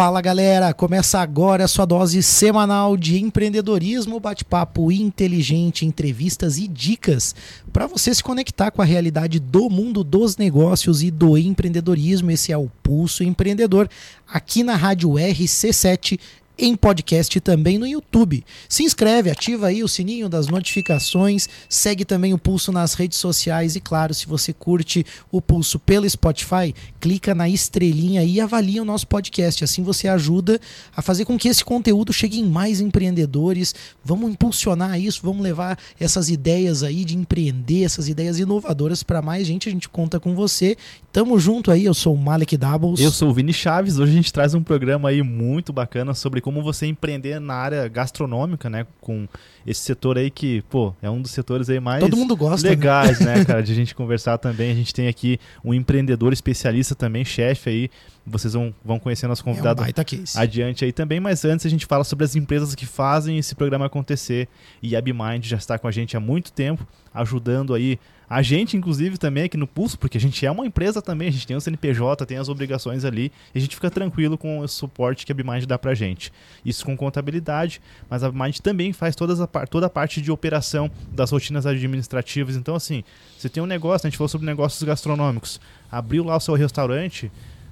Fala 0.00 0.22
galera, 0.22 0.72
começa 0.72 1.20
agora 1.20 1.64
a 1.64 1.68
sua 1.68 1.84
dose 1.84 2.22
semanal 2.22 2.96
de 2.96 3.22
empreendedorismo, 3.22 4.18
bate-papo 4.18 4.90
inteligente, 4.90 5.84
entrevistas 5.84 6.56
e 6.56 6.66
dicas 6.66 7.34
para 7.70 7.86
você 7.86 8.14
se 8.14 8.24
conectar 8.24 8.70
com 8.70 8.80
a 8.80 8.84
realidade 8.86 9.38
do 9.38 9.68
mundo 9.68 10.02
dos 10.02 10.38
negócios 10.38 11.02
e 11.02 11.10
do 11.10 11.36
empreendedorismo. 11.36 12.30
Esse 12.30 12.50
é 12.50 12.56
o 12.56 12.70
Pulso 12.82 13.22
Empreendedor 13.22 13.90
aqui 14.26 14.64
na 14.64 14.74
Rádio 14.74 15.10
RC7 15.10 16.18
em 16.60 16.76
podcast 16.76 17.36
e 17.36 17.40
também 17.40 17.78
no 17.78 17.86
YouTube. 17.86 18.44
Se 18.68 18.82
inscreve, 18.84 19.30
ativa 19.30 19.68
aí 19.68 19.82
o 19.82 19.88
sininho 19.88 20.28
das 20.28 20.46
notificações, 20.46 21.48
segue 21.68 22.04
também 22.04 22.34
o 22.34 22.38
Pulso 22.38 22.70
nas 22.70 22.92
redes 22.92 23.18
sociais 23.18 23.76
e 23.76 23.80
claro, 23.80 24.12
se 24.12 24.26
você 24.26 24.52
curte 24.52 25.04
o 25.32 25.40
Pulso 25.40 25.78
pelo 25.78 26.08
Spotify, 26.08 26.74
clica 27.00 27.34
na 27.34 27.48
estrelinha 27.48 28.22
e 28.22 28.40
avalia 28.40 28.82
o 28.82 28.84
nosso 28.84 29.06
podcast. 29.06 29.64
Assim 29.64 29.82
você 29.82 30.06
ajuda 30.06 30.60
a 30.94 31.00
fazer 31.00 31.24
com 31.24 31.38
que 31.38 31.48
esse 31.48 31.64
conteúdo 31.64 32.12
chegue 32.12 32.38
em 32.38 32.44
mais 32.44 32.80
empreendedores. 32.80 33.74
Vamos 34.04 34.30
impulsionar 34.30 35.00
isso, 35.00 35.20
vamos 35.22 35.42
levar 35.42 35.78
essas 35.98 36.28
ideias 36.28 36.82
aí 36.82 37.04
de 37.04 37.16
empreender, 37.16 37.84
essas 37.84 38.08
ideias 38.08 38.38
inovadoras 38.38 39.02
para 39.02 39.22
mais 39.22 39.46
gente. 39.46 39.68
A 39.68 39.72
gente 39.72 39.88
conta 39.88 40.20
com 40.20 40.34
você. 40.34 40.76
Tamo 41.12 41.38
junto 41.38 41.70
aí, 41.70 41.86
eu 41.86 41.94
sou 41.94 42.14
o 42.14 42.18
Malek 42.18 42.56
Doubles. 42.56 43.00
Eu 43.00 43.10
sou 43.10 43.30
o 43.30 43.34
Vini 43.34 43.52
Chaves. 43.52 43.98
Hoje 43.98 44.12
a 44.12 44.14
gente 44.14 44.32
traz 44.32 44.52
um 44.52 44.62
programa 44.62 45.08
aí 45.08 45.22
muito 45.22 45.72
bacana 45.72 46.14
sobre 46.14 46.40
como 46.50 46.64
você 46.64 46.86
empreender 46.86 47.40
na 47.40 47.54
área 47.54 47.86
gastronômica, 47.86 48.68
né? 48.68 48.84
Com 49.00 49.28
esse 49.66 49.80
setor 49.80 50.18
aí 50.18 50.30
que, 50.30 50.62
pô, 50.62 50.94
é 51.02 51.10
um 51.10 51.20
dos 51.20 51.30
setores 51.30 51.68
aí 51.68 51.80
mais 51.80 52.00
Todo 52.00 52.16
mundo 52.16 52.36
gosta, 52.36 52.66
né? 52.66 52.70
legais, 52.70 53.20
né, 53.20 53.44
cara, 53.46 53.62
de 53.62 53.72
a 53.72 53.74
gente 53.74 53.94
conversar 53.94 54.38
também. 54.38 54.70
A 54.70 54.74
gente 54.74 54.92
tem 54.92 55.08
aqui 55.08 55.38
um 55.64 55.74
empreendedor 55.74 56.32
especialista 56.32 56.94
também, 56.94 57.24
chefe 57.24 57.70
aí. 57.70 57.90
Vocês 58.26 58.52
vão, 58.52 58.72
vão 58.84 58.98
conhecer 58.98 59.26
nosso 59.26 59.42
convidado 59.42 59.82
É 59.82 59.84
um 59.86 59.88
adiante 60.36 60.84
aí 60.84 60.92
também, 60.92 61.18
mas 61.18 61.44
antes 61.44 61.66
a 61.66 61.68
gente 61.68 61.86
fala 61.86 62.04
sobre 62.04 62.24
as 62.24 62.36
empresas 62.36 62.74
que 62.74 62.86
fazem 62.86 63.38
esse 63.38 63.54
programa 63.54 63.86
acontecer. 63.86 64.48
E 64.82 64.94
a 64.94 65.00
BeMind 65.00 65.44
já 65.44 65.56
está 65.56 65.78
com 65.78 65.88
a 65.88 65.90
gente 65.90 66.16
há 66.16 66.20
muito 66.20 66.52
tempo, 66.52 66.86
ajudando 67.12 67.74
aí 67.74 67.98
a 68.30 68.42
gente, 68.42 68.76
inclusive, 68.76 69.18
também 69.18 69.42
aqui 69.42 69.56
no 69.56 69.66
Pulso, 69.66 69.98
porque 69.98 70.16
a 70.16 70.20
gente 70.20 70.46
é 70.46 70.50
uma 70.52 70.64
empresa 70.64 71.02
também, 71.02 71.26
a 71.26 71.32
gente 71.32 71.44
tem 71.44 71.56
o 71.56 71.60
CNPJ, 71.60 72.24
tem 72.24 72.38
as 72.38 72.48
obrigações 72.48 73.04
ali, 73.04 73.32
e 73.52 73.58
a 73.58 73.60
gente 73.60 73.74
fica 73.74 73.90
tranquilo 73.90 74.38
com 74.38 74.60
o 74.60 74.68
suporte 74.68 75.26
que 75.26 75.32
a 75.32 75.34
BeMind 75.34 75.66
dá 75.66 75.76
pra 75.76 75.94
gente. 75.94 76.32
Isso 76.64 76.86
com 76.86 76.96
contabilidade, 76.96 77.82
mas 78.08 78.22
a 78.22 78.30
BeMind 78.30 78.58
também 78.58 78.92
faz 78.92 79.16
todas 79.16 79.40
toda 79.68 79.86
a 79.86 79.90
parte 79.90 80.20
de 80.20 80.30
operação 80.30 80.90
das 81.12 81.30
rotinas 81.30 81.66
administrativas. 81.66 82.56
Então, 82.56 82.74
assim, 82.74 83.04
você 83.38 83.48
tem 83.48 83.62
um 83.62 83.66
negócio, 83.66 84.06
a 84.06 84.10
gente 84.10 84.16
falou 84.16 84.28
sobre 84.28 84.46
negócios 84.46 84.82
gastronômicos, 84.82 85.60
abriu 85.90 86.24
lá 86.24 86.36
o 86.36 86.40
seu 86.40 86.54
restaurante, 86.54 87.30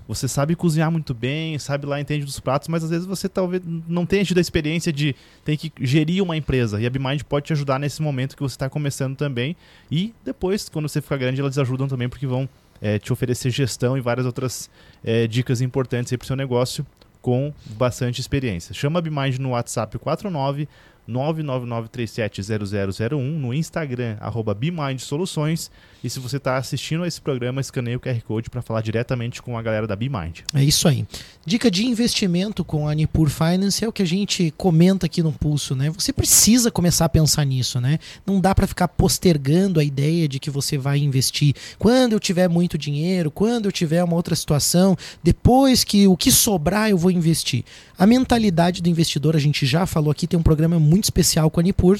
você 0.08 0.26
sabe 0.26 0.56
cozinhar 0.56 0.90
muito 0.90 1.12
bem, 1.12 1.58
sabe 1.58 1.84
lá, 1.84 2.00
entende 2.00 2.24
dos 2.24 2.40
pratos, 2.40 2.66
mas 2.68 2.82
às 2.82 2.88
vezes 2.88 3.06
você 3.06 3.28
talvez 3.28 3.62
não 3.86 4.06
tenha 4.06 4.24
tido 4.24 4.38
a 4.38 4.40
experiência 4.40 4.90
de 4.90 5.14
ter 5.44 5.58
que 5.58 5.70
gerir 5.82 6.22
uma 6.22 6.34
empresa. 6.34 6.80
E 6.80 6.86
a 6.86 6.90
BeMind 6.90 7.22
pode 7.24 7.44
te 7.44 7.52
ajudar 7.52 7.78
nesse 7.78 8.00
momento 8.00 8.34
que 8.34 8.42
você 8.42 8.54
está 8.54 8.70
começando 8.70 9.14
também. 9.14 9.54
E 9.90 10.14
depois, 10.24 10.66
quando 10.70 10.88
você 10.88 11.02
ficar 11.02 11.18
grande, 11.18 11.42
elas 11.42 11.58
ajudam 11.58 11.86
também 11.86 12.08
porque 12.08 12.26
vão 12.26 12.48
eh, 12.80 12.98
te 12.98 13.12
oferecer 13.12 13.50
gestão 13.50 13.98
e 13.98 14.00
várias 14.00 14.24
outras 14.24 14.70
eh, 15.04 15.26
dicas 15.26 15.60
importantes 15.60 16.16
para 16.16 16.24
o 16.24 16.26
seu 16.26 16.36
negócio 16.36 16.86
com 17.20 17.52
bastante 17.76 18.18
experiência. 18.18 18.72
Chama 18.72 19.00
a 19.00 19.02
BeMind 19.02 19.38
no 19.38 19.50
WhatsApp 19.50 19.98
49 19.98 20.66
999370001, 21.08 23.18
no 23.18 23.54
Instagram, 23.54 24.16
arroba 24.20 24.54
BeMind 24.54 25.00
Soluções. 25.00 25.70
E 26.02 26.08
se 26.08 26.20
você 26.20 26.36
está 26.36 26.56
assistindo 26.56 27.02
a 27.02 27.08
esse 27.08 27.20
programa, 27.20 27.60
escaneie 27.60 27.96
o 27.96 28.00
QR 28.00 28.20
Code 28.22 28.50
para 28.50 28.62
falar 28.62 28.82
diretamente 28.82 29.42
com 29.42 29.58
a 29.58 29.62
galera 29.62 29.86
da 29.86 29.96
BeMind. 29.96 30.40
É 30.54 30.62
isso 30.62 30.86
aí. 30.86 31.04
Dica 31.44 31.70
de 31.70 31.86
investimento 31.86 32.64
com 32.64 32.86
a 32.86 32.94
Nipur 32.94 33.28
Finance 33.28 33.84
é 33.84 33.88
o 33.88 33.92
que 33.92 34.02
a 34.02 34.06
gente 34.06 34.52
comenta 34.56 35.06
aqui 35.06 35.22
no 35.22 35.32
Pulso, 35.32 35.74
né? 35.74 35.90
Você 35.90 36.12
precisa 36.12 36.70
começar 36.70 37.06
a 37.06 37.08
pensar 37.08 37.44
nisso, 37.44 37.80
né? 37.80 37.98
Não 38.24 38.40
dá 38.40 38.54
para 38.54 38.66
ficar 38.66 38.86
postergando 38.86 39.80
a 39.80 39.84
ideia 39.84 40.28
de 40.28 40.38
que 40.38 40.50
você 40.50 40.78
vai 40.78 40.98
investir 40.98 41.54
quando 41.78 42.12
eu 42.12 42.20
tiver 42.20 42.48
muito 42.48 42.78
dinheiro, 42.78 43.30
quando 43.30 43.66
eu 43.66 43.72
tiver 43.72 44.04
uma 44.04 44.14
outra 44.14 44.36
situação, 44.36 44.96
depois 45.22 45.82
que 45.82 46.06
o 46.06 46.16
que 46.16 46.30
sobrar 46.30 46.90
eu 46.90 46.98
vou 46.98 47.10
investir. 47.10 47.64
A 47.98 48.06
mentalidade 48.06 48.80
do 48.80 48.88
investidor, 48.88 49.34
a 49.34 49.40
gente 49.40 49.66
já 49.66 49.84
falou 49.84 50.12
aqui, 50.12 50.26
tem 50.26 50.38
um 50.38 50.42
programa 50.42 50.78
muito 50.78 51.04
especial 51.04 51.50
com 51.50 51.58
a 51.58 51.62
Nipur. 51.62 51.98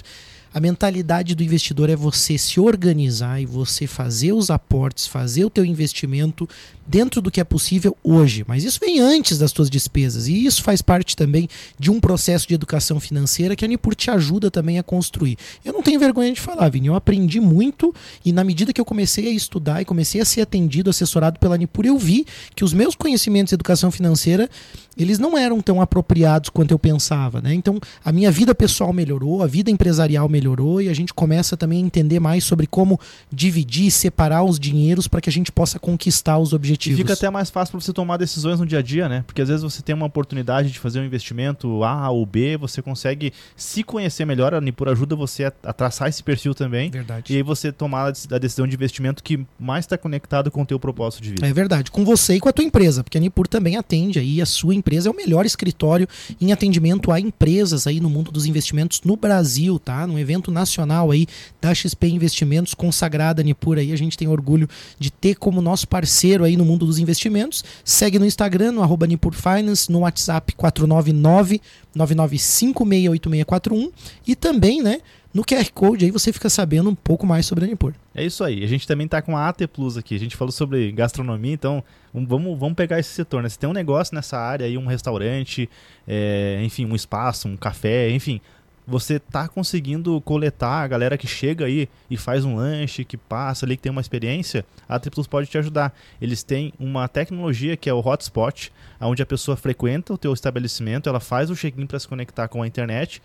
A 0.53 0.60
mentalidade 0.60 1.34
do 1.34 1.42
investidor 1.42 1.91
é 1.91 1.97
você 1.97 2.38
se 2.38 2.59
organizar 2.59 3.41
e 3.41 3.47
você 3.47 3.86
fazer 3.86 4.32
os 4.32 4.50
aportes, 4.50 5.06
fazer 5.06 5.44
o 5.44 5.50
teu 5.50 5.64
investimento 5.64 6.48
dentro 6.86 7.20
do 7.20 7.31
que 7.31 7.41
é 7.41 7.44
possível 7.44 7.94
hoje. 8.03 8.44
Mas 8.48 8.64
isso 8.64 8.81
vem 8.81 8.98
antes 8.98 9.38
das 9.38 9.53
tuas 9.53 9.69
despesas 9.69 10.26
e 10.26 10.47
isso 10.47 10.62
faz 10.62 10.81
parte 10.81 11.14
também 11.14 11.48
de 11.78 11.91
um 11.91 12.00
processo 12.00 12.48
de 12.48 12.54
educação 12.54 12.98
financeira 12.98 13.54
que 13.54 13.64
a 13.64 13.69
Nipur 13.69 13.94
te 13.94 14.10
ajuda 14.10 14.50
também 14.50 14.78
a 14.78 14.82
construir. 14.82 15.37
Eu 15.62 15.72
não 15.75 15.82
tenho 15.82 16.00
vergonha 16.00 16.32
de 16.32 16.41
falar, 16.41 16.69
Vini, 16.70 16.88
eu 16.88 16.94
aprendi 16.94 17.41
muito 17.41 17.94
e 18.25 18.32
na 18.32 18.42
medida 18.42 18.72
que 18.72 18.81
eu 18.81 18.87
comecei 18.87 19.28
a 19.28 19.31
estudar 19.31 19.82
e 19.82 19.84
comecei 19.84 20.20
a 20.20 20.25
ser 20.25 20.41
atendido, 20.41 20.88
assessorado 20.88 21.38
pela 21.38 21.58
Nipur, 21.58 21.84
eu 21.84 21.98
vi 21.98 22.25
que 22.54 22.64
os 22.64 22.72
meus 22.72 22.94
conhecimentos 22.94 23.50
de 23.50 23.54
educação 23.54 23.91
financeira, 23.91 24.48
eles 24.97 25.19
não 25.19 25.37
eram 25.37 25.60
tão 25.60 25.81
apropriados 25.82 26.48
quanto 26.48 26.72
eu 26.72 26.78
pensava, 26.78 27.41
né? 27.41 27.53
Então, 27.53 27.78
a 28.04 28.10
minha 28.10 28.31
vida 28.31 28.54
pessoal 28.54 28.92
melhorou, 28.92 29.42
a 29.42 29.47
vida 29.47 29.70
empresarial 29.70 30.28
melhorou 30.28 30.38
e 30.81 30.88
a 30.88 30.94
gente 30.94 31.12
começa 31.15 31.56
também 31.56 31.82
a 31.82 31.87
entender 31.87 32.21
mais 32.21 32.44
sobre 32.44 32.66
como 32.66 32.99
dividir, 33.32 33.91
separar 33.91 34.43
os 34.43 34.59
dinheiros 34.59 35.09
para 35.09 35.21
que 35.21 35.28
a 35.28 35.32
gente 35.32 35.50
possa 35.53 35.78
conquistar 35.78 36.38
os 36.38 36.53
E 36.53 36.54
objetivos. 36.54 36.99
fica 36.99 37.12
até 37.12 37.31
mais 37.31 37.50
fácil 37.50 37.72
para 37.72 37.81
você 37.81 37.93
tomar 37.93 38.16
decisões 38.16 38.60
no 38.60 38.66
dia 38.66 38.78
a 38.78 38.82
dia, 38.82 39.09
né? 39.09 39.25
Porque 39.26 39.43
às 39.43 39.49
vezes 39.49 39.62
você 39.62 39.82
tem 39.82 39.94
uma 39.94 40.06
oportunidade 40.06 40.71
de 40.71 40.78
fazer 40.78 41.00
um 41.00 41.04
investimento 41.04 41.82
A 41.84 42.10
ou 42.10 42.25
B, 42.25 42.56
você 42.56 42.81
consegue 42.82 43.32
se 43.56 43.82
conhecer 43.82 44.25
melhor, 44.25 44.54
a 44.54 44.60
Nipur 44.60 44.88
ajuda 44.88 45.15
você 45.16 45.44
a, 45.44 45.53
a 45.65 45.72
traçar 45.72 46.09
esse 46.09 46.22
perfil 46.22 46.55
também. 46.55 46.91
Verdade. 46.91 47.32
E 47.32 47.37
aí 47.37 47.43
você 47.43 47.72
tomar 47.72 48.12
a 48.31 48.38
decisão 48.38 48.66
de 48.66 48.75
investimento 48.75 49.22
que 49.22 49.44
mais 49.59 49.84
está 49.84 49.97
conectado 49.99 50.50
com 50.50 50.62
o 50.62 50.66
teu 50.66 50.78
propósito 50.78 51.22
de 51.22 51.31
vida. 51.31 51.47
É 51.47 51.53
verdade, 51.53 51.91
com 51.91 52.05
você 52.05 52.34
e 52.34 52.41
com 52.41 52.49
a 52.49 52.53
tua 52.53 52.65
empresa, 52.65 53.03
porque 53.03 53.19
a 53.19 53.20
Nipur 53.20 53.47
também 53.49 53.76
atende 53.76 54.19
aí, 54.19 54.41
a 54.41 54.47
sua 54.47 54.75
empresa 54.75 55.09
é 55.09 55.12
o 55.12 55.16
melhor 55.16 55.47
escritório 55.47 56.06
em 56.41 56.53
atendimento 56.53 57.10
a 57.10 57.20
empresas 57.20 57.87
aí 57.87 58.00
no 58.00 58.10
mundo 58.10 58.31
dos 58.31 58.47
investimentos 58.47 59.00
no 59.05 59.16
Brasil, 59.16 59.78
tá? 59.78 60.06
Num 60.06 60.19
evento 60.28 60.50
nacional 60.50 61.11
aí 61.11 61.27
da 61.61 61.75
XP 61.75 62.09
Investimentos 62.09 62.75
consagrada 62.75 63.43
Nipur 63.43 63.78
aí, 63.78 63.93
a 63.93 63.97
gente 63.97 64.16
tem 64.16 64.28
orgulho 64.28 64.69
de 64.99 65.11
ter 65.11 65.34
como 65.37 65.62
nosso 65.62 65.89
parceiro 65.89 66.44
aí 66.44 66.56
no 66.56 66.65
mundo 66.65 66.84
dos 66.84 66.99
investimentos. 66.99 67.65
Segue 67.83 68.19
no 68.19 68.27
Instagram, 68.27 68.72
no 68.72 68.83
arroba 68.83 69.06
Nipur 69.06 69.33
Finance, 69.33 69.91
no 69.91 70.00
WhatsApp 70.00 70.55
499 70.55 71.61
99568641 71.97 73.91
e 74.27 74.37
também, 74.37 74.83
né, 74.83 75.00
no 75.33 75.44
QR 75.44 75.71
Code 75.72 76.05
aí 76.05 76.11
você 76.11 76.33
fica 76.33 76.49
sabendo 76.49 76.88
um 76.91 76.94
pouco 76.94 77.27
mais 77.27 77.44
sobre 77.47 77.65
a 77.65 77.69
Nipur. 77.69 77.93
É 78.15 78.25
isso 78.25 78.43
aí. 78.43 78.65
A 78.65 78.67
gente 78.67 78.87
também 78.87 79.06
tá 79.06 79.21
com 79.22 79.37
a 79.37 79.49
AT 79.49 79.67
Plus 79.69 79.97
aqui. 79.97 80.15
A 80.15 80.19
gente 80.19 80.37
falou 80.37 80.50
sobre 80.50 80.91
gastronomia, 80.91 81.53
então 81.53 81.84
vamos, 82.12 82.59
vamos 82.59 82.75
pegar 82.75 82.99
esse 82.99 83.11
setor. 83.11 83.43
Né? 83.43 83.49
Se 83.49 83.59
tem 83.59 83.69
um 83.69 83.72
negócio 83.72 84.15
nessa 84.15 84.38
área 84.38 84.67
aí, 84.67 84.77
um 84.78 84.87
restaurante, 84.87 85.69
é, 86.06 86.61
enfim, 86.62 86.87
um 86.87 86.94
espaço, 86.97 87.47
um 87.47 87.56
café, 87.56 88.11
enfim, 88.11 88.41
você 88.88 89.19
tá 89.19 89.47
conseguindo 89.47 90.19
coletar 90.22 90.82
a 90.82 90.88
galera 90.88 91.19
que 91.19 91.26
chega 91.26 91.66
aí 91.66 91.91
e 92.10 92.16
faz 92.16 92.43
um 92.43 92.56
lanche, 92.56 93.04
que 93.04 93.19
passa 93.19 93.66
ali, 93.66 93.76
que 93.76 93.82
tem 93.82 93.93
uma 93.93 94.00
experiência, 94.00 94.65
a 94.88 94.94
AT 94.94 95.10
Plus 95.10 95.26
pode 95.26 95.47
te 95.47 95.59
ajudar. 95.59 95.94
Eles 96.19 96.43
têm 96.43 96.72
uma 96.81 97.06
tecnologia 97.06 97.76
que 97.76 97.91
é 97.91 97.93
o 97.93 98.00
hotspot, 98.00 98.72
onde 98.99 99.22
a 99.22 99.26
pessoa 99.26 99.59
frequenta 99.59 100.15
o 100.15 100.19
teu 100.19 100.32
estabelecimento, 100.32 101.06
ela 101.06 101.21
faz 101.21 101.50
o 101.50 101.54
check-in 101.54 101.84
para 101.84 101.99
se 101.99 102.09
conectar 102.09 102.49
com 102.49 102.62
a 102.62 102.66
internet. 102.66 103.21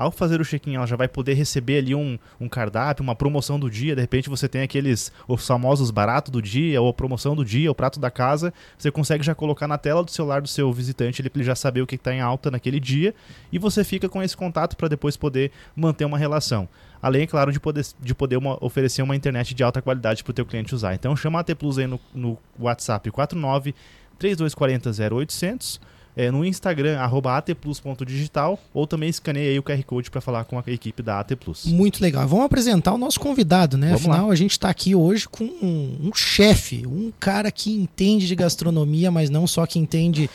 Ao 0.00 0.10
fazer 0.10 0.40
o 0.40 0.44
check-in, 0.46 0.76
ela 0.76 0.86
já 0.86 0.96
vai 0.96 1.06
poder 1.06 1.34
receber 1.34 1.76
ali 1.76 1.94
um, 1.94 2.18
um 2.40 2.48
cardápio, 2.48 3.02
uma 3.02 3.14
promoção 3.14 3.60
do 3.60 3.68
dia. 3.68 3.94
De 3.94 4.00
repente 4.00 4.30
você 4.30 4.48
tem 4.48 4.62
aqueles 4.62 5.12
os 5.28 5.46
famosos 5.46 5.90
barato 5.90 6.30
do 6.30 6.40
dia, 6.40 6.80
ou 6.80 6.88
a 6.88 6.94
promoção 6.94 7.36
do 7.36 7.44
dia, 7.44 7.70
o 7.70 7.74
prato 7.74 8.00
da 8.00 8.10
casa. 8.10 8.50
Você 8.78 8.90
consegue 8.90 9.22
já 9.22 9.34
colocar 9.34 9.68
na 9.68 9.76
tela 9.76 10.02
do 10.02 10.10
celular 10.10 10.40
do 10.40 10.48
seu 10.48 10.72
visitante 10.72 11.20
ele, 11.20 11.44
já 11.44 11.54
saber 11.54 11.82
o 11.82 11.86
que 11.86 11.96
está 11.96 12.14
em 12.14 12.20
alta 12.22 12.50
naquele 12.50 12.80
dia. 12.80 13.14
E 13.52 13.58
você 13.58 13.84
fica 13.84 14.08
com 14.08 14.22
esse 14.22 14.34
contato 14.34 14.74
para 14.74 14.88
depois 14.88 15.18
poder 15.18 15.52
manter 15.76 16.06
uma 16.06 16.16
relação. 16.16 16.66
Além, 17.02 17.24
é 17.24 17.26
claro, 17.26 17.52
de 17.52 17.60
poder, 17.60 17.84
de 18.00 18.14
poder 18.14 18.38
uma- 18.38 18.56
oferecer 18.64 19.02
uma 19.02 19.14
internet 19.14 19.52
de 19.52 19.62
alta 19.62 19.82
qualidade 19.82 20.24
para 20.24 20.30
o 20.30 20.34
teu 20.34 20.46
cliente 20.46 20.74
usar. 20.74 20.94
Então 20.94 21.14
chama 21.14 21.40
a 21.40 21.44
T 21.44 21.54
Plus 21.54 21.76
aí 21.76 21.86
no, 21.86 22.00
no 22.14 22.38
WhatsApp 22.58 23.10
49 23.10 23.74
3240 24.18 24.90
0800 25.14 25.78
é, 26.16 26.30
no 26.30 26.44
Instagram, 26.44 26.98
arroba 26.98 27.36
atplus.digital, 27.36 28.58
ou 28.74 28.86
também 28.86 29.08
escaneie 29.08 29.50
aí 29.50 29.58
o 29.58 29.62
QR 29.62 29.82
Code 29.84 30.10
para 30.10 30.20
falar 30.20 30.44
com 30.44 30.58
a 30.58 30.62
equipe 30.66 31.02
da 31.02 31.20
AT 31.20 31.36
Plus. 31.36 31.66
Muito 31.66 32.00
legal. 32.02 32.26
Vamos 32.26 32.44
apresentar 32.44 32.92
o 32.92 32.98
nosso 32.98 33.20
convidado, 33.20 33.76
né? 33.76 33.88
Vamos 33.88 34.06
Afinal, 34.06 34.30
a 34.30 34.34
gente 34.34 34.52
está 34.52 34.68
aqui 34.68 34.94
hoje 34.94 35.28
com 35.28 35.44
um, 35.44 35.96
um 36.02 36.14
chefe, 36.14 36.86
um 36.86 37.12
cara 37.18 37.50
que 37.50 37.72
entende 37.72 38.26
de 38.26 38.34
gastronomia, 38.34 39.10
mas 39.10 39.30
não 39.30 39.46
só 39.46 39.66
que 39.66 39.78
entende 39.78 40.28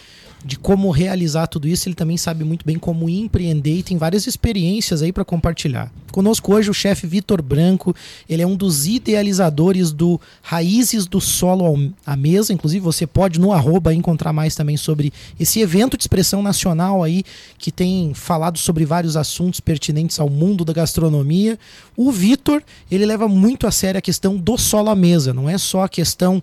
de 0.46 0.58
como 0.60 0.92
realizar 0.92 1.48
tudo 1.48 1.68
isso, 1.68 1.90
ele 1.90 1.96
também 1.96 2.18
sabe 2.18 2.44
muito 2.44 2.64
bem 2.64 2.78
como 2.78 3.10
empreender 3.10 3.80
e 3.80 3.84
tem 3.84 3.98
várias 3.98 4.28
experiências 4.28 5.02
aí 5.02 5.12
para 5.12 5.26
compartilhar. 5.26 5.92
Conosco 6.12 6.54
hoje 6.54 6.70
o 6.70 6.74
chefe 6.74 7.08
Vitor 7.08 7.42
Branco, 7.42 7.96
ele 8.30 8.44
é 8.44 8.48
um 8.48 8.56
dos 8.56 8.86
idealizadores 8.86 9.92
do 9.92 10.22
Raízes 10.44 11.08
do 11.08 11.20
Solo 11.20 11.92
à 12.06 12.16
Mesa, 12.16 12.54
inclusive 12.54 12.80
você 12.80 13.08
pode 13.08 13.40
no 13.40 13.52
arroba 13.52 13.92
encontrar 13.92 14.32
mais 14.32 14.54
também 14.56 14.78
sobre 14.78 15.12
esse 15.40 15.60
evento 15.62 15.98
de 15.98 16.04
expressão 16.04 16.44
nacional 16.44 17.04
aí, 17.04 17.24
que 17.58 17.72
tem 17.72 18.14
falado 18.14 18.60
sobre 18.60 18.86
vários 18.86 19.18
assuntos 19.18 19.60
pertinentes 19.60 20.20
ao 20.20 20.30
mundo 20.30 20.64
da 20.64 20.74
gastronomia. 20.74 21.58
O 21.98 22.12
Vitor, 22.12 22.62
ele 22.92 23.06
leva 23.06 23.28
muito 23.28 23.66
a 23.66 23.72
sério 23.72 23.98
a 23.98 24.02
questão 24.02 24.38
do 24.38 24.60
solo 24.60 24.92
à 24.92 24.96
mesa, 24.96 25.34
não 25.34 25.50
é 25.50 25.58
só 25.58 25.84
a 25.84 25.90
questão 25.90 26.40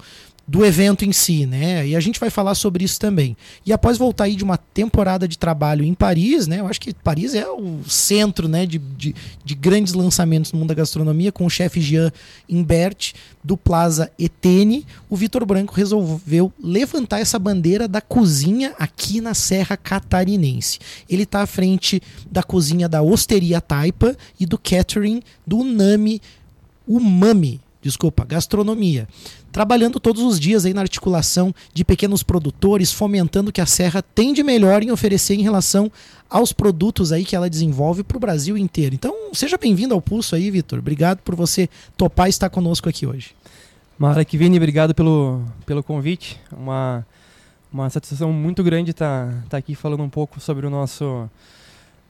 do 0.52 0.66
evento 0.66 1.02
em 1.02 1.12
si, 1.12 1.46
né? 1.46 1.87
E 1.88 1.96
a 1.96 2.00
gente 2.00 2.20
vai 2.20 2.28
falar 2.28 2.54
sobre 2.54 2.84
isso 2.84 3.00
também. 3.00 3.34
E 3.64 3.72
após 3.72 3.96
voltar 3.96 4.25
aí 4.25 4.37
de 4.37 4.44
uma 4.44 4.58
temporada 4.58 5.26
de 5.26 5.38
trabalho 5.38 5.82
em 5.82 5.94
Paris, 5.94 6.46
né? 6.46 6.60
Eu 6.60 6.66
acho 6.66 6.78
que 6.78 6.93
Paris 6.93 7.34
é 7.34 7.49
o 7.49 7.81
centro, 7.88 8.46
né, 8.46 8.66
de, 8.66 8.76
de, 8.76 9.14
de 9.43 9.54
grandes 9.54 9.94
lançamentos 9.94 10.52
no 10.52 10.58
mundo 10.58 10.69
da 10.69 10.75
gastronomia, 10.75 11.32
com 11.32 11.46
o 11.46 11.50
chefe 11.50 11.81
Jean 11.81 12.12
Imbert 12.46 13.14
do 13.43 13.56
Plaza 13.56 14.12
Etene, 14.19 14.87
o 15.08 15.16
Vitor 15.16 15.46
Branco 15.46 15.75
resolveu 15.75 16.52
levantar 16.62 17.20
essa 17.20 17.38
bandeira 17.38 17.88
da 17.88 18.02
cozinha 18.02 18.75
aqui 18.78 19.22
na 19.22 19.32
Serra 19.32 19.78
Catarinense. 19.78 20.78
Ele 21.08 21.22
está 21.22 21.40
à 21.40 21.46
frente 21.46 22.02
da 22.31 22.43
cozinha 22.43 22.90
da 22.90 23.00
Osteria 23.00 23.58
Taipa 23.58 24.14
e 24.38 24.44
do 24.44 24.58
catering 24.58 25.22
do 25.46 25.64
Nami 25.64 26.20
Umami, 26.87 27.58
desculpa, 27.82 28.25
gastronomia 28.25 29.08
trabalhando 29.52 30.00
todos 30.00 30.23
os 30.23 30.40
dias 30.40 30.64
aí 30.64 30.73
na 30.73 30.81
articulação 30.81 31.55
de 31.75 31.84
pequenos 31.84 32.23
produtores, 32.23 32.90
fomentando 32.90 33.52
que 33.52 33.61
a 33.61 33.67
Serra 33.67 34.02
tem 34.02 34.32
de 34.32 34.43
melhor 34.43 34.82
em 34.82 34.90
oferecer 34.90 35.34
em 35.34 35.43
relação 35.43 35.93
aos 36.29 36.52
produtos 36.52 37.12
aí 37.12 37.23
que 37.25 37.37
ela 37.37 37.50
desenvolve 37.50 38.02
para 38.02 38.17
o 38.17 38.20
Brasil 38.20 38.56
inteiro. 38.56 38.94
Então, 38.94 39.14
seja 39.34 39.58
bem-vindo 39.58 39.93
ao 39.93 40.00
Pulso 40.00 40.34
aí, 40.34 40.50
Vitor. 40.50 40.79
Obrigado 40.79 41.19
por 41.19 41.34
você 41.34 41.69
topar 41.96 42.31
estar 42.31 42.49
conosco 42.49 42.88
aqui 42.88 43.06
hoje. 43.06 43.37
Mara 43.99 44.25
Kivini, 44.25 44.56
obrigado 44.56 44.94
pelo, 44.94 45.43
pelo 45.67 45.82
convite. 45.82 46.40
Uma, 46.50 47.06
uma 47.70 47.90
satisfação 47.90 48.32
muito 48.32 48.64
grande 48.64 48.93
estar 48.93 49.29
tá, 49.29 49.43
tá 49.50 49.56
aqui 49.58 49.75
falando 49.75 50.02
um 50.02 50.08
pouco 50.08 50.40
sobre 50.40 50.67
o 50.67 50.70
nosso 50.70 51.29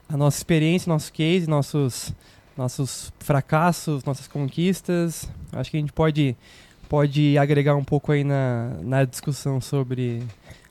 a 0.09 0.17
nossa 0.17 0.37
experiência, 0.37 0.91
nosso 0.91 1.13
case, 1.13 1.49
nossos 1.49 2.13
nossos 2.57 3.13
fracassos, 3.19 4.05
nossas 4.05 4.29
conquistas. 4.29 5.29
Acho 5.53 5.71
que 5.71 5.77
a 5.77 5.81
gente 5.81 5.93
pode 5.93 6.37
pode 6.89 7.39
agregar 7.39 7.75
um 7.75 7.85
pouco 7.85 8.13
aí 8.13 8.23
na, 8.23 8.73
na 8.83 9.05
discussão 9.05 9.63
sobre 9.63 10.23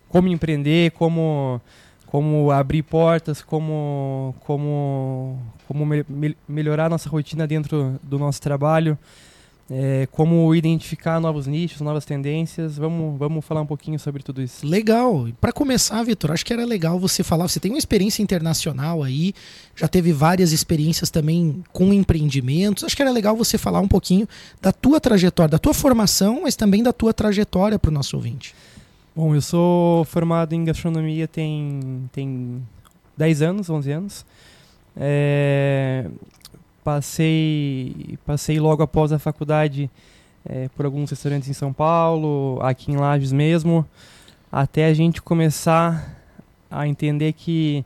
como 0.07 0.27
empreender, 0.27 0.91
como, 0.91 1.59
como 2.05 2.51
abrir 2.51 2.83
portas, 2.83 3.41
como, 3.41 4.35
como, 4.41 5.39
como 5.67 5.83
me, 5.83 6.37
melhorar 6.47 6.89
nossa 6.91 7.09
rotina 7.09 7.47
dentro 7.47 7.99
do 8.03 8.19
nosso 8.19 8.39
trabalho 8.39 8.97
é, 9.73 10.05
como 10.11 10.53
identificar 10.53 11.17
novos 11.21 11.47
nichos, 11.47 11.79
novas 11.79 12.03
tendências. 12.03 12.77
Vamos, 12.77 13.17
vamos 13.17 13.45
falar 13.45 13.61
um 13.61 13.65
pouquinho 13.65 13.97
sobre 13.97 14.21
tudo 14.21 14.41
isso. 14.41 14.67
Legal. 14.67 15.29
Para 15.39 15.53
começar, 15.53 16.03
Vitor, 16.03 16.31
acho 16.31 16.45
que 16.45 16.51
era 16.51 16.65
legal 16.65 16.99
você 16.99 17.23
falar. 17.23 17.47
Você 17.47 17.57
tem 17.57 17.71
uma 17.71 17.77
experiência 17.77 18.21
internacional 18.21 19.01
aí, 19.01 19.33
já 19.73 19.87
teve 19.87 20.11
várias 20.11 20.51
experiências 20.51 21.09
também 21.09 21.63
com 21.71 21.93
empreendimentos. 21.93 22.83
Acho 22.83 22.95
que 22.97 23.01
era 23.01 23.11
legal 23.11 23.33
você 23.33 23.57
falar 23.57 23.79
um 23.79 23.87
pouquinho 23.87 24.27
da 24.61 24.73
tua 24.73 24.99
trajetória, 24.99 25.51
da 25.51 25.59
tua 25.59 25.73
formação, 25.73 26.41
mas 26.43 26.57
também 26.57 26.83
da 26.83 26.91
tua 26.91 27.13
trajetória 27.13 27.79
para 27.79 27.89
o 27.89 27.93
nosso 27.93 28.17
ouvinte. 28.17 28.53
Bom, 29.15 29.33
eu 29.33 29.41
sou 29.41 30.03
formado 30.03 30.53
em 30.53 30.65
gastronomia 30.65 31.29
tem, 31.29 32.09
tem 32.11 32.61
10 33.15 33.41
anos, 33.41 33.69
11 33.69 33.91
anos. 33.91 34.25
É, 34.97 36.07
passei 36.83 38.17
passei 38.25 38.59
logo 38.59 38.83
após 38.83 39.11
a 39.11 39.19
faculdade 39.19 39.89
é, 40.45 40.69
por 40.69 40.85
alguns 40.85 41.09
restaurantes 41.09 41.49
em 41.49 41.53
São 41.53 41.71
Paulo, 41.71 42.59
aqui 42.61 42.91
em 42.91 42.95
Lages 42.95 43.31
mesmo, 43.31 43.85
até 44.51 44.85
a 44.85 44.93
gente 44.93 45.21
começar 45.21 46.17
a 46.69 46.87
entender 46.87 47.33
que 47.33 47.85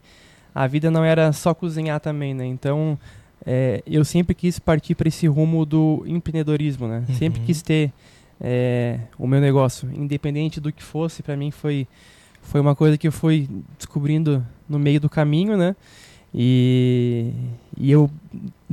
a 0.53 0.67
vida 0.67 0.89
não 0.89 1.03
era 1.03 1.33
só 1.33 1.53
cozinhar 1.53 1.99
também, 1.99 2.33
né? 2.33 2.45
Então, 2.45 2.97
é, 3.45 3.83
eu 3.85 4.05
sempre 4.05 4.33
quis 4.33 4.57
partir 4.57 4.95
para 4.95 5.07
esse 5.07 5.27
rumo 5.27 5.65
do 5.65 6.03
empreendedorismo, 6.07 6.87
né? 6.87 7.03
Uhum. 7.07 7.15
Sempre 7.15 7.41
quis 7.41 7.61
ter 7.61 7.91
é, 8.39 8.99
o 9.17 9.27
meu 9.27 9.41
negócio, 9.41 9.89
independente 9.93 10.59
do 10.59 10.71
que 10.71 10.83
fosse. 10.83 11.21
Para 11.21 11.35
mim 11.35 11.51
foi 11.51 11.87
foi 12.41 12.61
uma 12.61 12.75
coisa 12.75 12.95
que 12.95 13.07
eu 13.07 13.11
fui 13.11 13.49
descobrindo 13.75 14.45
no 14.69 14.77
meio 14.77 14.99
do 14.99 15.09
caminho, 15.09 15.57
né? 15.57 15.75
E, 16.33 17.31
e 17.75 17.89
eu 17.89 18.09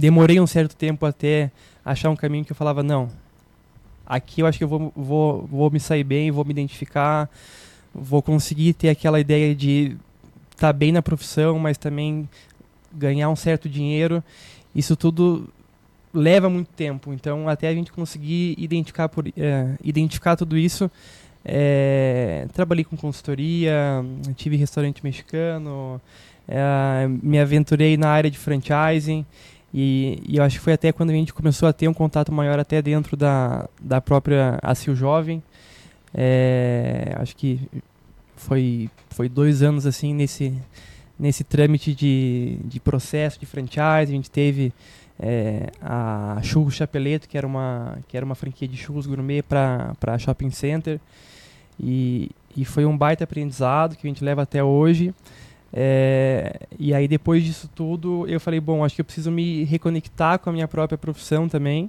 demorei 0.02 0.40
um 0.40 0.48
certo 0.48 0.74
tempo 0.74 1.06
até 1.06 1.48
achar 1.84 2.10
um 2.10 2.16
caminho 2.16 2.44
que 2.44 2.50
eu 2.50 2.56
falava, 2.56 2.82
não, 2.82 3.08
aqui 4.04 4.40
eu 4.40 4.46
acho 4.48 4.58
que 4.58 4.64
eu 4.64 4.68
vou, 4.68 4.92
vou, 4.96 5.46
vou 5.46 5.70
me 5.70 5.78
sair 5.78 6.02
bem, 6.02 6.28
vou 6.28 6.44
me 6.44 6.50
identificar, 6.50 7.30
vou 7.94 8.20
conseguir 8.20 8.72
ter 8.72 8.88
aquela 8.88 9.20
ideia 9.20 9.54
de 9.54 9.96
estar 10.50 10.66
tá 10.66 10.72
bem 10.72 10.90
na 10.90 11.00
profissão, 11.00 11.56
mas 11.56 11.78
também 11.78 12.28
ganhar 12.92 13.28
um 13.28 13.36
certo 13.36 13.68
dinheiro. 13.68 14.24
Isso 14.74 14.96
tudo 14.96 15.48
leva 16.12 16.50
muito 16.50 16.70
tempo, 16.70 17.12
então 17.12 17.48
até 17.48 17.68
a 17.68 17.74
gente 17.74 17.92
conseguir 17.92 18.56
identificar, 18.58 19.08
por, 19.08 19.28
é, 19.28 19.68
identificar 19.84 20.34
tudo 20.34 20.58
isso, 20.58 20.90
é, 21.44 22.48
trabalhei 22.52 22.82
com 22.82 22.96
consultoria, 22.96 24.04
tive 24.34 24.56
restaurante 24.56 25.04
mexicano, 25.04 26.00
é, 26.48 27.06
me 27.22 27.38
aventurei 27.38 27.96
na 27.96 28.08
área 28.08 28.28
de 28.28 28.36
franchising 28.36 29.24
e, 29.72 30.22
e, 30.28 30.36
eu 30.36 30.44
acho 30.44 30.58
que 30.58 30.64
foi 30.64 30.74
até 30.74 30.92
quando 30.92 31.10
a 31.10 31.14
gente 31.14 31.32
começou 31.32 31.68
a 31.68 31.72
ter 31.72 31.88
um 31.88 31.94
contato 31.94 32.30
maior 32.30 32.58
até 32.58 32.82
dentro 32.82 33.16
da, 33.16 33.68
da 33.80 34.00
própria 34.00 34.58
Acil 34.62 34.94
Jovem. 34.94 35.42
É, 36.14 37.14
acho 37.16 37.34
que 37.34 37.60
foi, 38.36 38.90
foi 39.10 39.28
dois 39.28 39.62
anos 39.62 39.86
assim 39.86 40.12
nesse, 40.12 40.52
nesse 41.18 41.42
trâmite 41.42 41.94
de, 41.94 42.58
de 42.64 42.80
processo 42.80 43.40
de 43.40 43.46
franchise. 43.46 43.80
A 43.80 44.06
gente 44.06 44.30
teve 44.30 44.74
é, 45.18 45.70
a 45.80 46.38
Churros 46.42 46.74
Chapeleto, 46.74 47.28
que 47.28 47.38
era 47.38 47.46
uma, 47.46 47.98
que 48.08 48.16
era 48.16 48.26
uma 48.26 48.34
franquia 48.34 48.68
de 48.68 48.76
churros 48.76 49.06
gourmet 49.06 49.42
para 49.42 50.18
shopping 50.18 50.50
center. 50.50 51.00
E, 51.80 52.30
e 52.56 52.64
foi 52.64 52.84
um 52.84 52.96
baita 52.96 53.24
aprendizado 53.24 53.96
que 53.96 54.06
a 54.06 54.10
gente 54.10 54.22
leva 54.22 54.42
até 54.42 54.62
hoje. 54.62 55.14
É, 55.74 56.60
e 56.78 56.92
aí 56.92 57.08
depois 57.08 57.42
disso 57.42 57.68
tudo 57.74 58.26
eu 58.28 58.38
falei, 58.38 58.60
bom, 58.60 58.84
acho 58.84 58.94
que 58.94 59.00
eu 59.00 59.04
preciso 59.04 59.30
me 59.30 59.64
reconectar 59.64 60.38
com 60.38 60.50
a 60.50 60.52
minha 60.52 60.68
própria 60.68 60.98
profissão 60.98 61.48
também. 61.48 61.88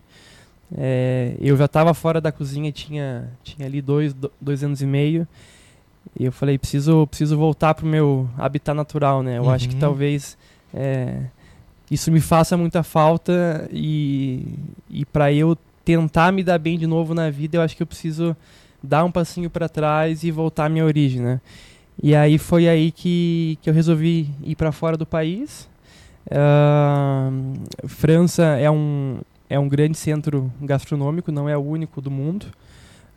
É, 0.76 1.36
eu 1.40 1.56
já 1.58 1.66
estava 1.66 1.94
fora 1.94 2.22
da 2.22 2.32
cozinha, 2.32 2.72
tinha, 2.72 3.30
tinha 3.44 3.68
ali 3.68 3.82
dois, 3.82 4.16
dois 4.40 4.64
anos 4.64 4.82
e 4.82 4.86
meio. 4.86 5.28
E 6.20 6.26
eu 6.26 6.32
falei, 6.32 6.58
preciso, 6.58 7.08
preciso 7.08 7.38
voltar 7.38 7.74
para 7.74 7.86
o 7.86 7.88
meu 7.88 8.30
habitat 8.38 8.76
natural, 8.76 9.24
né? 9.24 9.38
Eu 9.38 9.44
uhum. 9.44 9.50
acho 9.52 9.68
que 9.68 9.76
uhum. 9.76 9.82
talvez 9.82 10.38
é, 10.74 11.24
isso 11.90 12.12
me 12.12 12.20
faça 12.20 12.58
muita 12.58 12.84
falta 12.84 13.68
e, 13.72 14.48
e 14.90 15.06
para 15.06 15.32
eu 15.32 15.58
tentar 15.86 16.32
me 16.32 16.44
dar 16.44 16.58
bem 16.58 16.78
de 16.78 16.88
novo 16.88 17.14
na 17.14 17.30
vida, 17.30 17.58
eu 17.58 17.62
acho 17.62 17.76
que 17.76 17.84
eu 17.84 17.88
preciso 17.88 18.36
dar 18.82 19.04
um 19.04 19.12
passinho 19.12 19.50
para 19.50 19.70
trás 19.70 20.24
e 20.24 20.32
voltar 20.32 20.66
à 20.66 20.70
minha 20.70 20.86
origem, 20.86 21.22
né? 21.22 21.42
E 22.02 22.16
aí 22.16 22.38
foi 22.38 22.68
aí 22.68 22.92
que, 22.92 23.58
que 23.62 23.70
eu 23.70 23.74
resolvi 23.74 24.30
ir 24.44 24.56
para 24.56 24.72
fora 24.72 24.98
do 24.98 25.06
país. 25.06 25.70
Uh, 26.28 27.88
França 27.88 28.44
é 28.44 28.70
um, 28.70 29.20
é 29.50 29.60
um 29.60 29.68
grande 29.68 29.98
centro 29.98 30.52
gastronômico, 30.62 31.32
não 31.32 31.48
é 31.48 31.58
o 31.58 31.62
único 31.62 32.02
do 32.02 32.10
mundo. 32.10 32.48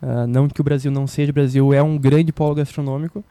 Uh, 0.03 0.27
não 0.27 0.49
que 0.49 0.61
o 0.61 0.65
Brasil 0.65 0.91
não 0.91 1.07
seja, 1.07 1.31
o 1.31 1.35
Brasil 1.35 1.73
é 1.73 1.83
um 1.83 1.97
grande 1.97 2.33
polo 2.33 2.55
gastronômico, 2.55 3.25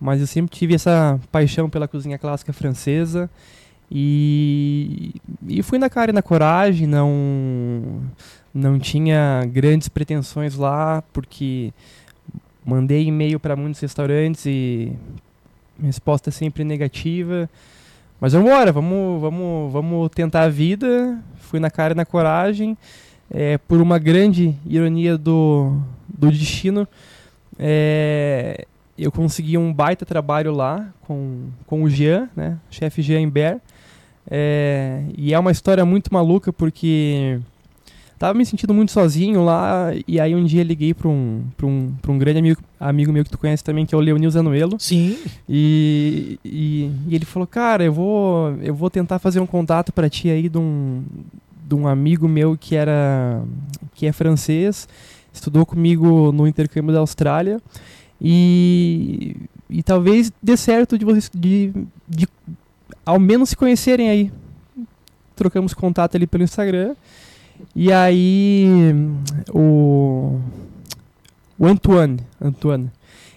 mas 0.00 0.20
eu 0.20 0.26
sempre 0.26 0.56
tive 0.56 0.74
essa 0.74 1.20
paixão 1.30 1.70
pela 1.70 1.86
cozinha 1.86 2.18
clássica 2.18 2.52
francesa 2.52 3.30
e, 3.90 5.14
e 5.46 5.62
fui 5.62 5.78
na 5.78 5.90
cara 5.90 6.10
e 6.10 6.14
na 6.14 6.22
coragem, 6.22 6.86
não, 6.86 8.02
não 8.52 8.78
tinha 8.78 9.44
grandes 9.52 9.88
pretensões 9.88 10.56
lá, 10.56 11.02
porque 11.12 11.72
Mandei 12.64 13.06
e-mail 13.06 13.40
para 13.40 13.56
muitos 13.56 13.80
restaurantes 13.80 14.44
e 14.46 14.92
resposta 15.82 16.30
sempre 16.30 16.64
negativa. 16.64 17.48
Mas 18.20 18.32
vamos 18.32 18.50
embora, 18.50 18.70
vamos, 18.70 19.20
vamos, 19.20 19.72
vamos 19.72 20.10
tentar 20.10 20.42
a 20.42 20.48
vida. 20.48 21.18
Fui 21.36 21.58
na 21.58 21.70
cara 21.70 21.94
e 21.94 21.96
na 21.96 22.04
coragem. 22.04 22.76
É, 23.30 23.58
por 23.58 23.80
uma 23.80 23.98
grande 23.98 24.56
ironia 24.66 25.16
do, 25.16 25.80
do 26.08 26.30
destino, 26.30 26.86
é, 27.58 28.66
eu 28.98 29.10
consegui 29.12 29.56
um 29.56 29.72
baita 29.72 30.04
trabalho 30.04 30.52
lá 30.52 30.92
com, 31.02 31.46
com 31.64 31.84
o 31.84 31.88
Jean, 31.88 32.28
né, 32.34 32.58
chefe 32.68 33.02
Jean 33.02 33.20
Imbert. 33.20 33.60
É, 34.30 35.04
e 35.16 35.32
é 35.32 35.38
uma 35.38 35.50
história 35.50 35.84
muito 35.84 36.12
maluca 36.12 36.52
porque 36.52 37.40
tava 38.20 38.34
me 38.34 38.44
sentindo 38.44 38.74
muito 38.74 38.92
sozinho 38.92 39.42
lá, 39.42 39.92
e 40.06 40.20
aí 40.20 40.34
um 40.34 40.44
dia 40.44 40.62
liguei 40.62 40.92
para 40.92 41.08
um, 41.08 41.42
pra 41.56 41.66
um, 41.66 41.90
pra 42.02 42.12
um 42.12 42.18
grande 42.18 42.38
amigo, 42.38 42.60
amigo 42.78 43.10
meu 43.10 43.24
que 43.24 43.30
tu 43.30 43.38
conhece 43.38 43.64
também, 43.64 43.86
que 43.86 43.94
é 43.94 43.98
o 43.98 44.00
Leonil 44.00 44.30
Zanuelo. 44.30 44.76
Sim. 44.78 45.16
E, 45.48 46.38
e, 46.44 46.90
e, 47.08 47.14
ele 47.14 47.24
falou, 47.24 47.46
cara, 47.46 47.82
eu 47.82 47.94
vou, 47.94 48.50
eu 48.60 48.74
vou 48.74 48.90
tentar 48.90 49.18
fazer 49.18 49.40
um 49.40 49.46
contato 49.46 49.90
para 49.90 50.10
ti 50.10 50.28
aí 50.28 50.50
de 50.50 50.58
um, 50.58 51.02
de 51.66 51.74
um 51.74 51.88
amigo 51.88 52.28
meu 52.28 52.58
que 52.58 52.76
era 52.76 53.42
que 53.94 54.04
é 54.04 54.12
francês, 54.12 54.86
estudou 55.32 55.64
comigo 55.64 56.30
no 56.30 56.46
intercâmbio 56.46 56.92
da 56.92 57.00
Austrália, 57.00 57.58
e, 58.20 59.34
e 59.70 59.82
talvez 59.82 60.30
dê 60.42 60.58
certo 60.58 60.98
de 60.98 61.06
vocês 61.06 61.30
de, 61.34 61.72
de 62.06 62.28
ao 63.06 63.18
menos 63.18 63.48
se 63.48 63.56
conhecerem 63.56 64.10
aí. 64.10 64.30
Trocamos 65.34 65.72
contato 65.72 66.16
ali 66.16 66.26
pelo 66.26 66.44
Instagram. 66.44 66.94
E 67.74 67.92
aí 67.92 68.66
o, 69.52 70.40
o 71.58 71.66
Antoine, 71.66 72.20
Antoine, 72.40 72.90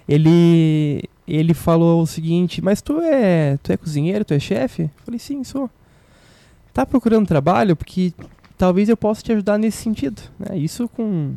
ele 0.08 1.04
ele 1.28 1.54
falou 1.54 2.02
o 2.02 2.08
seguinte: 2.08 2.62
"Mas 2.62 2.82
tu 2.82 3.00
é, 3.00 3.58
tu 3.64 3.72
é 3.72 3.78
cozinheiro, 3.78 4.26
tu 4.26 4.34
é 4.34 4.40
chefe?" 4.40 4.90
Falei: 5.06 5.20
"Sim, 5.20 5.44
sou." 5.44 5.70
Tá 6.74 6.86
procurando 6.86 7.28
trabalho 7.28 7.76
porque 7.76 8.14
talvez 8.58 8.90
eu 8.90 8.98
possa 8.98 9.22
te 9.22 9.32
ajudar 9.32 9.58
nesse 9.58 9.78
sentido, 9.78 10.22
né? 10.40 10.58
Isso 10.58 10.88
com 10.90 11.36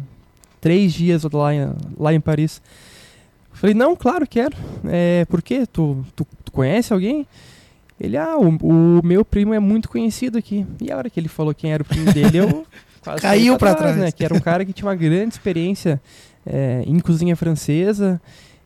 três 0.61 0.93
dias 0.93 1.23
lá 1.25 1.55
em, 1.55 1.73
lá 1.99 2.15
em 2.15 2.21
Paris. 2.21 2.63
Falei, 3.53 3.75
não, 3.75 3.97
claro, 3.97 4.27
quero. 4.27 4.57
É, 4.85 5.25
por 5.27 5.41
quê? 5.41 5.67
Tu, 5.67 6.05
tu, 6.15 6.27
tu 6.45 6.53
conhece 6.53 6.93
alguém? 6.93 7.27
Ele, 7.99 8.17
ah, 8.17 8.37
o, 8.37 8.49
o, 8.49 9.01
meu 9.05 9.25
primo 9.25 9.55
é 9.55 9.59
muito 9.59 9.89
conhecido 9.89 10.37
aqui. 10.37 10.67
E 10.81 10.93
a 10.93 10.97
hora 10.97 11.09
que 11.09 11.19
ele 11.19 11.29
falou 11.29 11.55
quem 11.55 11.73
era 11.73 11.83
o 11.83 11.87
primo 11.87 12.13
dele, 12.13 12.39
eu 12.39 12.67
quase 13.03 13.23
caiu 13.23 13.57
para 13.57 13.75
trás, 13.75 13.97
né? 13.97 14.13
Que 14.13 14.25
era 14.25 14.35
um 14.35 14.41
cara 14.41 14.65
que 14.65 14.73
tinha 14.73 14.87
uma 14.87 14.95
grande 14.95 15.35
experiência 15.35 16.01
é, 16.45 16.83
em 16.87 16.99
cozinha 17.01 17.35
francesa 17.35 18.21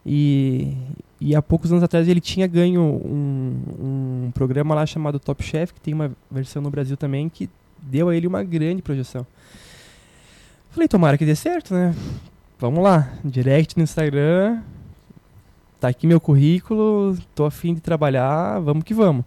e, 0.04 0.76
e 1.20 1.34
há 1.36 1.42
poucos 1.42 1.70
anos 1.70 1.84
atrás 1.84 2.08
ele 2.08 2.20
tinha 2.20 2.46
ganho 2.46 2.82
um, 2.82 4.26
um 4.26 4.30
programa 4.32 4.74
lá 4.74 4.84
chamado 4.84 5.20
Top 5.20 5.42
Chef, 5.44 5.72
que 5.72 5.80
tem 5.80 5.94
uma 5.94 6.10
versão 6.30 6.60
no 6.60 6.70
Brasil 6.70 6.96
também, 6.96 7.28
que 7.28 7.48
deu 7.80 8.08
a 8.08 8.16
ele 8.16 8.26
uma 8.26 8.42
grande 8.42 8.82
projeção. 8.82 9.26
Falei, 10.70 10.88
tomara 10.88 11.18
que 11.18 11.24
dê 11.24 11.34
certo, 11.34 11.74
né? 11.74 11.94
Vamos 12.58 12.82
lá, 12.82 13.12
direct 13.24 13.76
no 13.76 13.82
Instagram, 13.82 14.60
tá 15.80 15.88
aqui 15.88 16.06
meu 16.06 16.20
currículo, 16.20 17.16
tô 17.34 17.46
afim 17.46 17.72
de 17.74 17.80
trabalhar, 17.80 18.60
vamos 18.60 18.84
que 18.84 18.92
vamos. 18.92 19.24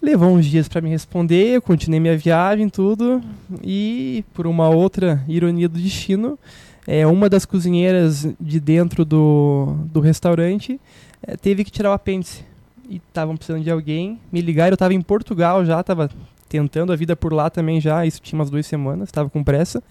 Levou 0.00 0.30
uns 0.30 0.46
dias 0.46 0.68
para 0.68 0.80
me 0.80 0.88
responder, 0.88 1.56
eu 1.56 1.62
continuei 1.62 1.98
minha 1.98 2.16
viagem, 2.16 2.68
tudo, 2.68 3.20
e 3.62 4.24
por 4.32 4.46
uma 4.46 4.68
outra 4.68 5.24
ironia 5.26 5.68
do 5.68 5.78
destino, 5.78 6.38
é, 6.86 7.06
uma 7.06 7.28
das 7.28 7.44
cozinheiras 7.44 8.28
de 8.38 8.60
dentro 8.60 9.04
do, 9.04 9.74
do 9.90 10.00
restaurante 10.00 10.80
é, 11.22 11.36
teve 11.36 11.64
que 11.64 11.70
tirar 11.70 11.90
o 11.90 11.94
apêndice. 11.94 12.44
E 12.88 12.96
estavam 12.96 13.34
precisando 13.34 13.64
de 13.64 13.70
alguém, 13.70 14.20
me 14.30 14.42
ligaram, 14.42 14.70
eu 14.70 14.74
estava 14.74 14.92
em 14.92 15.00
Portugal 15.00 15.64
já, 15.64 15.80
estava 15.80 16.10
tentando 16.48 16.92
a 16.92 16.96
vida 16.96 17.16
por 17.16 17.32
lá 17.32 17.48
também 17.48 17.80
já, 17.80 18.04
isso 18.04 18.20
tinha 18.20 18.38
umas 18.38 18.50
duas 18.50 18.66
semanas, 18.66 19.08
estava 19.08 19.30
com 19.30 19.42
pressa. 19.42 19.82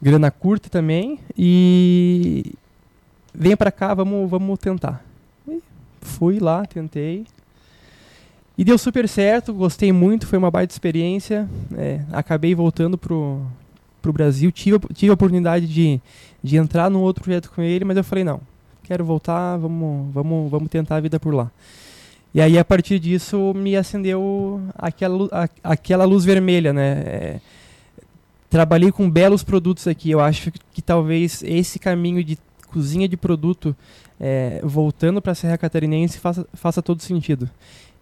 Grana 0.00 0.30
curta 0.30 0.68
também, 0.68 1.18
e, 1.36 2.52
venha 3.34 3.56
para 3.56 3.70
cá, 3.70 3.94
vamos, 3.94 4.28
vamos 4.28 4.58
tentar. 4.58 5.04
E 5.48 5.60
fui 6.00 6.38
lá, 6.38 6.64
tentei. 6.64 7.26
E 8.56 8.64
deu 8.64 8.76
super 8.76 9.08
certo, 9.08 9.54
gostei 9.54 9.92
muito, 9.92 10.26
foi 10.26 10.38
uma 10.38 10.50
baita 10.50 10.72
experiência. 10.72 11.48
É, 11.76 12.00
acabei 12.12 12.54
voltando 12.54 12.98
pro, 12.98 13.40
pro 14.02 14.12
Brasil, 14.12 14.52
tive, 14.52 14.78
tive 14.92 15.10
a 15.10 15.14
oportunidade 15.14 15.66
de, 15.66 16.00
de 16.42 16.56
entrar 16.56 16.90
num 16.90 17.00
outro 17.00 17.24
projeto 17.24 17.50
com 17.50 17.62
ele, 17.62 17.84
mas 17.84 17.96
eu 17.96 18.04
falei, 18.04 18.24
não, 18.24 18.40
quero 18.82 19.04
voltar, 19.04 19.56
vamos, 19.56 20.12
vamos, 20.12 20.50
vamos 20.50 20.68
tentar 20.68 20.96
a 20.96 21.00
vida 21.00 21.18
por 21.18 21.32
lá. 21.32 21.50
E 22.32 22.40
aí, 22.40 22.58
a 22.58 22.64
partir 22.64 22.98
disso, 22.98 23.52
me 23.54 23.76
acendeu 23.76 24.60
aquela, 24.76 25.28
a, 25.32 25.48
aquela 25.72 26.04
luz 26.04 26.24
vermelha, 26.24 26.72
né? 26.72 27.02
É, 27.04 27.40
trabalhei 28.48 28.92
com 28.92 29.10
belos 29.10 29.42
produtos 29.42 29.88
aqui. 29.88 30.10
Eu 30.10 30.20
acho 30.20 30.52
que, 30.52 30.60
que 30.74 30.82
talvez 30.82 31.42
esse 31.42 31.78
caminho 31.78 32.22
de 32.22 32.38
cozinha 32.70 33.08
de 33.08 33.16
produto 33.16 33.76
é, 34.18 34.60
voltando 34.62 35.20
para 35.20 35.32
a 35.32 35.34
Serra 35.34 35.58
Catarinense 35.58 36.18
faça, 36.18 36.46
faça 36.54 36.80
todo 36.80 37.02
sentido. 37.02 37.50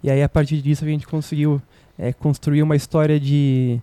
E 0.02 0.10
aí, 0.10 0.22
a 0.22 0.28
partir 0.28 0.60
disso, 0.62 0.84
a 0.84 0.88
gente 0.88 1.06
conseguiu 1.06 1.60
é, 1.98 2.12
construir 2.12 2.62
uma 2.62 2.76
história 2.76 3.18
de, 3.18 3.80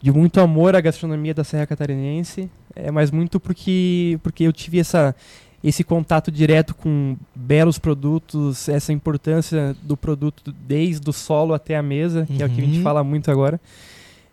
de 0.00 0.10
muito 0.10 0.40
amor 0.40 0.74
à 0.74 0.80
gastronomia 0.80 1.34
da 1.34 1.44
Serra 1.44 1.66
Catarinense, 1.66 2.50
é, 2.74 2.90
mas 2.90 3.10
muito 3.10 3.38
porque, 3.38 4.18
porque 4.22 4.44
eu 4.44 4.52
tive 4.52 4.78
essa, 4.78 5.14
esse 5.62 5.84
contato 5.84 6.30
direto 6.30 6.74
com 6.74 7.16
belos 7.34 7.78
produtos, 7.78 8.68
essa 8.68 8.92
importância 8.92 9.76
do 9.82 9.96
produto 9.96 10.54
desde 10.66 11.08
o 11.10 11.12
solo 11.12 11.52
até 11.52 11.76
a 11.76 11.82
mesa, 11.82 12.24
que 12.24 12.34
uhum. 12.34 12.42
é 12.42 12.44
o 12.46 12.48
que 12.48 12.60
a 12.60 12.64
gente 12.64 12.78
uhum. 12.78 12.82
fala 12.82 13.04
muito 13.04 13.30
agora. 13.30 13.60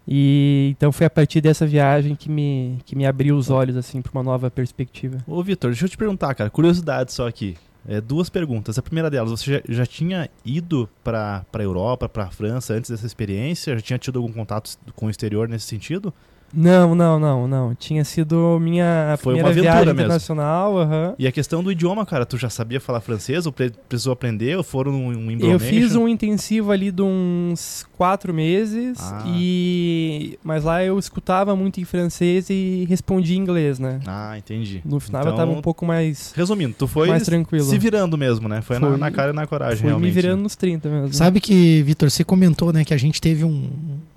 E 0.08 0.74
então 0.78 0.92
foi 0.92 1.06
a 1.06 1.10
partir 1.10 1.42
dessa 1.42 1.66
viagem 1.66 2.16
que 2.16 2.30
me, 2.30 2.78
que 2.86 2.96
me 2.96 3.06
abriu 3.06 3.36
os 3.36 3.50
olhos 3.50 3.76
assim 3.76 4.02
para 4.02 4.12
uma 4.14 4.24
nova 4.24 4.50
perspectiva. 4.50 5.18
Ô 5.28 5.44
Vitor, 5.44 5.72
deixa 5.72 5.86
eu 5.86 5.90
te 5.90 5.98
perguntar, 5.98 6.34
cara, 6.34 6.50
curiosidade 6.50 7.12
só 7.12 7.28
aqui. 7.28 7.58
É, 7.88 8.02
duas 8.02 8.30
perguntas. 8.30 8.78
A 8.78 8.82
primeira 8.82 9.10
delas, 9.10 9.32
você 9.32 9.54
já, 9.54 9.62
já 9.68 9.86
tinha 9.86 10.30
ido 10.46 10.90
para 11.04 11.46
a 11.52 11.64
Europa, 11.64 12.08
para 12.10 12.26
a 12.26 12.30
França 12.30 12.74
antes 12.74 12.90
dessa 12.90 13.06
experiência? 13.06 13.76
Já 13.76 13.82
tinha 13.82 14.00
tido 14.00 14.20
algum 14.20 14.32
contato 14.32 14.78
com 14.96 15.06
o 15.08 15.10
exterior 15.10 15.48
nesse 15.48 15.66
sentido? 15.68 16.14
Não, 16.54 16.96
não, 16.96 17.20
não, 17.20 17.48
não. 17.48 17.76
Tinha 17.76 18.04
sido 18.04 18.60
minha 18.60 19.16
Foi 19.20 19.34
primeira 19.34 19.48
uma 19.48 19.54
viagem 19.54 19.86
mesmo. 19.86 20.00
internacional. 20.00 20.76
Uhum. 20.76 21.16
E 21.20 21.28
a 21.28 21.32
questão 21.32 21.64
do 21.64 21.72
idioma, 21.72 22.06
cara, 22.06 22.26
tu 22.26 22.38
já 22.38 22.50
sabia 22.50 22.80
falar 22.80 23.02
francês 23.02 23.46
ou 23.46 23.54
precisou 23.88 24.14
aprender 24.14 24.58
ou 24.58 24.64
foram 24.64 24.92
um, 24.94 25.10
um 25.10 25.32
Eu 25.40 25.60
fiz 25.60 25.96
um 25.96 26.08
intensivo 26.08 26.72
ali 26.72 26.92
de 26.92 27.02
uns 27.02 27.86
quatro 27.98 28.34
meses 28.34 28.98
ah. 29.02 29.24
e 29.28 30.38
mas 30.44 30.64
lá 30.64 30.84
eu 30.84 30.98
escutava 30.98 31.56
muito 31.56 31.80
em 31.82 31.86
francês 31.86 32.50
e 32.50 32.86
respondia 32.88 33.36
em 33.36 33.40
inglês, 33.40 33.80
né? 33.80 34.00
Ah, 34.06 34.38
entendi. 34.38 34.82
No 34.86 35.00
final 35.00 35.22
então, 35.22 35.34
eu 35.34 35.38
tava 35.38 35.52
um 35.52 35.62
pouco 35.62 35.86
mais 35.86 36.34
Resumindo, 36.36 36.76
tu 36.78 36.88
foi 36.88 37.08
mais 37.08 37.24
tranquilo. 37.24 37.66
se 37.66 37.78
virando 37.78 38.18
mesmo, 38.18 38.48
né? 38.48 38.62
Foi, 38.62 38.80
foi 38.80 38.90
na, 38.90 38.98
na, 38.98 39.12
cara 39.12 39.32
e 39.32 39.36
na 39.36 39.48
coragem, 39.48 39.78
foi 39.78 39.88
realmente. 39.88 40.08
me 40.08 40.12
virando 40.12 40.44
nos 40.44 40.56
30 40.56 40.90
mesmo. 40.90 41.14
Sabe 41.14 41.42
que, 41.42 41.82
Vitor, 41.84 42.10
você 42.10 42.24
comentou, 42.24 42.72
né, 42.72 42.86
que 42.86 42.94
a 42.94 42.98
gente 42.98 43.20
teve 43.20 43.44
um, 43.44 43.70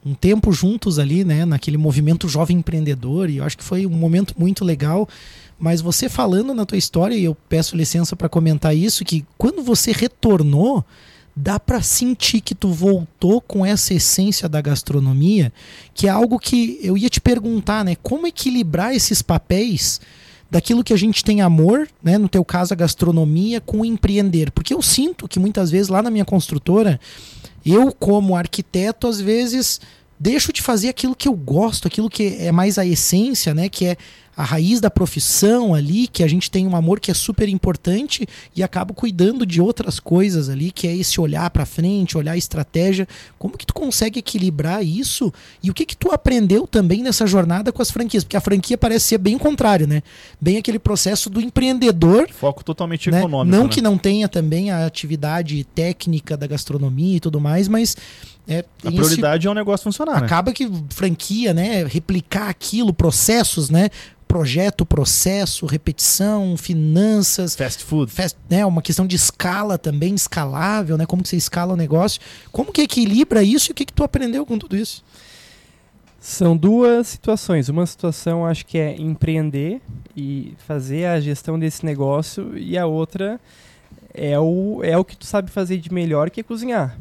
um 0.04 0.14
tempo 0.14 0.52
juntos 0.52 0.98
ali, 0.98 1.24
né, 1.24 1.44
naquele 1.44 1.76
movimento 1.76 2.28
jovem 2.28 2.58
empreendedor, 2.58 3.28
e 3.28 3.36
eu 3.38 3.44
acho 3.44 3.58
que 3.58 3.64
foi 3.64 3.86
um 3.86 3.90
momento 3.90 4.34
muito 4.38 4.64
legal. 4.64 5.08
Mas 5.58 5.82
você 5.82 6.08
falando 6.08 6.54
na 6.54 6.64
tua 6.64 6.78
história, 6.78 7.14
e 7.14 7.24
eu 7.24 7.36
peço 7.48 7.76
licença 7.76 8.16
para 8.16 8.28
comentar 8.28 8.74
isso, 8.74 9.04
que 9.04 9.26
quando 9.36 9.62
você 9.62 9.92
retornou, 9.92 10.82
dá 11.36 11.60
para 11.60 11.82
sentir 11.82 12.40
que 12.40 12.54
tu 12.54 12.68
voltou 12.70 13.40
com 13.40 13.64
essa 13.64 13.94
essência 13.94 14.48
da 14.48 14.60
gastronomia, 14.60 15.52
que 15.94 16.06
é 16.06 16.10
algo 16.10 16.38
que 16.38 16.78
eu 16.82 16.96
ia 16.96 17.10
te 17.10 17.20
perguntar, 17.20 17.84
né? 17.84 17.94
Como 18.02 18.26
equilibrar 18.26 18.94
esses 18.94 19.20
papéis 19.22 20.00
daquilo 20.50 20.82
que 20.82 20.92
a 20.92 20.96
gente 20.96 21.22
tem 21.22 21.40
amor, 21.40 21.88
né, 22.02 22.18
no 22.18 22.28
teu 22.28 22.44
caso 22.44 22.74
a 22.74 22.76
gastronomia, 22.76 23.60
com 23.60 23.84
empreender? 23.84 24.50
Porque 24.50 24.74
eu 24.74 24.82
sinto 24.82 25.28
que 25.28 25.38
muitas 25.38 25.70
vezes 25.70 25.88
lá 25.88 26.02
na 26.02 26.10
minha 26.10 26.24
construtora, 26.24 26.98
eu 27.64 27.92
como 27.92 28.36
arquiteto 28.36 29.06
às 29.06 29.20
vezes 29.20 29.80
deixo 30.18 30.52
de 30.52 30.60
fazer 30.60 30.90
aquilo 30.90 31.16
que 31.16 31.28
eu 31.28 31.32
gosto, 31.32 31.88
aquilo 31.88 32.10
que 32.10 32.36
é 32.38 32.52
mais 32.52 32.78
a 32.78 32.84
essência, 32.84 33.54
né, 33.54 33.68
que 33.68 33.86
é 33.86 33.96
a 34.40 34.44
raiz 34.44 34.80
da 34.80 34.90
profissão 34.90 35.74
ali, 35.74 36.06
que 36.06 36.22
a 36.22 36.26
gente 36.26 36.50
tem 36.50 36.66
um 36.66 36.74
amor 36.74 36.98
que 36.98 37.10
é 37.10 37.14
super 37.14 37.46
importante 37.46 38.26
e 38.56 38.62
acabo 38.62 38.94
cuidando 38.94 39.44
de 39.44 39.60
outras 39.60 40.00
coisas 40.00 40.48
ali, 40.48 40.70
que 40.70 40.88
é 40.88 40.96
esse 40.96 41.20
olhar 41.20 41.50
para 41.50 41.66
frente, 41.66 42.16
olhar 42.16 42.32
a 42.32 42.38
estratégia. 42.38 43.06
Como 43.38 43.58
que 43.58 43.66
tu 43.66 43.74
consegue 43.74 44.18
equilibrar 44.18 44.82
isso? 44.82 45.30
E 45.62 45.70
o 45.70 45.74
que 45.74 45.84
que 45.84 45.94
tu 45.94 46.10
aprendeu 46.10 46.66
também 46.66 47.02
nessa 47.02 47.26
jornada 47.26 47.70
com 47.70 47.82
as 47.82 47.90
franquias? 47.90 48.24
Porque 48.24 48.36
a 48.36 48.40
franquia 48.40 48.78
parece 48.78 49.08
ser 49.08 49.18
bem 49.18 49.36
contrário, 49.36 49.86
né? 49.86 50.02
Bem 50.40 50.56
aquele 50.56 50.78
processo 50.78 51.28
do 51.28 51.38
empreendedor. 51.38 52.26
Foco 52.30 52.64
totalmente 52.64 53.10
né? 53.10 53.18
econômico. 53.18 53.54
Não 53.54 53.64
né? 53.64 53.68
que 53.68 53.82
não 53.82 53.98
tenha 53.98 54.26
também 54.26 54.70
a 54.70 54.86
atividade 54.86 55.64
técnica 55.74 56.34
da 56.34 56.46
gastronomia 56.46 57.18
e 57.18 57.20
tudo 57.20 57.38
mais, 57.38 57.68
mas 57.68 57.94
é, 58.48 58.64
a 58.84 58.90
prioridade 58.90 59.46
é 59.46 59.50
o 59.50 59.54
negócio 59.54 59.84
funcionar. 59.84 60.20
Né? 60.20 60.26
Acaba 60.26 60.50
né? 60.50 60.54
que 60.54 60.70
franquia, 60.90 61.54
né? 61.54 61.84
Replicar 61.84 62.48
aquilo, 62.48 62.92
processos, 62.92 63.70
né? 63.70 63.90
projeto, 64.30 64.86
processo, 64.86 65.66
repetição, 65.66 66.56
finanças. 66.56 67.56
Fast 67.56 67.82
food. 67.82 68.12
Fast, 68.12 68.38
né, 68.48 68.64
uma 68.64 68.80
questão 68.80 69.04
de 69.04 69.16
escala 69.16 69.76
também, 69.76 70.14
escalável, 70.14 70.96
né? 70.96 71.04
Como 71.04 71.20
que 71.20 71.28
você 71.28 71.36
escala 71.36 71.72
o 71.72 71.76
negócio. 71.76 72.20
Como 72.52 72.72
que 72.72 72.82
equilibra 72.82 73.42
isso 73.42 73.70
e 73.70 73.72
o 73.72 73.74
que, 73.74 73.84
que 73.84 73.92
tu 73.92 74.04
aprendeu 74.04 74.46
com 74.46 74.56
tudo 74.56 74.76
isso? 74.76 75.02
São 76.20 76.56
duas 76.56 77.08
situações. 77.08 77.68
Uma 77.68 77.84
situação 77.86 78.46
acho 78.46 78.64
que 78.66 78.78
é 78.78 78.94
empreender 78.94 79.80
e 80.16 80.54
fazer 80.64 81.06
a 81.06 81.18
gestão 81.18 81.58
desse 81.58 81.84
negócio 81.84 82.56
e 82.56 82.78
a 82.78 82.86
outra 82.86 83.40
é 84.14 84.38
o, 84.38 84.80
é 84.84 84.96
o 84.96 85.04
que 85.04 85.16
tu 85.16 85.26
sabe 85.26 85.50
fazer 85.50 85.78
de 85.78 85.92
melhor 85.92 86.30
que 86.30 86.38
é 86.38 86.42
cozinhar. 86.44 86.96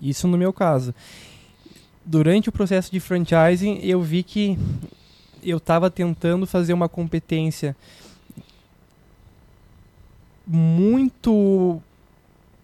Isso 0.00 0.28
no 0.28 0.38
meu 0.38 0.52
caso 0.52 0.94
durante 2.08 2.48
o 2.48 2.52
processo 2.52 2.90
de 2.90 2.98
franchising, 2.98 3.80
eu 3.82 4.00
vi 4.00 4.22
que 4.22 4.58
eu 5.42 5.58
estava 5.58 5.90
tentando 5.90 6.46
fazer 6.46 6.72
uma 6.72 6.88
competência 6.88 7.76
muito 10.46 11.82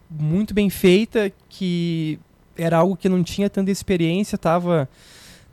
muito 0.08 0.54
bem 0.54 0.70
feita, 0.70 1.30
que 1.50 2.18
era 2.56 2.78
algo 2.78 2.96
que 2.96 3.06
não 3.06 3.22
tinha 3.22 3.50
tanta 3.50 3.70
experiência, 3.70 4.36
estava 4.36 4.88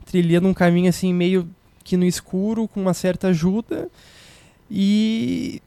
trilhando 0.06 0.48
um 0.48 0.54
caminho 0.54 0.88
assim 0.88 1.12
meio 1.12 1.46
que 1.84 1.96
no 1.96 2.06
escuro, 2.06 2.66
com 2.68 2.80
uma 2.80 2.94
certa 2.94 3.28
ajuda. 3.28 3.90
E 4.70 5.60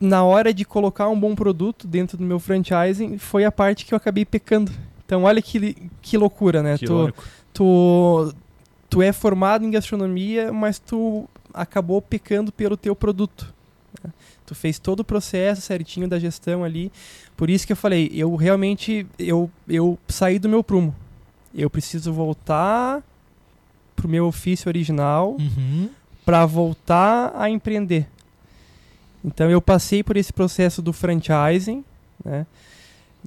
na 0.00 0.24
hora 0.24 0.54
de 0.54 0.64
colocar 0.64 1.08
um 1.08 1.18
bom 1.18 1.34
produto 1.34 1.86
dentro 1.86 2.16
do 2.16 2.24
meu 2.24 2.38
franchising, 2.38 3.18
foi 3.18 3.44
a 3.44 3.52
parte 3.52 3.84
que 3.84 3.92
eu 3.92 3.96
acabei 3.96 4.24
pecando. 4.24 4.72
Então 5.12 5.24
olha 5.24 5.42
que, 5.42 5.76
que 6.00 6.16
loucura, 6.16 6.62
né? 6.62 6.78
Que 6.78 6.86
tu, 6.86 6.94
tu, 7.52 8.34
tu 8.88 9.02
é 9.02 9.12
formado 9.12 9.62
em 9.62 9.70
gastronomia, 9.70 10.50
mas 10.50 10.78
tu 10.78 11.28
acabou 11.52 12.00
pecando 12.00 12.50
pelo 12.50 12.78
teu 12.78 12.96
produto. 12.96 13.52
né? 14.02 14.10
Tu 14.46 14.54
fez 14.54 14.78
todo 14.78 15.00
o 15.00 15.04
processo 15.04 15.60
certinho 15.60 16.08
da 16.08 16.18
gestão 16.18 16.64
ali. 16.64 16.90
Por 17.36 17.50
isso 17.50 17.66
que 17.66 17.74
eu 17.74 17.76
falei, 17.76 18.10
eu 18.14 18.34
realmente 18.36 19.06
eu, 19.18 19.50
eu 19.68 19.98
saí 20.08 20.38
do 20.38 20.48
meu 20.48 20.64
prumo. 20.64 20.94
Eu 21.54 21.68
preciso 21.68 22.10
voltar 22.10 23.02
pro 23.94 24.08
meu 24.08 24.24
ofício 24.26 24.66
original 24.70 25.36
Uhum. 25.38 25.90
para 26.24 26.46
voltar 26.46 27.34
a 27.36 27.50
empreender. 27.50 28.08
Então 29.22 29.50
eu 29.50 29.60
passei 29.60 30.02
por 30.02 30.16
esse 30.16 30.32
processo 30.32 30.80
do 30.80 30.90
franchising, 30.90 31.84
né? 32.24 32.46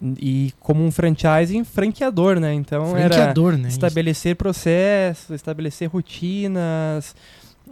E 0.02 0.54
como 0.60 0.84
um 0.84 0.92
franchising 0.92 1.64
franqueador, 1.64 2.40
né? 2.40 2.54
Então 2.54 2.96
era 2.98 3.14
Franqueador, 3.16 3.58
né? 3.58 3.70
estabelecer 3.70 4.36
processos, 4.36 5.30
estabelecer 5.30 5.90
rotinas, 5.90 7.16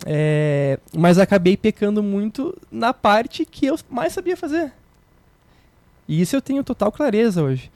é, 0.06 0.80
mas 0.96 1.20
acabei 1.20 1.58
pecando 1.58 2.02
muito 2.02 2.58
na 2.72 2.94
parte 2.94 3.46
que 3.46 3.66
eu 3.66 3.78
mais 3.90 4.14
sabia 4.14 4.38
fazer. 4.38 4.72
E 6.08 6.22
isso 6.22 6.36
eu 6.36 6.42
tenho 6.42 6.64
total 6.64 6.92
clareza 6.92 7.44
hoje. 7.44 7.72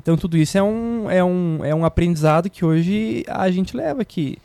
Então 0.00 0.16
tudo 0.16 0.36
isso 0.36 0.56
é 0.56 0.62
um, 0.62 1.10
é 1.10 1.24
um, 1.24 1.64
é 1.64 1.74
um 1.74 1.84
aprendizado 1.84 2.50
que 2.50 2.64
hoje 2.64 3.24
a 3.26 3.50
gente 3.50 3.76
leva 3.76 4.04
que 4.04 4.38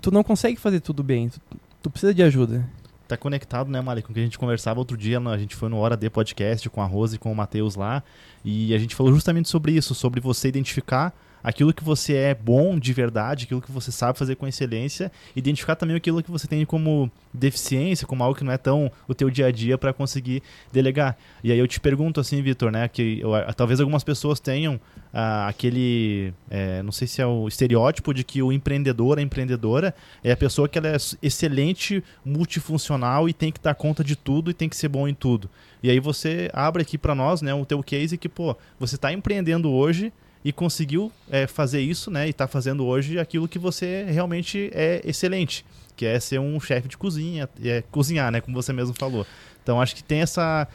tu 0.00 0.10
não 0.10 0.22
consegue 0.22 0.58
fazer 0.58 0.80
tudo 0.80 1.02
bem, 1.02 1.28
tu, 1.28 1.40
tu 1.82 1.90
precisa 1.90 2.14
de 2.14 2.22
ajuda. 2.22 2.66
Tá 3.10 3.16
conectado, 3.16 3.68
né, 3.68 3.80
Malik, 3.80 4.06
com 4.06 4.12
o 4.12 4.14
que 4.14 4.20
a 4.20 4.22
gente 4.22 4.38
conversava 4.38 4.78
outro 4.78 4.96
dia, 4.96 5.18
a 5.18 5.36
gente 5.36 5.56
foi 5.56 5.68
no 5.68 5.78
Hora 5.78 5.96
D 5.96 6.08
Podcast 6.08 6.70
com 6.70 6.80
a 6.80 6.86
Rose 6.86 7.16
e 7.16 7.18
com 7.18 7.32
o 7.32 7.34
Matheus 7.34 7.74
lá, 7.74 8.04
e 8.44 8.72
a 8.72 8.78
gente 8.78 8.94
falou 8.94 9.12
justamente 9.12 9.48
sobre 9.48 9.72
isso, 9.72 9.96
sobre 9.96 10.20
você 10.20 10.46
identificar 10.46 11.12
aquilo 11.42 11.72
que 11.72 11.82
você 11.84 12.14
é 12.14 12.34
bom 12.34 12.78
de 12.78 12.92
verdade, 12.92 13.44
aquilo 13.44 13.60
que 13.60 13.70
você 13.72 13.90
sabe 13.90 14.18
fazer 14.18 14.36
com 14.36 14.46
excelência, 14.46 15.10
identificar 15.34 15.76
também 15.76 15.96
aquilo 15.96 16.22
que 16.22 16.30
você 16.30 16.46
tem 16.46 16.64
como 16.64 17.10
deficiência, 17.32 18.06
como 18.06 18.22
algo 18.22 18.36
que 18.36 18.44
não 18.44 18.52
é 18.52 18.58
tão 18.58 18.90
o 19.06 19.14
teu 19.14 19.30
dia 19.30 19.46
a 19.46 19.50
dia 19.52 19.78
para 19.78 19.92
conseguir 19.92 20.42
delegar. 20.72 21.16
E 21.42 21.52
aí 21.52 21.58
eu 21.58 21.66
te 21.66 21.80
pergunto 21.80 22.20
assim, 22.20 22.42
Vitor, 22.42 22.70
né, 22.70 22.88
que 22.88 23.20
eu- 23.20 23.30
talvez 23.54 23.80
algumas 23.80 24.04
pessoas 24.04 24.40
tenham 24.40 24.80
ah, 25.12 25.48
aquele, 25.48 26.32
é, 26.48 26.82
não 26.84 26.92
sei 26.92 27.08
se 27.08 27.20
é 27.20 27.26
o 27.26 27.48
estereótipo 27.48 28.14
de 28.14 28.22
que 28.22 28.40
o 28.42 28.52
empreendedor, 28.52 29.18
a 29.18 29.22
empreendedora 29.22 29.92
é 30.22 30.30
a 30.30 30.36
pessoa 30.36 30.68
que 30.68 30.78
ela 30.78 30.88
é 30.88 30.96
excelente, 31.20 32.02
multifuncional 32.24 33.28
e 33.28 33.32
tem 33.32 33.50
que 33.50 33.60
dar 33.60 33.74
conta 33.74 34.04
de 34.04 34.14
tudo 34.16 34.50
e 34.50 34.54
tem 34.54 34.68
que 34.68 34.76
ser 34.76 34.88
bom 34.88 35.08
em 35.08 35.14
tudo. 35.14 35.50
E 35.82 35.90
aí 35.90 35.98
você 35.98 36.50
abre 36.52 36.82
aqui 36.82 36.96
para 36.98 37.14
nós, 37.14 37.42
né, 37.42 37.52
o 37.54 37.64
teu 37.64 37.82
case 37.82 38.16
que, 38.18 38.28
pô, 38.28 38.56
você 38.78 38.94
está 38.96 39.12
empreendendo 39.12 39.70
hoje 39.70 40.12
e 40.44 40.52
conseguiu 40.52 41.12
é, 41.30 41.46
fazer 41.46 41.80
isso, 41.80 42.10
né, 42.10 42.26
e 42.26 42.30
está 42.30 42.46
fazendo 42.46 42.86
hoje 42.86 43.18
aquilo 43.18 43.46
que 43.48 43.58
você 43.58 44.04
realmente 44.08 44.70
é 44.72 45.00
excelente, 45.04 45.64
que 45.96 46.06
é 46.06 46.18
ser 46.18 46.40
um 46.40 46.58
chefe 46.58 46.88
de 46.88 46.96
cozinha, 46.96 47.48
é 47.62 47.82
cozinhar, 47.90 48.30
né, 48.32 48.40
como 48.40 48.54
você 48.54 48.72
mesmo 48.72 48.94
falou. 48.98 49.26
Então 49.62 49.80
acho 49.80 49.94
que 49.94 50.02
tem 50.02 50.22
essa 50.22 50.66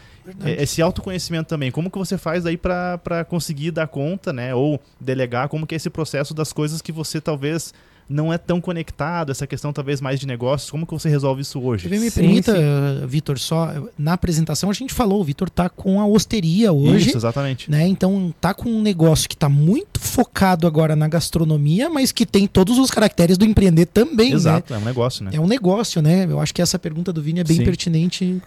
é, 0.44 0.62
esse 0.62 0.82
autoconhecimento 0.82 1.50
também. 1.50 1.72
Como 1.72 1.90
que 1.90 1.98
você 1.98 2.18
faz 2.18 2.46
aí 2.46 2.56
para 2.56 3.26
conseguir 3.28 3.72
dar 3.72 3.88
conta, 3.88 4.32
né, 4.32 4.54
ou 4.54 4.80
delegar 5.00 5.50
como 5.50 5.66
que 5.66 5.74
é 5.74 5.78
esse 5.78 5.90
processo 5.90 6.34
das 6.34 6.54
coisas 6.54 6.82
que 6.82 6.92
você 6.92 7.20
talvez 7.20 7.74
não 8.08 8.32
é 8.32 8.38
tão 8.38 8.62
conectado, 8.62 9.32
essa 9.32 9.48
questão 9.48 9.74
talvez 9.74 10.00
mais 10.00 10.20
de 10.20 10.28
negócios, 10.28 10.70
como 10.70 10.86
que 10.86 10.94
você 10.94 11.10
resolve 11.10 11.42
isso 11.42 11.60
hoje? 11.60 11.90
Me 11.90 11.98
Sim, 12.10 12.22
permita, 12.22 12.56
sim. 12.56 13.08
Vitor, 13.08 13.40
só 13.40 13.72
na 13.98 14.14
apresentação 14.14 14.70
a 14.70 14.74
gente 14.74 14.94
falou, 14.94 15.22
o 15.22 15.24
Vitor 15.24 15.50
tá 15.50 15.70
com 15.70 16.00
a 16.00 16.06
osteria 16.06 16.72
hoje. 16.72 17.10
Isso, 17.10 17.18
exatamente. 17.18 17.70
Né? 17.70 17.88
Então 17.88 18.34
tá 18.40 18.54
com 18.54 18.70
um 18.70 18.82
negócio 18.82 19.28
que 19.28 19.36
tá 19.36 19.50
muito 19.50 20.00
focado 20.00 20.68
agora 20.68 20.96
na 20.96 21.08
gastronomia, 21.08 21.90
mas 21.90 22.12
que 22.12 22.26
tem 22.26 22.48
todos 22.48 22.78
os 22.78 22.92
caracteres 22.92 23.38
do 23.38 23.46
empreender 23.46 23.88
também, 23.88 24.30
né? 24.30 24.36
Exato, 24.36 24.74
é 24.74 24.78
um 24.78 24.86
negócio, 24.86 25.24
né? 25.26 25.32
É 25.34 25.40
um 25.40 25.48
negócio, 25.48 26.02
né? 26.02 26.26
Eu 26.30 26.40
acho 26.40 26.54
que 26.54 26.62
essa 26.62 26.78
pergunta 26.78 27.12
do 27.12 27.22
Vini 27.22 27.40
é 27.40 27.44
bem 27.44 27.58
Sim. 27.58 27.66
pertinente. 27.66 28.42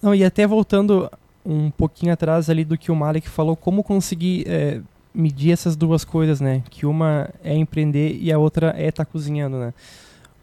Não, 0.00 0.14
e 0.14 0.24
até 0.24 0.46
voltando 0.46 1.10
um 1.44 1.70
pouquinho 1.70 2.12
atrás 2.12 2.48
ali 2.48 2.64
do 2.64 2.78
que 2.78 2.90
o 2.92 2.96
Malik 2.96 3.28
falou, 3.28 3.56
como 3.56 3.82
conseguir 3.82 4.44
é, 4.46 4.80
medir 5.14 5.52
essas 5.52 5.76
duas 5.76 6.04
coisas, 6.04 6.40
né? 6.40 6.62
Que 6.70 6.86
uma 6.86 7.30
é 7.42 7.54
empreender 7.54 8.16
e 8.20 8.32
a 8.32 8.38
outra 8.38 8.74
é 8.76 8.88
estar 8.88 9.04
cozinhando, 9.04 9.58
né? 9.58 9.74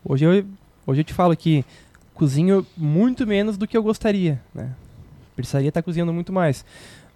Hoje 0.03 0.25
eu, 0.25 0.45
hoje 0.85 1.01
eu 1.01 1.05
te 1.05 1.13
falo 1.13 1.35
que 1.35 1.65
cozinho 2.13 2.65
muito 2.75 3.25
menos 3.25 3.57
do 3.57 3.67
que 3.67 3.77
eu 3.77 3.83
gostaria, 3.83 4.41
né? 4.53 4.71
Precisaria 5.35 5.69
estar 5.69 5.81
cozinhando 5.81 6.13
muito 6.13 6.33
mais. 6.33 6.65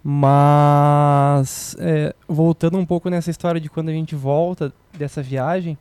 Mas, 0.04 1.76
é, 1.78 2.14
voltando 2.26 2.76
um 2.76 2.86
pouco 2.86 3.08
nessa 3.08 3.30
história 3.30 3.60
de 3.60 3.68
quando 3.68 3.88
a 3.88 3.92
gente 3.92 4.14
volta 4.14 4.72
dessa 4.96 5.22
viagem, 5.22 5.78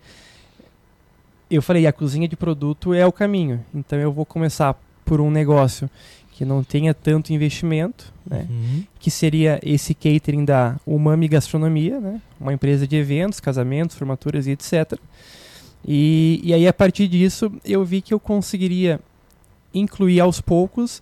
eu 1.49 1.61
falei, 1.61 1.87
a 1.87 1.93
cozinha 1.93 2.27
de 2.27 2.35
produto 2.35 2.93
é 2.93 3.05
o 3.05 3.11
caminho. 3.11 3.63
Então 3.73 3.99
eu 3.99 4.11
vou 4.11 4.25
começar 4.25 4.75
por 5.03 5.19
um 5.19 5.29
negócio 5.29 5.89
que 6.41 6.45
não 6.45 6.63
tenha 6.63 6.91
tanto 6.91 7.31
investimento, 7.31 8.11
né? 8.25 8.47
Uhum. 8.49 8.83
que 8.99 9.11
seria 9.11 9.59
esse 9.63 9.93
catering 9.93 10.43
da 10.43 10.75
Umami 10.87 11.27
Gastronomia, 11.27 11.99
né? 11.99 12.19
uma 12.39 12.51
empresa 12.51 12.87
de 12.87 12.95
eventos, 12.95 13.39
casamentos, 13.39 13.95
formaturas 13.95 14.47
e 14.47 14.51
etc. 14.51 14.97
E, 15.85 16.41
e 16.43 16.51
aí, 16.51 16.67
a 16.67 16.73
partir 16.73 17.07
disso, 17.07 17.51
eu 17.63 17.85
vi 17.85 18.01
que 18.01 18.11
eu 18.11 18.19
conseguiria 18.19 18.99
incluir 19.71 20.19
aos 20.19 20.41
poucos, 20.41 20.99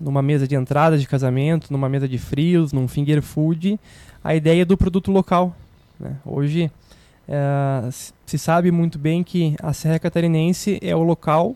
numa 0.00 0.22
mesa 0.22 0.48
de 0.48 0.54
entrada 0.54 0.96
de 0.96 1.06
casamento, 1.06 1.70
numa 1.70 1.86
mesa 1.90 2.08
de 2.08 2.16
frios, 2.16 2.72
num 2.72 2.88
finger 2.88 3.20
food, 3.20 3.78
a 4.24 4.34
ideia 4.34 4.64
do 4.64 4.74
produto 4.74 5.10
local. 5.12 5.54
né? 6.00 6.16
Hoje, 6.24 6.70
se- 7.92 8.12
se 8.24 8.38
sabe 8.38 8.70
muito 8.70 8.98
bem 8.98 9.22
que 9.22 9.54
a 9.62 9.74
Serra 9.74 9.98
Catarinense 9.98 10.78
é 10.80 10.96
o 10.96 11.02
local 11.02 11.54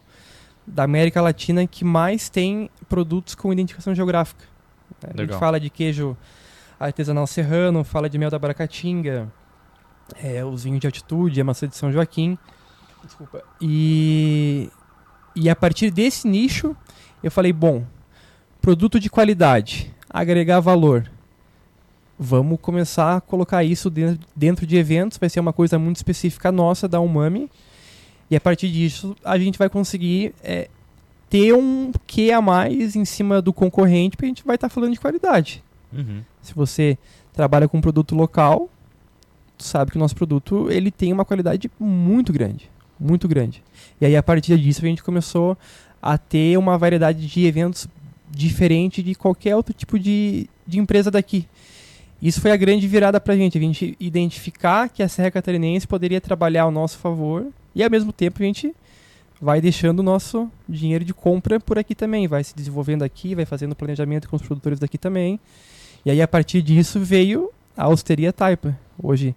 da 0.66 0.84
América 0.84 1.20
Latina 1.20 1.66
que 1.66 1.84
mais 1.84 2.28
tem 2.28 2.70
produtos 2.88 3.34
com 3.34 3.52
identificação 3.52 3.94
geográfica. 3.94 4.44
A 5.02 5.08
gente 5.08 5.18
Legal. 5.18 5.38
fala 5.38 5.58
de 5.58 5.68
queijo 5.70 6.16
artesanal 6.78 7.26
serrano, 7.26 7.84
fala 7.84 8.08
de 8.08 8.18
mel 8.18 8.30
da 8.30 8.38
Baracatinga, 8.38 9.32
é, 10.22 10.44
os 10.44 10.64
vinhos 10.64 10.80
de 10.80 10.86
altitude, 10.86 11.40
a 11.40 11.44
maçã 11.44 11.66
de 11.66 11.76
São 11.76 11.92
Joaquim. 11.92 12.38
Desculpa. 13.04 13.42
E, 13.60 14.70
e 15.34 15.48
a 15.48 15.56
partir 15.56 15.90
desse 15.90 16.26
nicho, 16.28 16.76
eu 17.22 17.30
falei, 17.30 17.52
bom, 17.52 17.84
produto 18.60 18.98
de 18.98 19.08
qualidade, 19.10 19.92
agregar 20.08 20.60
valor. 20.60 21.10
Vamos 22.18 22.60
começar 22.60 23.16
a 23.16 23.20
colocar 23.20 23.64
isso 23.64 23.90
dentro, 23.90 24.26
dentro 24.34 24.66
de 24.66 24.76
eventos, 24.76 25.18
vai 25.18 25.28
ser 25.28 25.40
uma 25.40 25.52
coisa 25.52 25.78
muito 25.78 25.96
específica 25.96 26.52
nossa 26.52 26.86
da 26.86 27.00
Umami. 27.00 27.50
E 28.32 28.36
a 28.36 28.40
partir 28.40 28.70
disso, 28.70 29.14
a 29.22 29.38
gente 29.38 29.58
vai 29.58 29.68
conseguir 29.68 30.34
é, 30.42 30.70
ter 31.28 31.52
um 31.52 31.92
que 32.06 32.32
a 32.32 32.40
mais 32.40 32.96
em 32.96 33.04
cima 33.04 33.42
do 33.42 33.52
concorrente, 33.52 34.16
porque 34.16 34.24
a 34.24 34.28
gente 34.28 34.42
vai 34.42 34.54
estar 34.54 34.70
falando 34.70 34.94
de 34.94 34.98
qualidade. 34.98 35.62
Uhum. 35.92 36.22
Se 36.40 36.54
você 36.54 36.96
trabalha 37.34 37.68
com 37.68 37.76
um 37.76 37.80
produto 37.82 38.14
local, 38.14 38.70
sabe 39.58 39.90
que 39.90 39.98
o 39.98 40.00
nosso 40.00 40.16
produto 40.16 40.70
ele 40.70 40.90
tem 40.90 41.12
uma 41.12 41.26
qualidade 41.26 41.70
muito 41.78 42.32
grande, 42.32 42.70
muito 42.98 43.28
grande. 43.28 43.62
E 44.00 44.06
aí 44.06 44.16
a 44.16 44.22
partir 44.22 44.58
disso 44.58 44.82
a 44.82 44.88
gente 44.88 45.02
começou 45.02 45.54
a 46.00 46.16
ter 46.16 46.56
uma 46.56 46.78
variedade 46.78 47.26
de 47.26 47.44
eventos 47.44 47.86
diferente 48.30 49.02
de 49.02 49.14
qualquer 49.14 49.54
outro 49.56 49.74
tipo 49.74 49.98
de, 49.98 50.48
de 50.66 50.78
empresa 50.78 51.10
daqui. 51.10 51.46
Isso 52.22 52.40
foi 52.40 52.50
a 52.50 52.56
grande 52.56 52.88
virada 52.88 53.20
pra 53.20 53.36
gente, 53.36 53.58
a 53.58 53.60
gente 53.60 53.94
identificar 54.00 54.88
que 54.88 55.02
a 55.02 55.08
Serra 55.08 55.30
Catarinense 55.30 55.86
poderia 55.86 56.18
trabalhar 56.18 56.62
ao 56.62 56.70
nosso 56.70 56.96
favor 56.96 57.52
e 57.74 57.82
ao 57.82 57.90
mesmo 57.90 58.12
tempo 58.12 58.42
a 58.42 58.46
gente 58.46 58.74
vai 59.40 59.60
deixando 59.60 59.98
o 59.98 60.02
nosso 60.04 60.48
dinheiro 60.68 61.04
de 61.04 61.12
compra 61.12 61.58
por 61.58 61.76
aqui 61.78 61.94
também, 61.94 62.28
vai 62.28 62.44
se 62.44 62.54
desenvolvendo 62.54 63.02
aqui, 63.02 63.34
vai 63.34 63.44
fazendo 63.44 63.74
planejamento 63.74 64.28
com 64.28 64.36
os 64.36 64.42
produtores 64.42 64.78
daqui 64.78 64.96
também. 64.96 65.40
E 66.04 66.10
aí, 66.10 66.22
a 66.22 66.28
partir 66.28 66.62
disso, 66.62 67.00
veio 67.00 67.50
a 67.76 67.88
Osteria 67.88 68.32
Taipa. 68.32 68.78
Hoje 69.02 69.34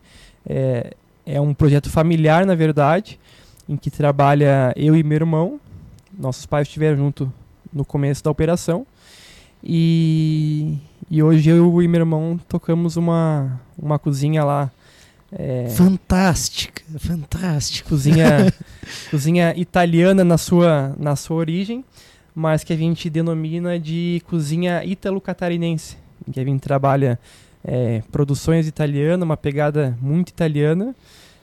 é, 0.47 0.93
é 1.25 1.41
um 1.41 1.53
projeto 1.53 1.89
familiar, 1.89 2.45
na 2.45 2.53
verdade, 2.53 3.19
em 3.67 3.75
que 3.75 3.89
trabalha 3.89 4.73
eu 4.75 4.95
e 4.95 5.03
meu 5.03 5.15
irmão. 5.15 5.59
Nossos 6.17 6.45
pais 6.45 6.67
estiveram 6.67 6.97
junto 6.97 7.33
no 7.73 7.83
começo 7.83 8.23
da 8.23 8.29
operação. 8.29 8.85
E, 9.63 10.77
e 11.09 11.23
hoje 11.23 11.49
eu 11.49 11.81
e 11.81 11.87
meu 11.87 12.01
irmão 12.01 12.39
tocamos 12.47 12.95
uma, 12.95 13.59
uma 13.77 13.97
cozinha 13.97 14.43
lá 14.43 14.71
É, 15.31 15.67
Fantástica, 15.69 16.83
fantástica. 16.99 17.89
cozinha, 17.89 18.53
cozinha 19.09 19.53
italiana 19.57 20.23
na 20.23 20.37
sua, 20.37 20.95
na 20.97 21.15
sua 21.15 21.37
origem, 21.37 21.83
mas 22.33 22.63
que 22.63 22.71
a 22.71 22.75
gente 22.75 23.09
denomina 23.09 23.79
de 23.79 24.21
cozinha 24.27 24.83
ítalo-catarinense, 24.83 25.97
em 26.27 26.31
que 26.31 26.39
a 26.39 26.43
gente 26.43 26.61
trabalha 26.61 27.19
é, 27.63 28.01
produções 28.11 28.67
italianas, 28.67 29.23
uma 29.23 29.37
pegada 29.37 29.97
muito 30.01 30.29
italiana, 30.29 30.95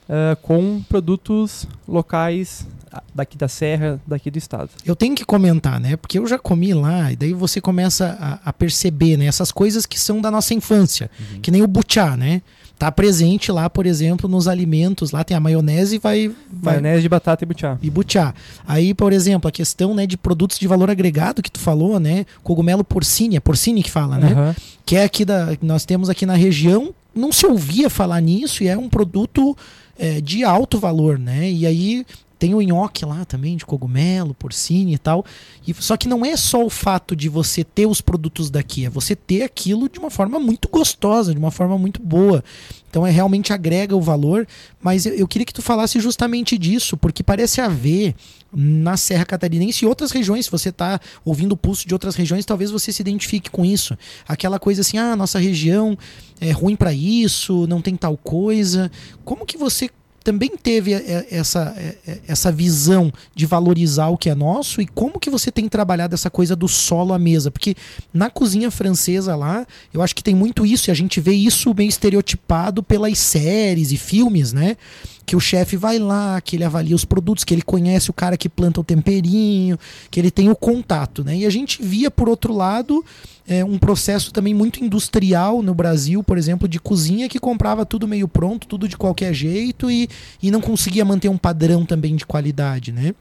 ah, 0.09 0.37
com 0.41 0.81
produtos 0.89 1.67
locais 1.87 2.67
ah, 2.91 3.01
daqui 3.13 3.37
da 3.37 3.47
serra, 3.47 3.99
daqui 4.05 4.29
do 4.29 4.37
estado. 4.37 4.69
Eu 4.85 4.95
tenho 4.95 5.15
que 5.15 5.25
comentar, 5.25 5.79
né? 5.79 5.95
Porque 5.95 6.19
eu 6.19 6.27
já 6.27 6.37
comi 6.37 6.73
lá, 6.73 7.11
e 7.11 7.15
daí 7.15 7.33
você 7.33 7.61
começa 7.61 8.17
a, 8.19 8.49
a 8.49 8.53
perceber, 8.53 9.17
né? 9.17 9.25
Essas 9.25 9.51
coisas 9.51 9.85
que 9.85 9.99
são 9.99 10.21
da 10.21 10.29
nossa 10.29 10.53
infância. 10.53 11.09
Uhum. 11.19 11.39
Que 11.41 11.51
nem 11.51 11.61
o 11.61 11.67
butiá, 11.67 12.17
né? 12.17 12.41
Tá 12.77 12.91
presente 12.91 13.51
lá, 13.51 13.69
por 13.69 13.85
exemplo, 13.85 14.27
nos 14.27 14.47
alimentos. 14.47 15.11
Lá 15.11 15.23
tem 15.23 15.37
a 15.37 15.39
maionese 15.39 15.95
e 15.95 15.99
vai. 15.99 16.31
vai 16.51 16.73
Maionese 16.73 17.03
de 17.03 17.09
batata 17.09 17.43
e 17.43 17.47
butiá. 17.47 17.77
e 17.81 17.89
butiá. 17.89 18.33
Aí, 18.67 18.93
por 18.93 19.13
exemplo, 19.13 19.47
a 19.47 19.51
questão 19.51 19.93
né, 19.93 20.05
de 20.05 20.17
produtos 20.17 20.59
de 20.59 20.67
valor 20.67 20.89
agregado 20.89 21.41
que 21.41 21.51
tu 21.51 21.59
falou, 21.59 21.99
né? 21.99 22.25
Cogumelo 22.43 22.83
porcine, 22.83 23.37
é 23.37 23.39
porcine 23.39 23.81
que 23.81 23.91
fala, 23.91 24.17
né? 24.17 24.31
Aham. 24.33 24.55
que 24.85 24.97
é 24.97 25.03
aqui 25.03 25.23
da 25.23 25.55
nós 25.61 25.85
temos 25.85 26.09
aqui 26.09 26.25
na 26.25 26.35
região 26.35 26.93
não 27.15 27.31
se 27.31 27.45
ouvia 27.45 27.89
falar 27.89 28.19
nisso 28.21 28.63
e 28.63 28.67
é 28.67 28.77
um 28.77 28.89
produto 28.89 29.55
é, 29.97 30.21
de 30.21 30.43
alto 30.43 30.79
valor 30.79 31.17
né? 31.17 31.49
E 31.49 31.65
aí 31.65 32.05
tem 32.43 32.53
o 32.53 32.61
nhoque 32.61 33.05
lá 33.05 33.23
também 33.23 33.55
de 33.55 33.65
cogumelo 33.65 34.33
porcine 34.33 34.95
e 34.95 34.97
tal 34.97 35.23
e 35.65 35.73
só 35.75 35.95
que 35.95 36.09
não 36.09 36.25
é 36.25 36.35
só 36.35 36.61
o 36.61 36.69
fato 36.69 37.15
de 37.15 37.29
você 37.29 37.63
ter 37.63 37.85
os 37.85 38.01
produtos 38.01 38.49
daqui 38.49 38.83
é 38.83 38.89
você 38.89 39.15
ter 39.15 39.43
aquilo 39.43 39.87
de 39.87 39.97
uma 39.97 40.09
forma 40.09 40.37
muito 40.41 40.67
gostosa 40.67 41.31
de 41.31 41.39
uma 41.39 41.51
forma 41.51 41.77
muito 41.77 42.01
boa 42.01 42.43
então 42.89 43.07
é 43.07 43.11
realmente 43.11 43.53
agrega 43.53 43.95
o 43.95 44.01
valor 44.01 44.45
mas 44.81 45.05
eu, 45.05 45.13
eu 45.13 45.25
queria 45.25 45.45
que 45.45 45.53
tu 45.53 45.61
falasse 45.61 46.01
justamente 46.01 46.57
disso 46.57 46.97
porque 46.97 47.23
parece 47.23 47.61
haver 47.61 48.13
na 48.53 48.97
Serra 48.97 49.25
Catarinense 49.25 49.83
e 49.83 49.87
outras 49.87 50.11
regiões, 50.11 50.45
se 50.45 50.51
você 50.51 50.69
está 50.69 50.99
ouvindo 51.25 51.53
o 51.53 51.57
pulso 51.57 51.87
de 51.87 51.93
outras 51.95 52.15
regiões, 52.15 52.45
talvez 52.45 52.69
você 52.69 52.91
se 52.91 53.01
identifique 53.01 53.49
com 53.49 53.65
isso. 53.65 53.97
Aquela 54.27 54.59
coisa 54.59 54.81
assim, 54.81 54.95
ah, 54.95 55.15
nossa 55.15 55.39
região 55.39 55.97
é 56.39 56.51
ruim 56.51 56.75
para 56.75 56.93
isso, 56.93 57.65
não 57.65 57.81
tem 57.81 57.95
tal 57.95 58.15
coisa. 58.15 58.91
Como 59.25 59.43
que 59.43 59.57
você 59.57 59.89
também 60.23 60.51
teve 60.55 60.93
é, 60.93 61.27
essa, 61.29 61.73
é, 61.77 62.19
essa 62.27 62.51
visão 62.51 63.11
de 63.35 63.45
valorizar 63.45 64.07
o 64.07 64.17
que 64.17 64.29
é 64.29 64.35
nosso 64.35 64.81
e 64.81 64.87
como 64.87 65.19
que 65.19 65.29
você 65.29 65.51
tem 65.51 65.67
trabalhado 65.67 66.15
essa 66.15 66.29
coisa 66.29 66.55
do 66.55 66.67
solo 66.67 67.13
à 67.13 67.19
mesa? 67.19 67.51
Porque 67.51 67.75
na 68.13 68.29
cozinha 68.29 68.71
francesa 68.71 69.35
lá, 69.35 69.67
eu 69.93 70.01
acho 70.01 70.15
que 70.15 70.23
tem 70.23 70.33
muito 70.33 70.65
isso 70.65 70.89
e 70.89 70.91
a 70.91 70.95
gente 70.95 71.19
vê 71.19 71.33
isso 71.33 71.73
meio 71.75 71.89
estereotipado 71.89 72.81
pelas 72.81 73.17
séries 73.19 73.91
e 73.91 73.97
filmes, 73.97 74.53
né? 74.53 74.77
Que 75.25 75.35
o 75.35 75.39
chefe 75.39 75.77
vai 75.77 75.99
lá, 75.99 76.39
que 76.41 76.55
ele 76.55 76.63
avalia 76.63 76.95
os 76.95 77.05
produtos, 77.05 77.43
que 77.43 77.53
ele 77.53 77.61
conhece 77.61 78.09
o 78.09 78.13
cara 78.13 78.37
que 78.37 78.49
planta 78.49 78.81
o 78.81 78.83
temperinho, 78.83 79.77
que 80.11 80.19
ele 80.19 80.29
tem 80.29 80.49
o 80.49 80.55
contato, 80.55 81.23
né? 81.23 81.37
E 81.37 81.45
a 81.45 81.49
gente 81.49 81.81
via, 81.81 82.11
por 82.11 82.27
outro 82.27 82.53
lado, 82.53 83.03
é, 83.47 83.63
um 83.63 83.77
processo 83.77 84.31
também 84.31 84.53
muito 84.53 84.83
industrial 84.83 85.61
no 85.61 85.73
Brasil, 85.73 86.23
por 86.23 86.37
exemplo, 86.37 86.67
de 86.67 86.79
cozinha 86.79 87.29
que 87.29 87.39
comprava 87.39 87.85
tudo 87.85 88.07
meio 88.07 88.27
pronto, 88.27 88.67
tudo 88.67 88.87
de 88.87 88.97
qualquer 88.97 89.33
jeito 89.33 89.89
e, 89.89 90.09
e 90.41 90.51
não 90.51 90.61
conseguia 90.61 91.05
manter 91.05 91.29
um 91.29 91.37
padrão 91.37 91.85
também 91.85 92.15
de 92.15 92.25
qualidade, 92.25 92.91
né? 92.91 93.13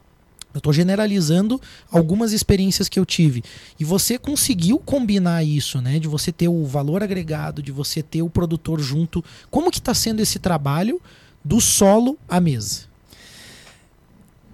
Eu 0.55 0.59
estou 0.59 0.73
generalizando 0.73 1.61
algumas 1.91 2.33
experiências 2.33 2.89
que 2.89 2.99
eu 2.99 3.07
tive. 3.07 3.43
E 3.81 3.85
você 3.85 4.19
conseguiu 4.19 4.79
combinar 4.79 5.43
isso, 5.43 5.81
né? 5.81 5.99
De 5.99 6.07
você 6.07 6.31
ter 6.31 6.49
o 6.49 6.65
valor 6.67 7.03
agregado, 7.03 7.63
de 7.63 7.73
você 7.73 8.03
ter 8.03 8.21
o 8.21 8.29
produtor 8.29 8.79
junto. 8.79 9.25
Como 9.51 9.71
que 9.71 9.79
está 9.79 9.95
sendo 9.95 10.21
esse 10.21 10.39
trabalho 10.39 11.01
do 11.45 11.61
solo 11.61 12.19
à 12.29 12.41
mesa? 12.41 12.83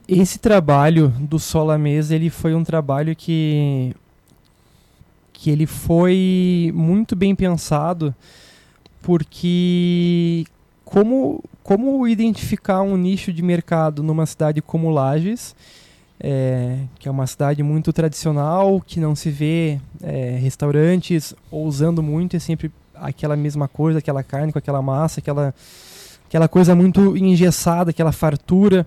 Esse 0.06 0.38
trabalho 0.38 1.08
do 1.20 1.38
solo 1.38 1.70
à 1.70 1.78
mesa, 1.78 2.14
ele 2.14 2.30
foi 2.30 2.54
um 2.54 2.64
trabalho 2.64 3.14
que 3.14 3.94
que 5.32 5.50
ele 5.50 5.66
foi 5.66 6.72
muito 6.74 7.14
bem 7.14 7.32
pensado 7.32 8.12
porque 9.00 10.44
como 10.84 11.44
como 11.62 12.08
identificar 12.08 12.82
um 12.82 12.96
nicho 12.96 13.32
de 13.32 13.42
mercado 13.42 14.02
numa 14.02 14.24
cidade 14.24 14.62
como 14.62 14.90
Lages, 14.90 15.54
é, 16.18 16.78
que 16.98 17.06
é 17.06 17.10
uma 17.10 17.26
cidade 17.26 17.62
muito 17.62 17.92
tradicional, 17.92 18.80
que 18.80 18.98
não 18.98 19.14
se 19.14 19.30
vê 19.30 19.78
é, 20.02 20.38
restaurantes 20.40 21.34
usando 21.52 22.02
muito, 22.02 22.36
é 22.36 22.38
sempre 22.38 22.72
aquela 22.94 23.36
mesma 23.36 23.68
coisa, 23.68 23.98
aquela 23.98 24.22
carne 24.22 24.50
com 24.50 24.58
aquela 24.58 24.80
massa, 24.80 25.20
aquela 25.20 25.54
aquela 26.28 26.46
coisa 26.46 26.74
muito 26.74 27.16
engessada, 27.16 27.90
aquela 27.90 28.12
fartura. 28.12 28.86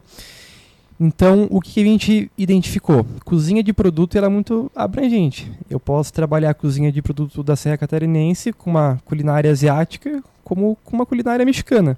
Então, 1.00 1.48
o 1.50 1.60
que 1.60 1.82
a 1.82 1.84
gente 1.84 2.32
identificou? 2.38 3.04
Cozinha 3.26 3.64
de 3.64 3.74
produto 3.74 4.16
ela 4.16 4.28
é 4.28 4.30
muito 4.30 4.72
abrangente. 4.76 5.52
Eu 5.68 5.80
posso 5.80 6.14
trabalhar 6.14 6.52
a 6.52 6.54
cozinha 6.54 6.92
de 6.92 7.02
produto 7.02 7.42
da 7.42 7.56
Serra 7.56 7.78
Catarinense 7.78 8.54
com 8.54 8.70
uma 8.70 9.02
culinária 9.04 9.52
asiática, 9.52 10.24
como 10.44 10.78
com 10.86 10.96
uma 10.96 11.06
culinária 11.06 11.44
mexicana. 11.44 11.98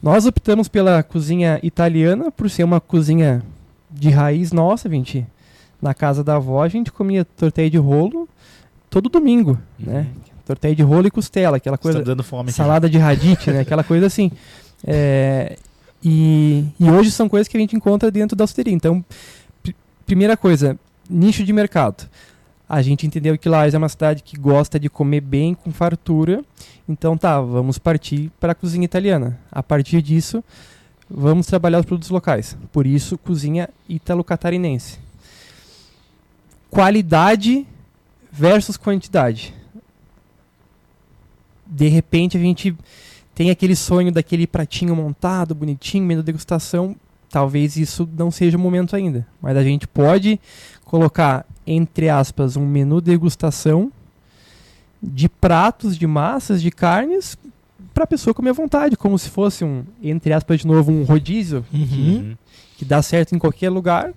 Nós 0.00 0.24
optamos 0.24 0.68
pela 0.68 1.02
cozinha 1.02 1.58
italiana 1.62 2.30
por 2.30 2.48
ser 2.48 2.62
uma 2.62 2.80
cozinha 2.80 3.42
de 3.90 4.10
raiz 4.10 4.52
nossa, 4.52 4.88
gente. 4.88 5.26
Na 5.80 5.92
casa 5.92 6.22
da 6.22 6.36
avó 6.36 6.62
a 6.62 6.68
gente 6.68 6.92
comia 6.92 7.24
torteia 7.24 7.68
de 7.68 7.78
rolo 7.78 8.28
todo 8.88 9.08
domingo, 9.08 9.58
né? 9.76 10.06
Torteia 10.52 10.74
de 10.76 10.82
rolo 10.82 11.06
e 11.06 11.10
costela, 11.10 11.56
aquela 11.56 11.78
Coisa... 11.78 11.98
coisa 11.98 12.04
Tá 12.04 12.12
dando 12.12 12.22
fome 12.22 12.50
aqui. 12.50 12.56
salada 12.56 12.88
de 12.88 12.98
radite, 12.98 13.50
né? 13.50 13.60
Aquela 13.60 13.82
coisa 13.82 14.06
assim. 14.06 14.30
É, 14.86 15.56
e, 16.04 16.64
e 16.78 16.90
hoje 16.90 17.10
são 17.10 17.28
coisas 17.28 17.48
que 17.48 17.56
a 17.56 17.60
gente 17.60 17.74
encontra 17.74 18.10
dentro 18.10 18.36
da 18.36 18.44
hosteria. 18.44 18.72
Então, 18.74 19.02
pri- 19.62 19.74
primeira 20.04 20.36
coisa, 20.36 20.78
nicho 21.08 21.42
de 21.42 21.52
mercado. 21.52 22.06
A 22.68 22.82
gente 22.82 23.06
entendeu 23.06 23.36
que 23.38 23.48
Lages 23.48 23.74
é 23.74 23.78
uma 23.78 23.88
cidade 23.88 24.22
que 24.22 24.36
gosta 24.36 24.78
de 24.78 24.88
comer 24.90 25.20
bem, 25.20 25.54
com 25.54 25.72
fartura. 25.72 26.42
Então, 26.88 27.16
tá, 27.16 27.40
vamos 27.40 27.78
partir 27.78 28.30
para 28.40 28.52
a 28.52 28.54
cozinha 28.54 28.84
italiana. 28.84 29.38
A 29.50 29.62
partir 29.62 30.02
disso, 30.02 30.42
vamos 31.08 31.46
trabalhar 31.46 31.78
os 31.80 31.86
produtos 31.86 32.10
locais. 32.10 32.56
Por 32.72 32.86
isso, 32.86 33.16
cozinha 33.16 33.68
ítalo-catarinense. 33.88 34.98
Qualidade 36.70 37.66
versus 38.30 38.76
quantidade. 38.76 39.54
De 41.74 41.88
repente, 41.88 42.36
a 42.36 42.40
gente 42.40 42.74
tem 43.34 43.50
aquele 43.50 43.74
sonho 43.74 44.12
daquele 44.12 44.46
pratinho 44.46 44.94
montado, 44.94 45.54
bonitinho, 45.54 46.04
menu 46.04 46.22
degustação. 46.22 46.94
Talvez 47.30 47.76
isso 47.76 48.06
não 48.16 48.30
seja 48.30 48.58
o 48.58 48.60
momento 48.60 48.94
ainda. 48.94 49.26
Mas 49.40 49.56
a 49.56 49.62
gente 49.62 49.88
pode 49.88 50.38
colocar, 50.84 51.46
entre 51.66 52.10
aspas, 52.10 52.56
um 52.56 52.66
menu 52.66 53.00
degustação 53.00 53.90
de 55.02 55.28
pratos, 55.28 55.96
de 55.96 56.06
massas, 56.06 56.60
de 56.62 56.70
carnes, 56.70 57.36
para 57.94 58.04
a 58.04 58.06
pessoa 58.06 58.32
comer 58.34 58.50
à 58.50 58.52
vontade, 58.54 58.96
como 58.96 59.18
se 59.18 59.28
fosse 59.28 59.64
um, 59.64 59.84
entre 60.02 60.32
aspas, 60.32 60.60
de 60.60 60.66
novo, 60.66 60.92
um 60.92 61.02
rodízio, 61.04 61.64
Uhum. 61.72 61.80
Uhum. 61.82 62.36
que 62.76 62.84
dá 62.84 63.02
certo 63.02 63.34
em 63.34 63.38
qualquer 63.38 63.70
lugar. 63.70 64.12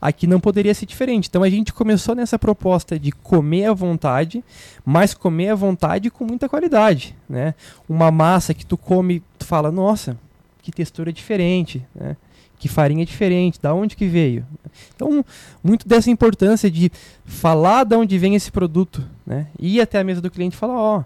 Aqui 0.00 0.26
não 0.26 0.40
poderia 0.40 0.74
ser 0.74 0.86
diferente. 0.86 1.28
Então 1.28 1.42
a 1.42 1.50
gente 1.50 1.72
começou 1.72 2.14
nessa 2.14 2.38
proposta 2.38 2.98
de 2.98 3.12
comer 3.12 3.66
à 3.66 3.72
vontade, 3.72 4.44
mas 4.84 5.14
comer 5.14 5.50
à 5.50 5.54
vontade 5.54 6.10
com 6.10 6.24
muita 6.24 6.48
qualidade, 6.48 7.16
né? 7.28 7.54
Uma 7.88 8.10
massa 8.10 8.54
que 8.54 8.64
tu 8.64 8.76
come, 8.76 9.22
tu 9.38 9.46
fala, 9.46 9.70
nossa, 9.70 10.18
que 10.62 10.72
textura 10.72 11.12
diferente, 11.12 11.84
né? 11.94 12.16
Que 12.58 12.68
farinha 12.68 13.04
diferente, 13.04 13.60
da 13.60 13.74
onde 13.74 13.94
que 13.94 14.06
veio? 14.06 14.46
Então, 14.94 15.24
muito 15.62 15.86
dessa 15.86 16.10
importância 16.10 16.70
de 16.70 16.90
falar 17.24 17.84
de 17.84 17.94
onde 17.94 18.18
vem 18.18 18.34
esse 18.34 18.50
produto, 18.50 19.04
né? 19.26 19.46
Ir 19.58 19.80
até 19.80 20.00
a 20.00 20.04
mesa 20.04 20.20
do 20.20 20.30
cliente 20.30 20.56
e 20.56 20.58
falar, 20.58 20.78
ó, 20.78 21.04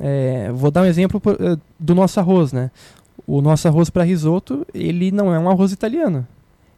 é, 0.00 0.50
vou 0.52 0.70
dar 0.70 0.82
um 0.82 0.86
exemplo 0.86 1.20
eh, 1.40 1.56
do 1.78 1.94
nosso 1.94 2.20
arroz, 2.20 2.52
né? 2.52 2.70
O 3.26 3.40
nosso 3.40 3.66
arroz 3.66 3.90
para 3.90 4.04
risoto, 4.04 4.66
ele 4.72 5.10
não 5.10 5.34
é 5.34 5.38
um 5.38 5.50
arroz 5.50 5.72
italiano. 5.72 6.26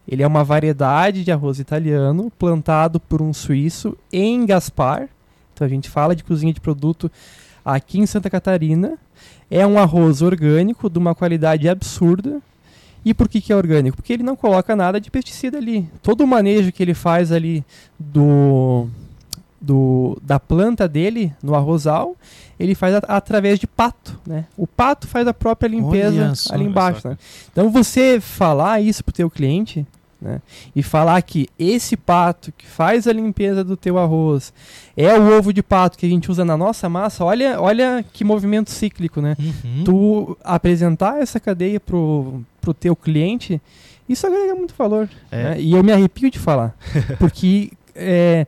Ele 0.08 0.22
é 0.22 0.26
uma 0.26 0.42
variedade 0.42 1.22
de 1.22 1.30
arroz 1.30 1.58
italiano 1.58 2.32
plantado 2.38 2.98
por 2.98 3.20
um 3.20 3.32
suíço 3.32 3.96
em 4.12 4.46
Gaspar. 4.46 5.08
Então 5.54 5.66
a 5.66 5.68
gente 5.68 5.88
fala 5.90 6.16
de 6.16 6.24
cozinha 6.24 6.52
de 6.52 6.60
produto 6.60 7.10
aqui 7.64 7.98
em 8.00 8.06
Santa 8.06 8.30
Catarina. 8.30 8.94
É 9.50 9.66
um 9.66 9.78
arroz 9.78 10.22
orgânico 10.22 10.88
de 10.88 10.98
uma 10.98 11.14
qualidade 11.14 11.68
absurda. 11.68 12.40
E 13.04 13.12
por 13.14 13.28
que, 13.28 13.40
que 13.40 13.52
é 13.52 13.56
orgânico? 13.56 13.96
Porque 13.96 14.12
ele 14.12 14.22
não 14.22 14.34
coloca 14.36 14.74
nada 14.74 15.00
de 15.00 15.10
pesticida 15.10 15.58
ali. 15.58 15.88
Todo 16.02 16.22
o 16.22 16.26
manejo 16.26 16.72
que 16.72 16.82
ele 16.82 16.94
faz 16.94 17.30
ali 17.30 17.64
do, 17.98 18.88
do 19.60 20.18
da 20.22 20.38
planta 20.40 20.88
dele 20.88 21.32
no 21.42 21.54
arrozal, 21.54 22.16
ele 22.58 22.74
faz 22.74 22.94
a- 22.96 23.02
através 23.08 23.58
de 23.58 23.66
pato, 23.66 24.18
né? 24.26 24.46
O 24.56 24.66
pato 24.66 25.06
faz 25.06 25.26
a 25.26 25.34
própria 25.34 25.68
limpeza 25.68 26.22
Olha 26.50 26.54
ali 26.54 26.64
embaixo, 26.64 27.08
né? 27.08 27.18
Então 27.52 27.70
você 27.70 28.20
falar 28.20 28.80
isso 28.80 29.02
pro 29.04 29.12
teu 29.14 29.30
cliente, 29.30 29.86
Né? 30.20 30.42
E 30.74 30.82
falar 30.82 31.22
que 31.22 31.48
esse 31.56 31.96
pato 31.96 32.52
que 32.56 32.66
faz 32.66 33.06
a 33.06 33.12
limpeza 33.12 33.62
do 33.62 33.76
teu 33.76 33.96
arroz 33.96 34.52
é 34.96 35.16
o 35.16 35.38
ovo 35.38 35.52
de 35.52 35.62
pato 35.62 35.96
que 35.96 36.04
a 36.04 36.08
gente 36.08 36.28
usa 36.28 36.44
na 36.44 36.56
nossa 36.56 36.88
massa, 36.88 37.24
olha, 37.24 37.60
olha 37.60 38.04
que 38.12 38.24
movimento 38.24 38.68
cíclico, 38.70 39.20
né? 39.20 39.36
Uhum. 39.38 39.84
Tu 39.84 40.36
apresentar 40.42 41.20
essa 41.22 41.38
cadeia 41.38 41.78
pro, 41.78 42.42
pro 42.60 42.74
teu 42.74 42.96
cliente, 42.96 43.60
isso 44.08 44.26
agrega 44.26 44.56
muito 44.56 44.74
valor. 44.76 45.08
É. 45.30 45.50
né? 45.50 45.60
E 45.60 45.72
eu 45.72 45.84
me 45.84 45.92
arrepio 45.92 46.30
de 46.32 46.38
falar. 46.38 46.74
porque 47.20 47.70
é, 47.94 48.44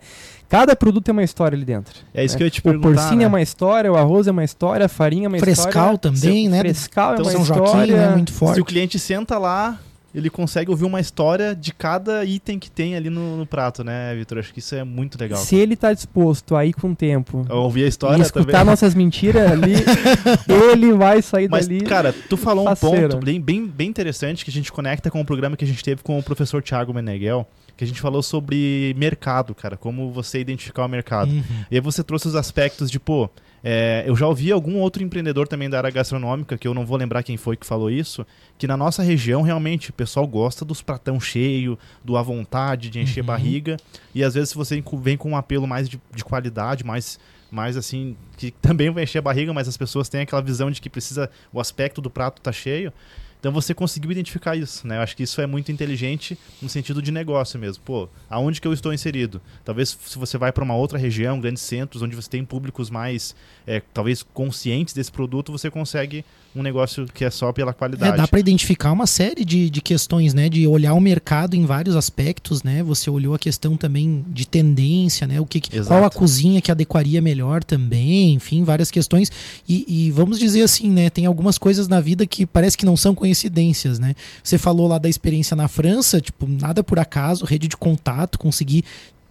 cada 0.49 0.75
produto 0.75 1.05
tem 1.05 1.13
uma 1.13 1.23
história 1.23 1.55
ali 1.55 1.65
dentro. 1.65 1.95
É 2.13 2.25
isso 2.25 2.35
né? 2.35 2.39
que 2.39 2.43
eu 2.43 2.47
ia 2.47 2.51
te 2.51 2.59
O 2.59 2.63
perguntar. 2.65 2.89
porcino 2.89 3.19
né? 3.19 3.25
é 3.25 3.29
uma 3.29 3.43
história, 3.43 3.93
o 3.93 3.97
arroz 3.97 4.27
é 4.27 4.33
uma 4.33 4.43
história, 4.43 4.87
a 4.87 4.89
farinha 4.89 5.27
é 5.27 5.29
uma 5.29 5.39
Frescal 5.39 5.95
história. 5.95 5.99
também, 5.99 6.49
né? 6.49 6.59
Frescal 6.59 7.13
Então, 7.15 7.27
é 7.27 7.29
uma 7.29 7.33
São 7.33 7.43
história. 7.43 7.73
Joaquim, 7.87 7.93
né? 7.93 8.09
Muito 8.17 8.33
Se 8.33 8.39
forte. 8.39 8.61
o 8.61 8.65
cliente 8.65 8.99
senta 8.99 9.39
lá, 9.39 9.79
ele 10.15 10.29
consegue 10.29 10.71
ouvir 10.71 10.85
uma 10.85 11.01
história 11.01 11.55
de 11.55 11.73
cada 11.73 12.25
item 12.25 12.59
que 12.59 12.71
tem 12.71 12.97
ali 12.97 13.09
no, 13.11 13.37
no 13.37 13.47
prato, 13.47 13.85
né, 13.85 14.15
Vitor? 14.15 14.39
Acho 14.39 14.53
que 14.53 14.59
isso 14.59 14.75
é 14.75 14.83
muito 14.85 15.19
legal. 15.19 15.39
Se 15.39 15.57
ele 15.57 15.77
tá 15.77 15.93
disposto 15.93 16.57
a 16.57 16.65
ir 16.67 16.73
com 16.73 16.91
o 16.91 16.97
tempo 16.97 17.47
Eu 17.49 17.59
ouvi 17.59 17.83
a 17.83 17.87
e 17.87 17.89
história 17.89 18.21
escutar 18.23 18.47
também. 18.47 18.65
nossas 18.65 18.95
mentiras 18.95 19.51
ali, 19.51 19.75
ele 20.49 20.93
vai 20.93 21.23
sair 21.23 21.49
Mas, 21.49 21.69
dali. 21.69 21.83
cara, 21.83 22.13
tu 22.29 22.37
falou 22.37 22.65
um 22.65 22.69
faceiro. 22.77 23.11
ponto 23.15 23.25
bem, 23.25 23.41
bem, 23.41 23.67
bem 23.67 23.89
interessante 23.89 24.45
que 24.45 24.51
a 24.51 24.55
gente 24.55 24.73
conecta 24.73 25.11
com 25.11 25.21
o 25.21 25.25
programa 25.25 25.57
que 25.57 25.65
a 25.65 25.69
gente 25.69 25.83
teve 25.83 26.03
com 26.03 26.19
o 26.19 26.23
professor 26.23 26.63
Thiago 26.63 26.93
Meneghel, 26.93 27.47
que 27.77 27.85
a 27.85 27.87
gente 27.87 28.01
falou 28.01 28.23
sobre 28.23 28.95
mercado, 28.99 29.55
cara, 29.55 29.77
como 29.77 30.11
você 30.11 30.41
identificar 30.41 30.85
o 30.85 30.89
mercado. 30.89 31.31
Uhum. 31.31 31.43
E 31.71 31.77
aí 31.77 31.81
você 31.81 32.03
trouxe 32.03 32.29
os 32.29 32.35
aspectos 32.35 32.91
de, 32.91 32.99
pô, 32.99 33.31
é, 33.63 34.05
eu 34.07 34.17
já 34.17 34.27
ouvi 34.27 34.51
algum 34.51 34.79
outro 34.79 35.03
empreendedor 35.03 35.47
também 35.47 35.69
da 35.69 35.79
área 35.79 35.91
gastronômica, 35.91 36.57
que 36.57 36.67
eu 36.67 36.73
não 36.75 36.87
vou 36.87 36.97
lembrar 36.97 37.23
quem 37.23 37.37
foi 37.37 37.57
que 37.57 37.67
falou 37.67 37.91
isso, 37.91 38.27
que 38.59 38.67
na 38.67 38.77
nossa 38.77 39.03
região 39.03 39.43
realmente 39.43 39.91
o 39.91 39.93
pessoal 39.93 40.27
gosta 40.27 40.65
dos 40.65 40.81
pratão 40.81 41.21
cheio, 41.21 41.79
do 42.05 42.17
à 42.17 42.23
vontade, 42.23 42.89
de 42.91 42.99
encher 43.01 43.21
Uhum. 43.21 43.27
barriga, 43.27 43.77
e 44.15 44.25
às 44.25 44.35
vezes 44.35 44.51
se 44.51 44.55
você 44.57 44.83
vem 45.01 45.17
com 45.17 45.31
um 45.31 45.37
apelo 45.37 45.67
mais 45.67 45.89
de, 45.89 46.01
de 46.15 46.25
qualidade, 46.25 46.85
mais, 46.85 47.19
mais 47.51 47.77
assim, 47.77 48.17
que 48.37 48.51
também 48.63 48.91
vai 48.91 49.05
encher 49.05 49.19
a 49.19 49.23
barriga, 49.23 49.53
mas 49.53 49.69
as 49.69 49.77
pessoas 49.77 50.09
têm 50.09 50.23
aquela 50.23 50.41
visão 50.43 50.71
de 50.71 50.81
que 50.81 50.89
precisa, 50.89 51.31
o 51.53 51.61
aspecto 51.61 52.01
do 52.01 52.09
prato 52.11 52.41
tá 52.41 52.53
cheio, 52.53 52.93
então 53.41 53.51
você 53.51 53.75
conseguiu 53.75 54.13
identificar 54.13 54.55
isso, 54.55 54.87
né? 54.87 54.99
Eu 54.99 55.01
acho 55.01 55.17
que 55.17 55.25
isso 55.25 55.41
é 55.41 55.47
muito 55.47 55.73
inteligente 55.73 56.39
no 56.63 56.69
sentido 56.69 57.03
de 57.03 57.11
negócio 57.11 57.59
mesmo. 57.59 57.83
Pô, 57.85 58.09
aonde 58.29 58.61
que 58.61 58.69
eu 58.69 58.73
estou 58.73 58.93
inserido? 58.93 59.41
Talvez 59.65 59.99
se 60.07 60.19
você 60.19 60.39
vai 60.39 60.53
para 60.53 60.63
uma 60.63 60.77
outra 60.77 60.99
região, 60.99 61.41
grandes 61.41 61.63
centros, 61.63 62.03
onde 62.03 62.15
você 62.15 62.29
tem 62.29 62.45
públicos 62.45 62.91
mais, 62.91 63.35
é, 63.67 63.83
talvez 63.93 64.23
conscientes 64.23 64.95
desse 64.95 65.11
produto, 65.11 65.51
você 65.51 65.71
consegue 65.71 66.25
um 66.55 66.63
negócio 66.63 67.07
que 67.07 67.25
é 67.25 67.31
só 67.31 67.53
pela 67.53 67.71
É, 67.71 67.75
qualidade. 67.75 68.17
dá 68.17 68.27
para 68.29 68.41
identificar 68.41 68.93
uma 68.93 69.07
série 69.07 69.45
de, 69.45 69.71
de 69.71 69.81
questões, 69.81 70.35
né? 70.35 70.49
De 70.49 70.67
olhar 70.67 70.95
o 70.95 71.01
mercado 71.01 71.55
em 71.55 71.65
vários 71.65 71.97
aspectos, 71.97 72.63
né? 72.63 72.83
Você 72.83 73.09
olhou 73.09 73.35
a 73.35 73.39
questão 73.39 73.77
também 73.77 74.25
de 74.29 74.47
tendência, 74.47 75.27
né? 75.27 75.41
O 75.41 75.47
que, 75.47 75.63
Exato. 75.73 75.89
qual 75.89 76.05
a 76.05 76.11
cozinha 76.11 76.61
que 76.61 76.71
adequaria 76.71 77.21
melhor 77.23 77.63
também, 77.65 78.35
enfim, 78.35 78.65
várias 78.65 78.91
questões. 78.91 79.31
E, 79.69 79.85
e 79.89 80.11
vamos 80.11 80.39
dizer 80.39 80.63
assim, 80.63 80.91
né? 80.91 81.09
Tem 81.09 81.25
algumas 81.25 81.57
coisas 81.57 81.87
na 81.89 82.01
vida 82.01 82.27
que 82.27 82.45
parece 82.45 82.77
que 82.77 82.85
não 82.85 82.97
são 82.97 83.15
coincidências, 83.31 83.99
né? 83.99 84.15
Você 84.43 84.59
falou 84.59 84.89
lá 84.89 84.99
da 84.99 85.09
experiência 85.09 85.57
na 85.57 85.69
França, 85.69 86.21
tipo, 86.21 86.47
nada 86.49 86.83
por 86.83 86.99
acaso, 86.99 87.45
rede 87.45 87.69
de 87.69 87.77
contato, 87.77 88.39
conseguir 88.39 88.85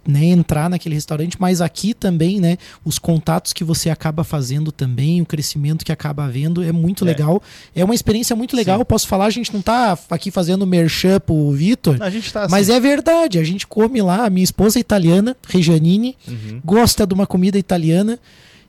né, 0.08 0.26
entrar 0.26 0.70
naquele 0.70 0.96
restaurante, 0.96 1.36
mas 1.40 1.62
aqui 1.62 1.94
também, 1.94 2.40
né, 2.40 2.58
os 2.84 2.98
contatos 2.98 3.52
que 3.54 3.64
você 3.64 3.90
acaba 3.92 4.24
fazendo 4.24 4.72
também, 4.72 5.22
o 5.22 5.26
crescimento 5.26 5.84
que 5.86 5.92
acaba 5.92 6.24
havendo 6.24 6.64
é 6.64 6.72
muito 6.72 7.04
É. 7.04 7.08
legal. 7.10 7.44
É 7.76 7.84
uma 7.84 7.94
experiência 7.94 8.36
muito 8.36 8.56
legal, 8.56 8.84
posso 8.86 9.06
falar, 9.08 9.26
a 9.26 9.30
gente 9.30 9.54
não 9.54 9.62
tá 9.62 10.00
aqui 10.10 10.32
fazendo 10.32 10.66
merchan 10.66 11.20
pro 11.20 11.52
Vitor, 11.52 11.98
A 12.02 12.10
gente 12.10 12.32
tá 12.32 12.44
assim. 12.44 12.52
mas 12.52 12.70
é 12.70 12.80
verdade, 12.80 13.38
a 13.38 13.44
gente 13.44 13.68
come 13.68 14.02
lá, 14.02 14.26
a 14.26 14.30
minha 14.30 14.44
esposa 14.44 14.80
é 14.80 14.82
italiana, 14.82 15.36
Regianini, 15.48 16.16
Uhum. 16.28 16.62
gosta 16.66 17.06
de 17.06 17.14
uma 17.14 17.28
comida 17.28 17.60
italiana 17.60 18.18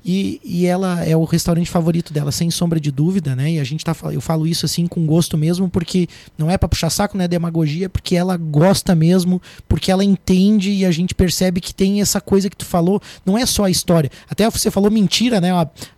e, 0.05 0.41
e 0.45 0.67
ela 0.67 1.05
é 1.05 1.17
o 1.17 1.25
restaurante 1.25 1.71
favorito 1.71 2.13
dela, 2.13 2.33
sem 2.33 2.51
sombra 2.51 2.81
de 2.81 2.91
dúvida, 2.91 3.37
né? 3.37 3.53
E 3.53 3.61
a 3.61 3.65
gente 3.65 3.85
tá 3.85 3.95
eu 4.13 4.21
falo 4.21 4.47
isso 4.47 4.65
assim 4.67 4.87
com 4.87 5.05
gosto 5.07 5.37
mesmo, 5.37 5.69
porque 5.69 6.09
não 6.39 6.51
é 6.51 6.57
pra 6.57 6.69
puxar 6.69 6.91
saco, 6.91 7.17
não 7.17 7.25
é 7.25 7.29
demagogia, 7.29 7.89
porque 7.89 8.17
ela 8.17 8.37
gosta 8.37 8.95
mesmo, 8.95 9.41
porque 9.69 9.91
ela 9.91 10.03
entende 10.05 10.71
e 10.71 10.85
a 10.85 10.91
gente 10.91 11.15
percebe 11.15 11.61
que 11.61 11.75
tem 11.75 12.01
essa 12.01 12.21
coisa 12.21 12.49
que 12.49 12.57
tu 12.57 12.65
falou, 12.65 13.01
não 13.25 13.37
é 13.37 13.45
só 13.45 13.65
a 13.65 13.71
história. 13.71 14.11
Até 14.29 14.49
você 14.49 14.71
falou 14.71 14.91
mentira, 14.91 15.41
né? 15.41 15.51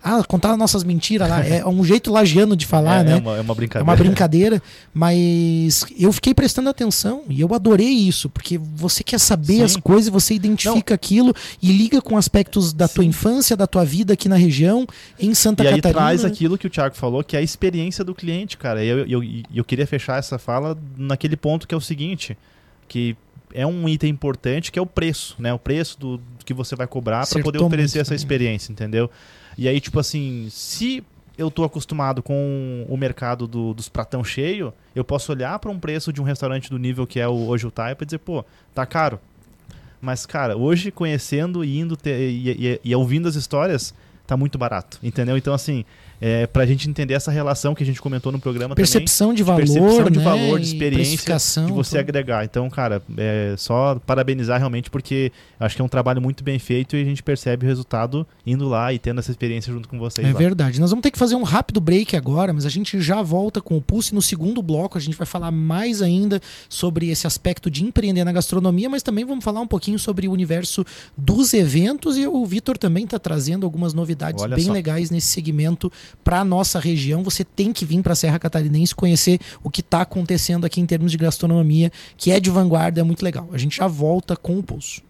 Ah, 0.02 0.22
contar 0.24 0.56
nossas 0.56 0.82
mentiras 0.84 1.28
lá, 1.28 1.46
é 1.46 1.64
um 1.66 1.84
jeito 1.84 2.10
lagiano 2.10 2.56
de 2.56 2.66
falar, 2.66 3.00
é, 3.00 3.04
né? 3.04 3.12
é 3.12 3.16
uma, 3.16 3.36
é 3.36 3.40
uma 3.40 3.52
É 3.52 3.56
brincadeira. 3.56 3.84
uma 3.84 3.96
brincadeira, 3.96 4.62
mas 4.92 5.84
eu 5.98 6.12
fiquei 6.12 6.34
prestando 6.34 6.68
atenção 6.68 7.22
e 7.28 7.40
eu 7.40 7.54
adorei 7.54 7.88
isso, 7.88 8.28
porque 8.28 8.58
você 8.58 9.04
quer 9.04 9.18
saber 9.20 9.58
Sim. 9.58 9.62
as 9.62 9.76
coisas, 9.76 10.08
você 10.10 10.34
identifica 10.34 10.94
aquilo 10.94 11.34
e 11.60 11.72
liga 11.72 12.00
com 12.00 12.16
aspectos 12.16 12.72
da 12.72 12.88
tua 12.88 13.04
Sim. 13.04 13.10
infância, 13.10 13.56
da 13.56 13.66
tua 13.66 13.84
vida 13.84 13.91
aqui 14.12 14.28
na 14.28 14.37
região, 14.37 14.87
em 15.18 15.35
Santa 15.35 15.64
E 15.64 15.66
aí 15.68 15.74
Catarina. 15.76 16.00
traz 16.00 16.24
aquilo 16.24 16.57
que 16.57 16.66
o 16.66 16.70
Thiago 16.70 16.94
falou, 16.96 17.22
que 17.22 17.37
é 17.37 17.38
a 17.40 17.42
experiência 17.42 18.02
do 18.05 18.14
cliente, 18.14 18.57
cara. 18.57 18.83
E 18.85 18.88
eu, 18.88 19.07
eu, 19.07 19.20
eu 19.55 19.64
queria 19.64 19.87
fechar 19.87 20.18
essa 20.18 20.38
fala 20.38 20.76
naquele 20.96 21.37
ponto 21.37 21.66
que 21.68 21.74
é 21.74 21.76
o 21.76 21.81
seguinte, 21.81 22.37
que 22.88 23.16
é 23.55 23.66
um 23.66 23.87
item 23.88 24.11
importante, 24.11 24.72
que 24.72 24.78
é 24.78 24.83
o 24.83 24.87
preço, 24.87 25.37
né? 25.38 25.52
O 25.52 25.59
preço 25.59 25.98
do, 26.00 26.16
do 26.16 26.44
que 26.44 26.55
você 26.55 26.74
vai 26.74 26.87
cobrar 26.87 27.26
para 27.26 27.42
poder 27.42 27.59
oferecer 27.59 27.98
muito, 27.98 28.07
essa 28.07 28.12
né? 28.12 28.16
experiência, 28.16 28.72
entendeu? 28.72 29.11
E 29.59 29.68
aí, 29.68 29.78
tipo 29.81 30.00
assim, 30.00 30.48
se 30.50 31.05
eu 31.37 31.50
tô 31.50 31.64
acostumado 31.64 32.22
com 32.22 32.87
o 32.88 32.96
mercado 32.96 33.46
do- 33.46 33.72
dos 33.74 33.88
pratão 33.88 34.22
cheio, 34.22 34.72
eu 34.94 35.02
posso 35.05 35.33
olhar 35.33 35.59
para 35.59 35.70
um 35.70 35.78
preço 35.78 36.12
de 36.12 36.20
um 36.20 36.24
restaurante 36.24 36.68
do 36.70 36.78
nível 36.78 37.07
que 37.07 37.18
é 37.20 37.26
o 37.28 37.46
hoje 37.48 37.66
o 37.66 37.70
Taipa 37.70 38.05
e 38.05 38.07
dizer, 38.07 38.18
pô, 38.18 38.44
tá 38.74 38.85
caro. 38.87 39.18
Mas, 40.02 40.26
cara, 40.26 40.56
hoje 40.56 40.90
conhecendo 40.90 41.64
e 41.64 41.78
indo 41.78 41.96
e, 42.04 42.10
e- 42.74 42.80
e 42.84 42.94
ouvindo 42.96 43.28
as 43.28 43.36
histórias, 43.36 43.94
tá 44.26 44.36
muito 44.36 44.58
barato, 44.58 44.98
entendeu? 45.02 45.36
Então, 45.36 45.54
assim, 45.54 45.84
é, 46.24 46.46
pra 46.46 46.64
gente 46.64 46.88
entender 46.88 47.14
essa 47.14 47.32
relação 47.32 47.74
que 47.74 47.82
a 47.82 47.87
gente 47.87 48.00
comentou 48.00 48.30
no 48.30 48.38
programa 48.38 48.76
percepção 48.76 49.35
de 49.35 49.42
valor, 49.42 49.58
percepção 49.58 50.08
de 50.08 50.18
né? 50.18 50.24
valor, 50.24 50.61
de 50.61 50.66
experiência, 50.66 51.18
também, 51.18 51.66
de 51.66 51.72
você 51.72 51.98
tudo. 51.98 52.00
agregar. 52.00 52.44
Então, 52.44 52.70
cara, 52.70 53.02
é 53.18 53.56
só 53.58 54.00
parabenizar 54.06 54.58
realmente, 54.58 54.88
porque 54.88 55.32
acho 55.58 55.74
que 55.74 55.82
é 55.82 55.85
um 55.85 55.88
trabalho 55.88 56.22
muito 56.22 56.44
bem 56.44 56.61
feito 56.61 56.96
e 56.96 57.02
a 57.02 57.04
gente 57.04 57.24
percebe 57.24 57.66
o 57.66 57.68
resultado 57.68 58.24
indo 58.46 58.68
lá 58.68 58.92
e 58.92 59.00
tendo 59.00 59.18
essa 59.18 59.32
experiência 59.32 59.72
junto 59.72 59.88
com 59.88 59.98
vocês 59.98 60.24
É 60.24 60.32
lá. 60.32 60.38
verdade. 60.38 60.80
Nós 60.80 60.90
vamos 60.90 61.02
ter 61.02 61.11
que 61.11 61.18
fazer 61.18 61.35
um 61.35 61.42
rápido 61.42 61.80
break 61.80 62.14
agora, 62.16 62.52
mas 62.52 62.64
a 62.64 62.68
gente 62.68 63.00
já 63.00 63.20
volta 63.20 63.61
com 63.61 63.76
o 63.76 63.82
Pulse. 63.82 64.14
No 64.14 64.22
segundo 64.22 64.62
bloco, 64.62 64.96
a 64.96 65.00
gente 65.00 65.16
vai 65.16 65.26
falar 65.26 65.50
mais 65.50 66.00
ainda 66.00 66.40
sobre 66.68 67.11
esse 67.11 67.26
aspecto 67.26 67.68
de 67.68 67.82
empreender 67.82 68.22
na 68.22 68.30
gastronomia, 68.30 68.88
mas 68.88 69.02
também 69.02 69.24
vamos 69.24 69.42
falar 69.44 69.61
um 69.61 69.66
pouquinho 69.66 69.98
sobre 69.98 70.28
o 70.28 70.30
universo 70.30 70.85
dos 71.18 71.52
eventos. 71.52 72.16
E 72.16 72.28
o 72.28 72.46
Vitor 72.46 72.78
também 72.78 73.02
está 73.04 73.18
trazendo 73.18 73.66
algumas 73.66 73.92
novidades 73.92 74.40
Olha 74.40 74.54
bem 74.54 74.66
só. 74.66 74.72
legais 74.72 75.11
nesse 75.11 75.26
segmento 75.26 75.90
para 76.22 76.44
nossa 76.44 76.79
região. 76.79 77.22
Você 77.22 77.44
tem 77.44 77.72
que 77.72 77.85
vir 77.85 78.03
para 78.03 78.12
a 78.12 78.16
Serra 78.16 78.38
Catarinense 78.38 78.94
conhecer 78.94 79.40
o 79.62 79.70
que 79.70 79.81
está 79.81 80.03
acontecendo 80.03 80.64
aqui 80.64 80.81
em 80.81 80.87
termos 80.87 81.11
de 81.12 81.18
gastronomia, 81.18 81.90
que 82.16 82.31
é 82.31 82.40
de 82.40 82.51
vanguarda, 82.51 83.01
é 83.01 83.05
muito 83.05 83.25
legal. 83.25 83.48
A 83.53 83.59
gente 83.59 83.77
já 83.77 83.87
volta 83.87 84.37
com 84.37 84.59
o 84.59 84.62
Pulso. 84.62 85.03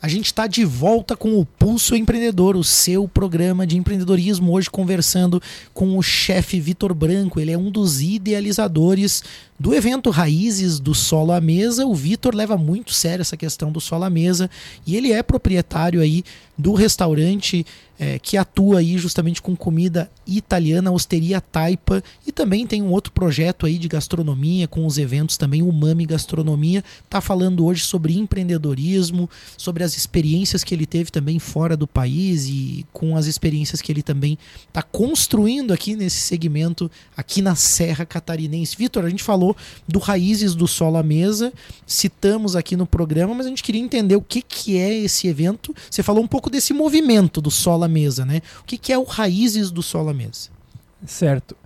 A 0.00 0.06
gente 0.06 0.26
está 0.26 0.46
de 0.46 0.64
volta 0.64 1.16
com 1.16 1.40
o 1.40 1.44
Pulso 1.44 1.96
Empreendedor, 1.96 2.54
o 2.54 2.62
seu 2.62 3.08
programa 3.08 3.66
de 3.66 3.76
empreendedorismo, 3.76 4.52
hoje 4.52 4.70
conversando 4.70 5.42
com 5.74 5.98
o 5.98 6.02
chefe 6.02 6.60
Vitor 6.60 6.94
Branco. 6.94 7.40
Ele 7.40 7.50
é 7.50 7.58
um 7.58 7.68
dos 7.68 8.00
idealizadores 8.00 9.24
do 9.58 9.74
evento 9.74 10.10
Raízes 10.10 10.78
do 10.78 10.94
Solo 10.94 11.32
à 11.32 11.40
Mesa. 11.40 11.84
O 11.84 11.96
Vitor 11.96 12.32
leva 12.32 12.56
muito 12.56 12.94
sério 12.94 13.22
essa 13.22 13.36
questão 13.36 13.72
do 13.72 13.80
Solo 13.80 14.04
à 14.04 14.10
Mesa 14.10 14.48
e 14.86 14.96
ele 14.96 15.12
é 15.12 15.20
proprietário 15.20 16.00
aí 16.00 16.22
do 16.58 16.72
restaurante 16.72 17.64
eh, 18.00 18.18
que 18.20 18.36
atua 18.36 18.78
aí 18.78 18.96
justamente 18.96 19.42
com 19.42 19.56
comida 19.56 20.10
italiana, 20.26 20.92
Osteria 20.92 21.40
Taipa, 21.40 22.02
e 22.26 22.30
também 22.30 22.66
tem 22.66 22.82
um 22.82 22.90
outro 22.90 23.12
projeto 23.12 23.66
aí 23.66 23.76
de 23.76 23.88
gastronomia 23.88 24.68
com 24.68 24.86
os 24.86 24.98
eventos 24.98 25.36
também, 25.36 25.62
o 25.62 25.72
Mami 25.72 26.06
Gastronomia. 26.06 26.84
Tá 27.10 27.20
falando 27.20 27.64
hoje 27.64 27.82
sobre 27.82 28.16
empreendedorismo, 28.16 29.28
sobre 29.56 29.82
as 29.82 29.96
experiências 29.96 30.62
que 30.62 30.74
ele 30.74 30.86
teve 30.86 31.10
também 31.10 31.38
fora 31.38 31.76
do 31.76 31.86
país 31.86 32.46
e 32.48 32.86
com 32.92 33.16
as 33.16 33.26
experiências 33.26 33.80
que 33.80 33.90
ele 33.90 34.02
também 34.02 34.38
está 34.68 34.82
construindo 34.82 35.72
aqui 35.72 35.96
nesse 35.96 36.18
segmento 36.18 36.90
aqui 37.16 37.42
na 37.42 37.54
Serra 37.54 38.06
Catarinense. 38.06 38.76
Vitor, 38.76 39.04
a 39.04 39.10
gente 39.10 39.22
falou 39.22 39.56
do 39.86 39.98
Raízes 39.98 40.54
do 40.54 40.68
Solo 40.68 40.98
à 40.98 41.02
Mesa, 41.02 41.52
citamos 41.86 42.54
aqui 42.54 42.76
no 42.76 42.86
programa, 42.86 43.34
mas 43.34 43.46
a 43.46 43.48
gente 43.48 43.62
queria 43.62 43.80
entender 43.80 44.14
o 44.14 44.22
que, 44.22 44.40
que 44.40 44.76
é 44.76 44.94
esse 44.94 45.26
evento. 45.26 45.74
Você 45.90 46.02
falou 46.02 46.22
um 46.22 46.28
pouco 46.28 46.47
desse 46.48 46.72
movimento 46.72 47.40
do 47.40 47.50
Solo 47.50 47.84
à 47.84 47.88
Mesa, 47.88 48.24
né? 48.24 48.42
O 48.60 48.64
que, 48.64 48.78
que 48.78 48.92
é 48.92 48.98
o 48.98 49.04
Raízes 49.04 49.70
do 49.70 49.82
Solo 49.82 50.10
à 50.10 50.14
Mesa? 50.14 50.50
Certo. 51.06 51.56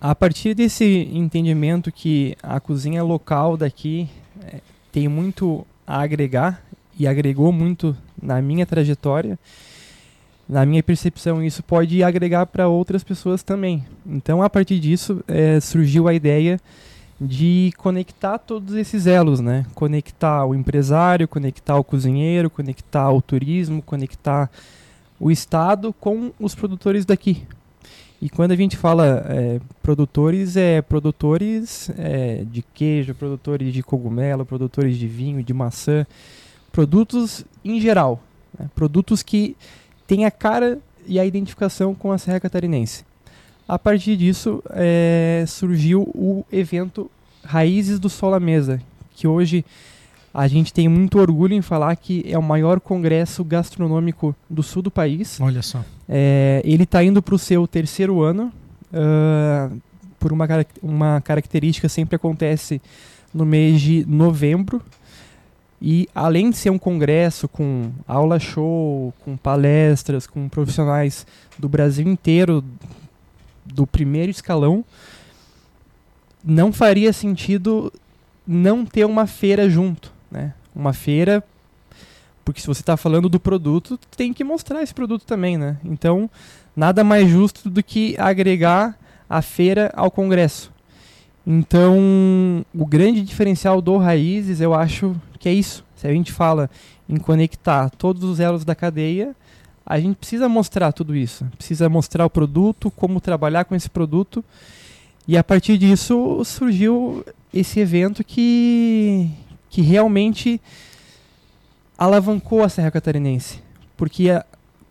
A 0.00 0.14
partir 0.14 0.54
desse 0.54 1.08
entendimento 1.12 1.90
que 1.90 2.36
a 2.42 2.60
cozinha 2.60 3.02
local 3.02 3.56
daqui 3.56 4.08
eh, 4.44 4.60
tem 4.92 5.08
muito 5.08 5.66
a 5.86 6.00
agregar 6.00 6.62
e 6.98 7.06
agregou 7.06 7.52
muito 7.52 7.96
na 8.20 8.40
minha 8.40 8.64
trajetória, 8.64 9.38
na 10.48 10.64
minha 10.64 10.82
percepção, 10.82 11.42
isso 11.42 11.62
pode 11.62 12.02
agregar 12.02 12.46
para 12.46 12.68
outras 12.68 13.04
pessoas 13.04 13.42
também. 13.42 13.84
Então, 14.06 14.42
a 14.42 14.48
partir 14.48 14.78
disso, 14.80 15.22
eh, 15.28 15.60
surgiu 15.60 16.08
a 16.08 16.14
ideia 16.14 16.60
de 17.20 17.72
conectar 17.76 18.38
todos 18.38 18.74
esses 18.74 19.06
elos, 19.06 19.40
né? 19.40 19.66
Conectar 19.74 20.44
o 20.44 20.54
empresário, 20.54 21.26
conectar 21.26 21.76
o 21.76 21.84
cozinheiro, 21.84 22.48
conectar 22.48 23.10
o 23.10 23.20
turismo, 23.20 23.82
conectar 23.82 24.50
o 25.18 25.30
estado 25.30 25.92
com 25.92 26.32
os 26.38 26.54
produtores 26.54 27.04
daqui. 27.04 27.42
E 28.20 28.28
quando 28.28 28.52
a 28.52 28.56
gente 28.56 28.76
fala 28.76 29.24
é, 29.28 29.60
produtores, 29.82 30.56
é 30.56 30.82
produtores 30.82 31.90
é, 31.96 32.44
de 32.44 32.62
queijo, 32.62 33.14
produtores 33.14 33.72
de 33.72 33.82
cogumelo, 33.82 34.44
produtores 34.44 34.96
de 34.96 35.06
vinho, 35.06 35.42
de 35.42 35.54
maçã, 35.54 36.06
produtos 36.72 37.44
em 37.64 37.80
geral, 37.80 38.20
né? 38.58 38.68
produtos 38.74 39.22
que 39.22 39.56
têm 40.06 40.24
a 40.24 40.30
cara 40.30 40.78
e 41.06 41.18
a 41.18 41.24
identificação 41.24 41.94
com 41.94 42.12
a 42.12 42.18
Serra 42.18 42.40
Catarinense. 42.40 43.07
A 43.68 43.78
partir 43.78 44.16
disso, 44.16 44.62
é, 44.70 45.44
surgiu 45.46 46.02
o 46.14 46.42
evento 46.50 47.10
Raízes 47.44 47.98
do 47.98 48.08
Sol 48.08 48.32
à 48.32 48.40
Mesa, 48.40 48.80
que 49.14 49.28
hoje 49.28 49.62
a 50.32 50.48
gente 50.48 50.72
tem 50.72 50.88
muito 50.88 51.18
orgulho 51.18 51.52
em 51.52 51.60
falar 51.60 51.94
que 51.96 52.24
é 52.26 52.38
o 52.38 52.42
maior 52.42 52.80
congresso 52.80 53.44
gastronômico 53.44 54.34
do 54.48 54.62
sul 54.62 54.80
do 54.80 54.90
país. 54.90 55.38
Olha 55.40 55.60
só. 55.60 55.84
É, 56.08 56.62
ele 56.64 56.84
está 56.84 57.04
indo 57.04 57.20
para 57.20 57.34
o 57.34 57.38
seu 57.38 57.66
terceiro 57.66 58.22
ano. 58.22 58.52
Uh, 58.90 59.78
por 60.18 60.32
uma, 60.32 60.46
uma 60.82 61.20
característica, 61.20 61.88
sempre 61.88 62.16
acontece 62.16 62.80
no 63.32 63.44
mês 63.44 63.80
de 63.80 64.04
novembro. 64.06 64.82
E 65.80 66.08
além 66.14 66.50
de 66.50 66.56
ser 66.56 66.70
um 66.70 66.78
congresso 66.78 67.46
com 67.46 67.90
aula 68.06 68.40
show, 68.40 69.14
com 69.24 69.36
palestras, 69.36 70.26
com 70.26 70.48
profissionais 70.48 71.26
do 71.58 71.68
Brasil 71.68 72.08
inteiro, 72.08 72.64
do 73.72 73.86
primeiro 73.86 74.30
escalão, 74.30 74.84
não 76.44 76.72
faria 76.72 77.12
sentido 77.12 77.92
não 78.46 78.84
ter 78.84 79.04
uma 79.04 79.26
feira 79.26 79.68
junto, 79.68 80.12
né? 80.30 80.54
Uma 80.74 80.92
feira, 80.92 81.44
porque 82.44 82.60
se 82.60 82.66
você 82.66 82.80
está 82.80 82.96
falando 82.96 83.28
do 83.28 83.38
produto, 83.38 83.98
tem 84.16 84.32
que 84.32 84.42
mostrar 84.42 84.82
esse 84.82 84.94
produto 84.94 85.24
também, 85.24 85.58
né? 85.58 85.76
Então, 85.84 86.30
nada 86.74 87.04
mais 87.04 87.28
justo 87.28 87.68
do 87.68 87.82
que 87.82 88.16
agregar 88.18 88.98
a 89.28 89.42
feira 89.42 89.92
ao 89.94 90.10
congresso. 90.10 90.72
Então, 91.46 92.64
o 92.74 92.86
grande 92.86 93.22
diferencial 93.22 93.80
do 93.80 93.96
Raízes, 93.96 94.60
eu 94.60 94.74
acho 94.74 95.16
que 95.38 95.48
é 95.48 95.52
isso. 95.52 95.84
Se 95.96 96.06
a 96.06 96.12
gente 96.12 96.32
fala 96.32 96.70
em 97.08 97.16
conectar 97.16 97.90
todos 97.90 98.22
os 98.22 98.38
elos 98.38 98.64
da 98.64 98.74
cadeia, 98.74 99.34
a 99.90 99.98
gente 99.98 100.16
precisa 100.16 100.50
mostrar 100.50 100.92
tudo 100.92 101.16
isso. 101.16 101.46
Precisa 101.56 101.88
mostrar 101.88 102.26
o 102.26 102.30
produto, 102.30 102.90
como 102.90 103.22
trabalhar 103.22 103.64
com 103.64 103.74
esse 103.74 103.88
produto. 103.88 104.44
E 105.26 105.34
a 105.34 105.42
partir 105.42 105.78
disso 105.78 106.44
surgiu 106.44 107.24
esse 107.54 107.80
evento 107.80 108.22
que, 108.22 109.30
que 109.70 109.80
realmente 109.80 110.60
alavancou 111.96 112.62
a 112.62 112.68
Serra 112.68 112.90
Catarinense. 112.90 113.62
Porque, 113.96 114.28
a, 114.28 114.44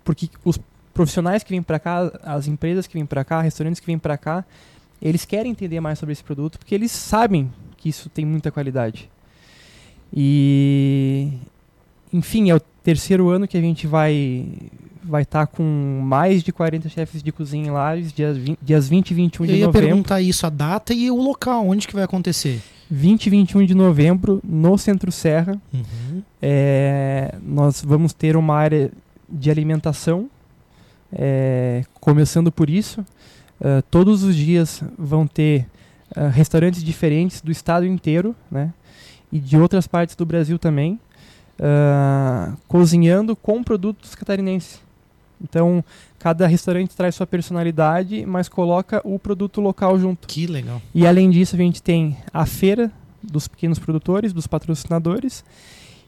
porque 0.03 0.31
os 0.43 0.59
profissionais 0.95 1.43
que 1.43 1.51
vêm 1.51 1.61
para 1.61 1.77
cá, 1.77 2.11
as 2.23 2.47
empresas 2.47 2.87
que 2.87 2.95
vêm 2.95 3.05
para 3.05 3.23
cá, 3.23 3.39
restaurantes 3.39 3.79
que 3.79 3.85
vêm 3.85 3.99
para 3.99 4.17
cá, 4.17 4.43
eles 4.99 5.25
querem 5.25 5.51
entender 5.51 5.79
mais 5.79 5.99
sobre 5.99 6.13
esse 6.13 6.23
produto 6.23 6.57
porque 6.57 6.73
eles 6.73 6.91
sabem 6.91 7.53
que 7.77 7.87
isso 7.87 8.09
tem 8.09 8.25
muita 8.25 8.51
qualidade. 8.51 9.07
E 10.11 11.33
enfim, 12.11 12.49
é 12.49 12.55
o 12.55 12.59
terceiro 12.59 13.29
ano 13.29 13.47
que 13.47 13.57
a 13.57 13.61
gente 13.61 13.87
vai 13.87 14.45
vai 15.03 15.21
estar 15.21 15.45
tá 15.45 15.47
com 15.47 16.01
mais 16.03 16.43
de 16.43 16.51
40 16.51 16.89
chefes 16.89 17.23
de 17.23 17.31
cozinha 17.31 17.67
em 17.67 17.71
Lages, 17.71 18.11
dias, 18.11 18.37
20, 18.37 18.59
dias 18.61 18.89
20 18.89 19.09
e 19.09 19.13
21 19.13 19.45
de 19.45 19.51
novembro. 19.53 19.79
Eu 19.79 19.83
ia 19.83 19.87
perguntar 19.87 20.21
isso, 20.21 20.45
a 20.45 20.49
data 20.49 20.93
e 20.93 21.09
o 21.09 21.15
local, 21.15 21.65
onde 21.65 21.87
que 21.87 21.93
vai 21.93 22.03
acontecer? 22.03 22.61
20 22.91 23.25
e 23.25 23.29
21 23.29 23.65
de 23.65 23.73
novembro, 23.73 24.41
no 24.43 24.77
Centro 24.77 25.11
Serra. 25.11 25.59
Uhum. 25.73 26.21
É, 26.41 27.35
nós 27.41 27.81
vamos 27.81 28.11
ter 28.13 28.35
uma 28.35 28.55
área 28.55 28.91
de 29.29 29.49
alimentação, 29.49 30.29
é, 31.11 31.83
começando 32.01 32.51
por 32.51 32.69
isso. 32.69 33.01
Uh, 33.59 33.81
todos 33.89 34.23
os 34.23 34.35
dias 34.35 34.83
vão 34.97 35.25
ter 35.25 35.65
uh, 36.15 36.29
restaurantes 36.29 36.83
diferentes 36.83 37.41
do 37.41 37.51
estado 37.51 37.87
inteiro, 37.87 38.35
né? 38.51 38.71
E 39.31 39.39
de 39.39 39.57
outras 39.57 39.87
partes 39.87 40.15
do 40.15 40.25
Brasil 40.27 40.59
também, 40.59 40.99
uh, 41.59 42.57
cozinhando 42.67 43.35
com 43.35 43.63
produtos 43.63 44.15
catarinenses. 44.15 44.81
Então, 45.41 45.83
cada 46.17 46.47
restaurante 46.47 46.95
traz 46.95 47.15
sua 47.15 47.27
personalidade, 47.27 48.25
mas 48.25 48.49
coloca 48.49 49.01
o 49.03 49.19
produto 49.19 49.61
local 49.61 49.99
junto. 49.99 50.27
Que 50.27 50.47
legal. 50.47 50.81
E 50.93 51.05
além 51.05 51.29
disso, 51.29 51.55
a 51.55 51.59
gente 51.59 51.81
tem 51.81 52.17
a 52.33 52.45
feira 52.45 52.91
dos 53.21 53.47
pequenos 53.47 53.77
produtores, 53.77 54.33
dos 54.33 54.47
patrocinadores. 54.47 55.43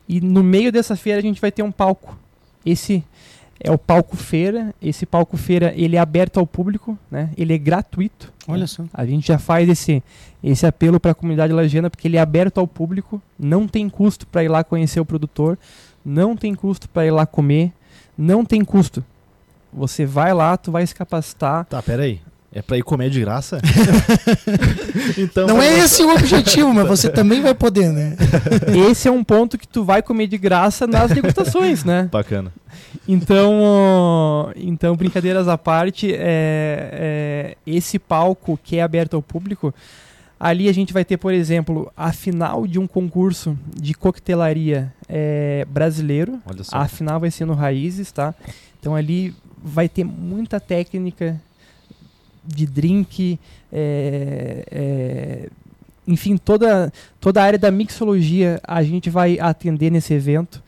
E 0.07 0.19
no 0.19 0.43
meio 0.43 0.71
dessa 0.71 0.95
feira 0.95 1.19
a 1.19 1.21
gente 1.21 1.39
vai 1.39 1.51
ter 1.51 1.61
um 1.61 1.71
palco. 1.71 2.17
Esse 2.65 3.03
é 3.59 3.71
o 3.71 3.77
palco 3.77 4.15
feira. 4.15 4.73
Esse 4.81 5.05
palco 5.05 5.35
feira 5.35 5.73
ele 5.75 5.95
é 5.95 5.99
aberto 5.99 6.39
ao 6.39 6.47
público, 6.47 6.97
né? 7.11 7.29
Ele 7.37 7.53
é 7.53 7.57
gratuito. 7.57 8.31
Olha 8.47 8.65
só. 8.65 8.85
A 8.93 9.05
gente 9.05 9.27
já 9.27 9.37
faz 9.37 9.67
esse 9.67 10.01
esse 10.41 10.65
apelo 10.65 10.99
para 10.99 11.11
a 11.11 11.15
comunidade 11.15 11.51
lagiana 11.51 11.89
porque 11.89 12.07
ele 12.07 12.17
é 12.17 12.21
aberto 12.21 12.59
ao 12.59 12.67
público. 12.67 13.21
Não 13.37 13.67
tem 13.67 13.89
custo 13.89 14.25
para 14.25 14.43
ir 14.43 14.47
lá 14.47 14.63
conhecer 14.63 14.99
o 14.99 15.05
produtor. 15.05 15.57
Não 16.03 16.35
tem 16.35 16.55
custo 16.55 16.87
para 16.87 17.05
ir 17.05 17.11
lá 17.11 17.25
comer. 17.25 17.73
Não 18.17 18.45
tem 18.45 18.63
custo. 18.63 19.03
Você 19.71 20.05
vai 20.05 20.33
lá, 20.33 20.57
tu 20.57 20.71
vai 20.71 20.87
se 20.87 20.95
capacitar. 20.95 21.65
Tá, 21.65 21.81
peraí. 21.81 22.21
É 22.51 22.63
pra 22.63 22.77
ir 22.77 22.81
comer 22.81 23.11
de 23.11 23.19
graça? 23.21 23.61
então, 25.17 25.45
não 25.45 25.61
é 25.61 25.79
esse 25.79 26.01
o 26.01 26.11
objetivo, 26.11 26.73
mas 26.73 26.87
você 26.87 27.07
também 27.07 27.41
vai 27.41 27.53
poder, 27.53 27.91
né? 27.91 28.15
Esse 28.89 29.07
é 29.07 29.11
um 29.11 29.23
ponto 29.23 29.55
que 29.55 29.67
tu 29.67 29.83
vai 29.83 30.01
comer 30.01 30.25
de 30.25 30.37
graça 30.37 30.87
nas 30.87 31.11
degustações, 31.11 31.83
né? 31.83 32.09
Bacana. 32.11 32.51
Então, 33.07 34.51
então 34.55 34.95
brincadeiras 34.95 35.47
à 35.47 35.59
parte, 35.59 36.11
é, 36.11 36.17
é, 36.91 37.57
esse 37.67 37.99
palco 37.99 38.59
que 38.63 38.77
é 38.77 38.81
aberto 38.81 39.15
ao 39.15 39.21
público, 39.21 39.73
ali 40.39 40.67
a 40.67 40.73
gente 40.73 40.91
vai 40.91 41.05
ter, 41.05 41.17
por 41.17 41.33
exemplo, 41.33 41.91
a 41.95 42.11
final 42.11 42.65
de 42.65 42.79
um 42.79 42.87
concurso 42.87 43.57
de 43.75 43.93
coquetelaria 43.93 44.91
é, 45.07 45.65
brasileiro. 45.69 46.39
Olha 46.47 46.63
só. 46.63 46.77
A 46.77 46.87
final 46.87 47.19
vai 47.19 47.29
ser 47.29 47.45
no 47.45 47.53
Raízes, 47.53 48.11
tá? 48.11 48.33
Então 48.79 48.95
ali 48.95 49.35
vai 49.63 49.87
ter 49.87 50.03
muita 50.03 50.59
técnica 50.59 51.39
de 52.45 52.65
drink, 52.65 53.39
é, 53.71 54.65
é, 54.71 55.49
enfim, 56.07 56.37
toda, 56.37 56.91
toda 57.19 57.41
a 57.41 57.45
área 57.45 57.59
da 57.59 57.71
mixologia 57.71 58.59
a 58.63 58.81
gente 58.83 59.09
vai 59.09 59.39
atender 59.39 59.91
nesse 59.91 60.13
evento. 60.13 60.63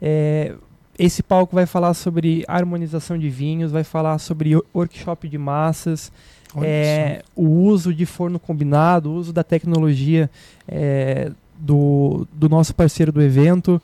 É, 0.00 0.54
esse 0.98 1.22
palco 1.22 1.54
vai 1.54 1.66
falar 1.66 1.94
sobre 1.94 2.44
harmonização 2.46 3.18
de 3.18 3.30
vinhos, 3.30 3.72
vai 3.72 3.84
falar 3.84 4.18
sobre 4.18 4.54
workshop 4.74 5.28
de 5.28 5.38
massas, 5.38 6.12
é, 6.60 7.22
o 7.34 7.46
uso 7.46 7.94
de 7.94 8.04
forno 8.04 8.38
combinado, 8.38 9.10
o 9.10 9.14
uso 9.14 9.32
da 9.32 9.42
tecnologia 9.42 10.28
é, 10.68 11.32
do, 11.58 12.26
do 12.32 12.48
nosso 12.48 12.74
parceiro 12.74 13.10
do 13.10 13.22
evento. 13.22 13.80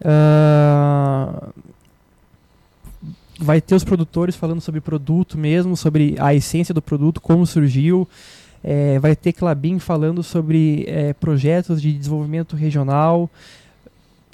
Uh, 0.00 1.52
vai 3.40 3.60
ter 3.60 3.74
os 3.74 3.82
produtores 3.82 4.36
falando 4.36 4.60
sobre 4.60 4.80
produto 4.80 5.38
mesmo, 5.38 5.76
sobre 5.76 6.14
a 6.18 6.34
essência 6.34 6.74
do 6.74 6.82
produto, 6.82 7.20
como 7.20 7.46
surgiu. 7.46 8.06
É, 8.62 8.98
vai 8.98 9.16
ter 9.16 9.32
Clabin 9.32 9.78
falando 9.78 10.22
sobre 10.22 10.84
é, 10.86 11.14
projetos 11.14 11.80
de 11.80 11.92
desenvolvimento 11.92 12.54
regional. 12.54 13.30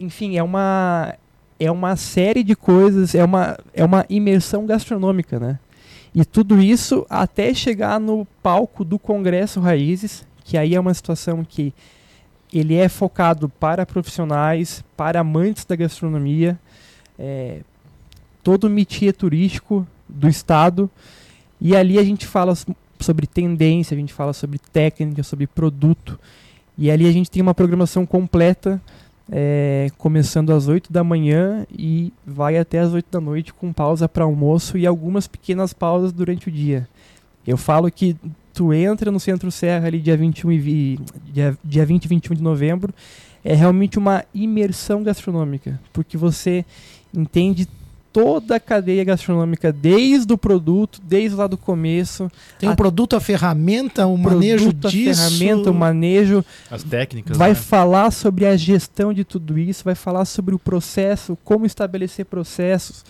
Enfim, 0.00 0.36
é 0.36 0.42
uma, 0.42 1.14
é 1.60 1.70
uma 1.70 1.94
série 1.94 2.42
de 2.42 2.56
coisas, 2.56 3.14
é 3.14 3.24
uma, 3.24 3.56
é 3.72 3.84
uma 3.84 4.04
imersão 4.10 4.66
gastronômica, 4.66 5.38
né? 5.38 5.58
E 6.12 6.24
tudo 6.24 6.60
isso 6.60 7.06
até 7.08 7.54
chegar 7.54 8.00
no 8.00 8.26
palco 8.42 8.84
do 8.84 8.98
Congresso 8.98 9.60
Raízes, 9.60 10.26
que 10.44 10.58
aí 10.58 10.74
é 10.74 10.80
uma 10.80 10.94
situação 10.94 11.44
que 11.44 11.72
ele 12.52 12.74
é 12.74 12.88
focado 12.88 13.48
para 13.48 13.86
profissionais, 13.86 14.82
para 14.96 15.20
amantes 15.20 15.64
da 15.64 15.76
gastronomia, 15.76 16.58
é, 17.18 17.60
todo 18.46 18.68
o 18.68 18.70
métier 18.70 19.12
turístico 19.12 19.84
do 20.08 20.28
estado. 20.28 20.88
E 21.60 21.74
ali 21.74 21.98
a 21.98 22.04
gente 22.04 22.24
fala 22.24 22.54
sobre 23.00 23.26
tendência, 23.26 23.92
a 23.92 23.98
gente 23.98 24.12
fala 24.12 24.32
sobre 24.32 24.60
técnica, 24.72 25.24
sobre 25.24 25.48
produto. 25.48 26.16
E 26.78 26.88
ali 26.88 27.08
a 27.08 27.12
gente 27.12 27.28
tem 27.28 27.42
uma 27.42 27.52
programação 27.52 28.06
completa, 28.06 28.80
é, 29.28 29.88
começando 29.98 30.52
às 30.52 30.68
8 30.68 30.92
da 30.92 31.02
manhã 31.02 31.66
e 31.76 32.12
vai 32.24 32.56
até 32.56 32.78
às 32.78 32.92
8 32.92 33.06
da 33.10 33.20
noite, 33.20 33.52
com 33.52 33.72
pausa 33.72 34.08
para 34.08 34.22
almoço 34.22 34.78
e 34.78 34.86
algumas 34.86 35.26
pequenas 35.26 35.72
pausas 35.72 36.12
durante 36.12 36.48
o 36.48 36.52
dia. 36.52 36.88
Eu 37.44 37.56
falo 37.56 37.90
que 37.90 38.16
tu 38.54 38.72
entra 38.72 39.10
no 39.10 39.18
Centro 39.18 39.50
Serra 39.50 39.88
ali 39.88 39.98
dia 39.98 40.16
21 40.16 40.52
e 40.52 40.98
dia, 41.32 41.58
dia 41.64 41.84
20 41.84 42.04
e 42.04 42.08
21 42.08 42.36
de 42.36 42.42
novembro, 42.44 42.94
é 43.44 43.54
realmente 43.54 43.98
uma 43.98 44.24
imersão 44.32 45.02
gastronômica, 45.02 45.80
porque 45.92 46.16
você 46.16 46.64
entende 47.12 47.66
toda 48.16 48.56
a 48.56 48.60
cadeia 48.60 49.04
gastronômica, 49.04 49.70
desde 49.70 50.32
o 50.32 50.38
produto, 50.38 51.02
desde 51.04 51.36
lá 51.36 51.46
do 51.46 51.58
começo. 51.58 52.30
Tem 52.58 52.66
o 52.66 52.72
a- 52.72 52.76
produto, 52.76 53.14
a 53.14 53.20
ferramenta, 53.20 54.06
o 54.06 54.16
manejo 54.16 54.64
produto, 54.68 54.86
a 54.86 54.90
disso. 54.90 55.20
ferramenta, 55.38 55.70
o 55.70 55.74
manejo, 55.74 56.42
As 56.70 56.82
técnicas. 56.82 57.36
vai 57.36 57.50
né? 57.50 57.54
falar 57.54 58.10
sobre 58.10 58.46
a 58.46 58.56
gestão 58.56 59.12
de 59.12 59.22
tudo 59.22 59.58
isso, 59.58 59.84
vai 59.84 59.94
falar 59.94 60.24
sobre 60.24 60.54
o 60.54 60.58
processo, 60.58 61.36
como 61.44 61.66
estabelecer 61.66 62.24
processos, 62.24 63.04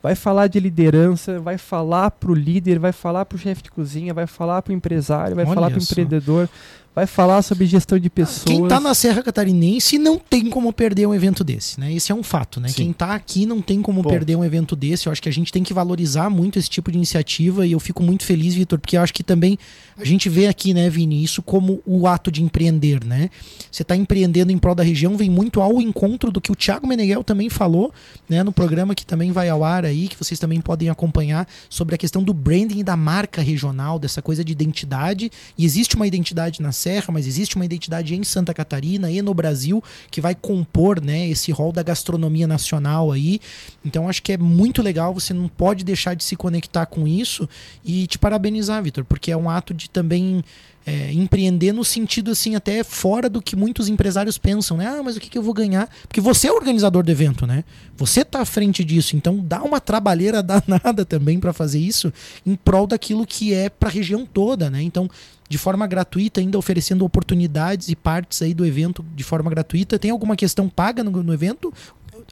vai 0.00 0.14
falar 0.14 0.46
de 0.46 0.60
liderança, 0.60 1.40
vai 1.40 1.58
falar 1.58 2.12
para 2.12 2.30
o 2.30 2.34
líder, 2.34 2.78
vai 2.78 2.92
falar 2.92 3.24
para 3.24 3.34
o 3.34 3.38
chefe 3.40 3.60
de 3.64 3.72
cozinha, 3.72 4.14
vai 4.14 4.28
falar 4.28 4.62
para 4.62 4.70
o 4.70 4.74
empresário, 4.76 5.34
vai 5.34 5.46
Olha 5.46 5.54
falar 5.54 5.70
para 5.70 5.80
o 5.80 5.82
empreendedor, 5.82 6.48
vai 6.94 7.06
falar 7.06 7.42
sobre 7.42 7.66
gestão 7.66 7.98
de 7.98 8.08
pessoas. 8.08 8.44
Quem 8.44 8.68
tá 8.68 8.78
na 8.78 8.94
Serra 8.94 9.22
Catarinense 9.22 9.98
não 9.98 10.18
tem 10.18 10.48
como 10.48 10.72
perder 10.72 11.06
um 11.06 11.14
evento 11.14 11.42
desse, 11.42 11.80
né? 11.80 11.92
Esse 11.92 12.12
é 12.12 12.14
um 12.14 12.22
fato, 12.22 12.60
né? 12.60 12.68
Sim. 12.68 12.74
Quem 12.74 12.92
tá 12.92 13.14
aqui 13.14 13.44
não 13.46 13.60
tem 13.60 13.82
como 13.82 14.02
Ponto. 14.02 14.12
perder 14.12 14.36
um 14.36 14.44
evento 14.44 14.76
desse. 14.76 15.06
Eu 15.06 15.12
acho 15.12 15.20
que 15.20 15.28
a 15.28 15.32
gente 15.32 15.50
tem 15.50 15.64
que 15.64 15.74
valorizar 15.74 16.30
muito 16.30 16.58
esse 16.58 16.70
tipo 16.70 16.92
de 16.92 16.96
iniciativa 16.96 17.66
e 17.66 17.72
eu 17.72 17.80
fico 17.80 18.02
muito 18.02 18.24
feliz, 18.24 18.54
Vitor, 18.54 18.78
porque 18.78 18.96
eu 18.96 19.02
acho 19.02 19.12
que 19.12 19.24
também 19.24 19.58
a 19.98 20.04
gente 20.04 20.28
vê 20.28 20.46
aqui, 20.46 20.72
né, 20.72 20.88
Vini, 20.88 21.22
isso 21.22 21.42
como 21.42 21.82
o 21.84 22.06
ato 22.06 22.30
de 22.30 22.42
empreender, 22.42 23.04
né? 23.04 23.28
Você 23.70 23.82
tá 23.82 23.96
empreendendo 23.96 24.52
em 24.52 24.58
prol 24.58 24.74
da 24.74 24.82
região, 24.82 25.16
vem 25.16 25.30
muito 25.30 25.60
ao 25.60 25.80
encontro 25.80 26.30
do 26.30 26.40
que 26.40 26.52
o 26.52 26.54
Thiago 26.54 26.86
Meneghel 26.86 27.24
também 27.24 27.50
falou, 27.50 27.92
né, 28.28 28.42
no 28.42 28.52
programa 28.52 28.94
que 28.94 29.04
também 29.04 29.32
vai 29.32 29.48
ao 29.48 29.64
ar 29.64 29.84
aí, 29.84 30.06
que 30.06 30.16
vocês 30.16 30.38
também 30.38 30.60
podem 30.60 30.88
acompanhar 30.88 31.48
sobre 31.68 31.94
a 31.94 31.98
questão 31.98 32.22
do 32.22 32.32
branding 32.32 32.78
e 32.78 32.84
da 32.84 32.96
marca 32.96 33.42
regional, 33.42 33.98
dessa 33.98 34.22
coisa 34.22 34.44
de 34.44 34.52
identidade. 34.52 35.30
E 35.58 35.64
existe 35.64 35.96
uma 35.96 36.06
identidade 36.06 36.62
na 36.62 36.70
Serra, 36.84 37.06
mas 37.10 37.26
existe 37.26 37.56
uma 37.56 37.64
identidade 37.64 38.14
em 38.14 38.22
Santa 38.22 38.52
Catarina 38.52 39.10
e 39.10 39.22
no 39.22 39.32
Brasil 39.32 39.82
que 40.10 40.20
vai 40.20 40.34
compor, 40.34 41.02
né, 41.02 41.26
esse 41.28 41.50
rol 41.50 41.72
da 41.72 41.82
gastronomia 41.82 42.46
nacional 42.46 43.10
aí. 43.10 43.40
Então 43.82 44.06
acho 44.06 44.22
que 44.22 44.32
é 44.34 44.36
muito 44.36 44.82
legal, 44.82 45.14
você 45.14 45.32
não 45.32 45.48
pode 45.48 45.82
deixar 45.82 46.12
de 46.12 46.22
se 46.22 46.36
conectar 46.36 46.84
com 46.84 47.08
isso 47.08 47.48
e 47.82 48.06
te 48.06 48.18
parabenizar, 48.18 48.82
Vitor, 48.82 49.02
porque 49.02 49.32
é 49.32 49.36
um 49.36 49.48
ato 49.48 49.72
de 49.72 49.88
também 49.88 50.44
é, 50.86 51.12
empreender 51.12 51.72
no 51.72 51.84
sentido 51.84 52.30
assim 52.30 52.54
até 52.54 52.84
fora 52.84 53.28
do 53.28 53.40
que 53.40 53.56
muitos 53.56 53.88
empresários 53.88 54.36
pensam, 54.36 54.76
né? 54.76 54.86
Ah, 54.86 55.02
mas 55.02 55.16
o 55.16 55.20
que, 55.20 55.30
que 55.30 55.38
eu 55.38 55.42
vou 55.42 55.54
ganhar? 55.54 55.88
Porque 56.06 56.20
você 56.20 56.48
é 56.48 56.52
o 56.52 56.56
organizador 56.56 57.02
do 57.02 57.10
evento, 57.10 57.46
né? 57.46 57.64
Você 57.96 58.24
tá 58.24 58.40
à 58.40 58.44
frente 58.44 58.84
disso, 58.84 59.16
então 59.16 59.38
dá 59.38 59.62
uma 59.62 59.80
trabalheira 59.80 60.42
danada 60.44 61.04
também 61.04 61.40
para 61.40 61.52
fazer 61.52 61.78
isso 61.78 62.12
em 62.44 62.54
prol 62.54 62.86
daquilo 62.86 63.26
que 63.26 63.54
é 63.54 63.68
para 63.68 63.88
a 63.88 63.92
região 63.92 64.26
toda, 64.26 64.70
né? 64.70 64.82
Então 64.82 65.08
de 65.48 65.58
forma 65.58 65.86
gratuita, 65.86 66.40
ainda 66.40 66.58
oferecendo 66.58 67.04
oportunidades 67.04 67.88
e 67.88 67.94
partes 67.94 68.40
aí 68.40 68.54
do 68.54 68.64
evento 68.64 69.04
de 69.14 69.22
forma 69.22 69.50
gratuita. 69.50 69.98
Tem 69.98 70.10
alguma 70.10 70.36
questão 70.36 70.68
paga 70.68 71.04
no, 71.04 71.10
no 71.22 71.34
evento? 71.34 71.72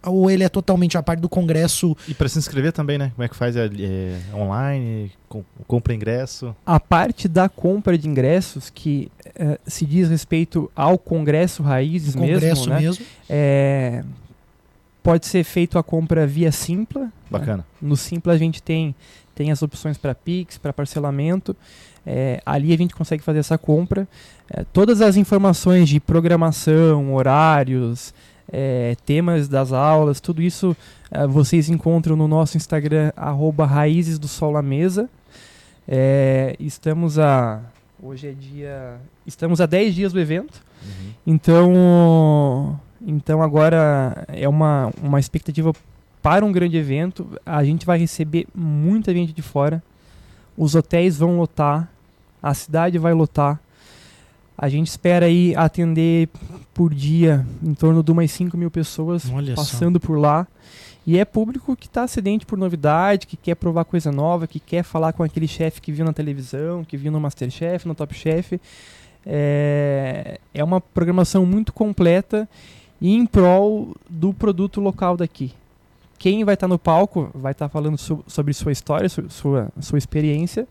Ou 0.05 0.31
ele 0.31 0.45
é 0.45 0.49
totalmente 0.49 0.99
a 0.99 1.03
parte 1.03 1.21
do 1.21 1.29
congresso? 1.29 1.97
E 2.09 2.15
para 2.15 2.29
se 2.29 2.39
inscrever 2.39 2.73
também, 2.73 2.99
né? 2.99 3.13
Como 3.15 3.25
é 3.25 3.29
que 3.29 3.37
faz? 3.37 3.57
É, 3.57 3.67
é 3.67 4.35
online? 4.35 5.13
Com, 5.29 5.45
compra 5.67 5.95
ingresso? 5.95 6.55
A 6.67 6.81
parte 6.81 7.29
da 7.29 7.49
compra 7.49 7.97
de 7.97 8.09
ingressos 8.09 8.71
que 8.71 9.11
eh, 9.35 9.59
se 9.67 9.87
diz 9.87 10.09
respeito 10.09 10.71
ao 10.75 10.99
Congresso 10.99 11.63
Raízes 11.63 12.15
congresso 12.15 12.69
mesmo, 12.69 12.75
né? 12.75 12.81
mesmo? 12.81 13.07
É, 13.29 14.05
pode 15.03 15.27
ser 15.27 15.45
feito 15.45 15.79
a 15.79 15.83
compra 15.83 16.27
via 16.27 16.53
Simpla. 16.53 17.03
né? 17.03 17.13
Bacana. 17.31 17.67
No 17.81 17.97
Simpla 17.97 18.35
a 18.35 18.39
gente 18.39 18.63
tem, 18.63 18.95
tem 19.35 19.51
as 19.51 19.63
opções 19.63 19.97
para 19.97 20.15
Pix, 20.15 20.59
para 20.59 20.73
parcelamento. 20.73 21.57
É, 22.05 22.43
ali 22.45 22.73
a 22.73 22.77
gente 22.77 22.95
consegue 22.95 23.23
fazer 23.23 23.39
essa 23.39 23.57
compra. 23.57 24.07
É, 24.51 24.65
todas 24.73 25.01
as 25.01 25.17
informações 25.17 25.89
de 25.89 26.01
programação, 26.01 27.15
horários, 27.15 28.13
é, 28.51 28.97
temas 29.05 29.49
das 29.49 29.73
aulas, 29.73 30.21
tudo 30.21 30.41
isso 30.41 30.77
é, 31.11 31.27
vocês 31.27 31.69
encontram 31.69 32.17
no 32.17 32.27
nosso 32.27 32.57
Instagram, 32.57 33.13
arroba 33.15 33.67
Raízes 33.67 34.19
do 34.19 34.27
Sol 34.27 34.53
na 34.53 34.63
Mesa. 34.63 35.09
É, 35.87 36.57
estamos 36.59 37.19
a. 37.19 37.61
Hoje 38.03 38.29
é 38.29 38.33
dia. 38.33 38.97
Estamos 39.27 39.61
a 39.61 39.67
10 39.67 39.95
dias 39.95 40.13
do 40.13 40.19
evento. 40.21 40.63
Uhum. 40.83 41.13
Então, 41.27 42.81
então 43.07 43.43
agora 43.43 44.25
é 44.29 44.49
uma, 44.49 44.91
uma 45.03 45.21
expectativa 45.21 45.73
para 46.23 46.45
um 46.45 46.53
grande 46.53 46.77
evento. 46.77 47.27
A 47.45 47.63
gente 47.65 47.85
vai 47.85 47.99
receber 47.99 48.47
muita 48.55 49.13
gente 49.13 49.33
de 49.33 49.43
fora. 49.43 49.83
Os 50.57 50.75
hotéis 50.75 51.17
vão 51.17 51.37
lotar, 51.37 51.89
a 52.43 52.55
cidade 52.55 52.99
vai 52.99 53.13
lotar. 53.13 53.61
A 54.57 54.69
gente 54.69 54.89
espera 54.89 55.27
aí 55.27 55.55
atender 55.57 56.29
por 56.75 56.93
dia 56.95 57.45
em 57.63 57.75
torno 57.75 58.03
de 58.03 58.11
umas 58.13 58.31
5 58.31 58.57
mil 58.57 58.71
pessoas 58.71 59.29
Olha 59.33 59.55
só. 59.57 59.63
passando 59.63 59.99
por 59.99 60.17
lá. 60.19 60.47
E 61.05 61.19
é 61.19 61.25
público 61.25 61.75
que 61.75 61.87
está 61.87 62.07
sedente 62.07 62.47
por 62.47 62.57
novidade, 62.57 63.27
que 63.27 63.37
quer 63.37 63.57
provar 63.57 63.85
coisa 63.85 64.13
nova, 64.13 64.47
que 64.47 64.61
quer 64.61 64.85
falar 64.85 65.13
com 65.13 65.23
aquele 65.25 65.49
chefe 65.49 65.81
que 65.81 65.91
viu 65.91 66.05
na 66.05 66.13
televisão, 66.13 66.85
que 66.85 66.97
viu 66.97 67.11
no 67.11 67.19
Masterchef, 67.21 67.89
no 67.89 67.95
Top 67.95 68.15
Chef. 68.15 68.61
É, 69.27 70.39
é 70.53 70.63
uma 70.63 70.81
programação 70.81 71.45
muito 71.47 71.73
completa 71.73 72.49
e 73.01 73.15
em 73.15 73.25
prol 73.27 73.97
do 74.09 74.33
produto 74.33 74.81
local 74.81 75.17
daqui. 75.17 75.53
Quem 76.19 76.45
vai 76.45 76.55
estar 76.55 76.69
no 76.69 76.79
palco 76.79 77.31
vai 77.35 77.51
estar 77.53 77.69
falando 77.69 77.99
so- 77.99 78.23
sobre 78.29 78.53
sua 78.55 78.71
história, 78.71 79.09
su- 79.09 79.29
sua, 79.29 79.71
sua 79.81 79.99
experiência, 79.99 80.69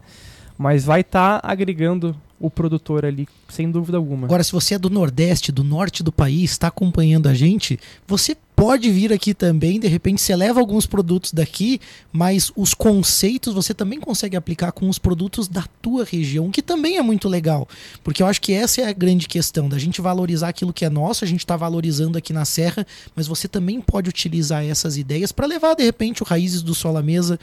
mas 0.58 0.86
vai 0.86 1.02
estar 1.02 1.42
agregando 1.44 2.16
o 2.42 2.50
produtor 2.50 3.06
ali, 3.06 3.28
sem 3.48 3.70
dúvida 3.70 3.98
alguma. 3.98 4.26
Agora, 4.26 4.44
se 4.44 4.52
você 4.52 4.76
é 4.76 4.80
do 4.80 4.90
Nordeste, 4.90 5.52
do 5.52 5.64
Norte 5.64 6.04
do 6.04 6.12
país, 6.12 6.52
está 6.52 6.68
acompanhando 6.68 7.28
a 7.28 7.34
gente, 7.34 7.80
você 8.08 8.36
pode 8.62 8.92
vir 8.92 9.12
aqui 9.12 9.34
também. 9.34 9.80
De 9.80 9.88
repente, 9.88 10.22
você 10.22 10.36
leva 10.36 10.60
alguns 10.60 10.86
produtos 10.86 11.34
daqui, 11.34 11.82
mas 12.14 12.52
os 12.56 12.76
conceitos 12.76 13.56
você 13.56 13.74
também 13.74 14.00
consegue 14.00 14.38
aplicar 14.38 14.72
com 14.72 14.88
os 14.88 15.00
produtos 15.00 15.48
da 15.48 15.64
tua 15.82 16.06
região, 16.06 16.52
que 16.52 16.62
também 16.62 16.98
é 16.98 17.02
muito 17.02 17.28
legal. 17.28 17.68
Porque 18.04 18.22
eu 18.22 18.28
acho 18.28 18.40
que 18.40 18.54
essa 18.54 18.82
é 18.82 18.88
a 18.88 18.94
grande 18.94 19.28
questão, 19.28 19.68
da 19.68 19.80
gente 19.80 20.00
valorizar 20.00 20.50
aquilo 20.50 20.72
que 20.72 20.86
é 20.86 20.90
nosso, 20.92 21.24
a 21.24 21.28
gente 21.28 21.40
está 21.40 21.58
valorizando 21.58 22.20
aqui 22.20 22.32
na 22.32 22.46
Serra, 22.46 22.86
mas 23.16 23.26
você 23.26 23.48
também 23.48 23.82
pode 23.82 24.10
utilizar 24.10 24.64
essas 24.64 24.96
ideias 24.96 25.32
para 25.32 25.48
levar, 25.48 25.74
de 25.74 25.84
repente, 25.84 26.22
o 26.22 26.26
Raízes 26.26 26.62
do 26.62 26.76
Sol 26.76 26.96
à 26.98 27.02
Mesa 27.02 27.40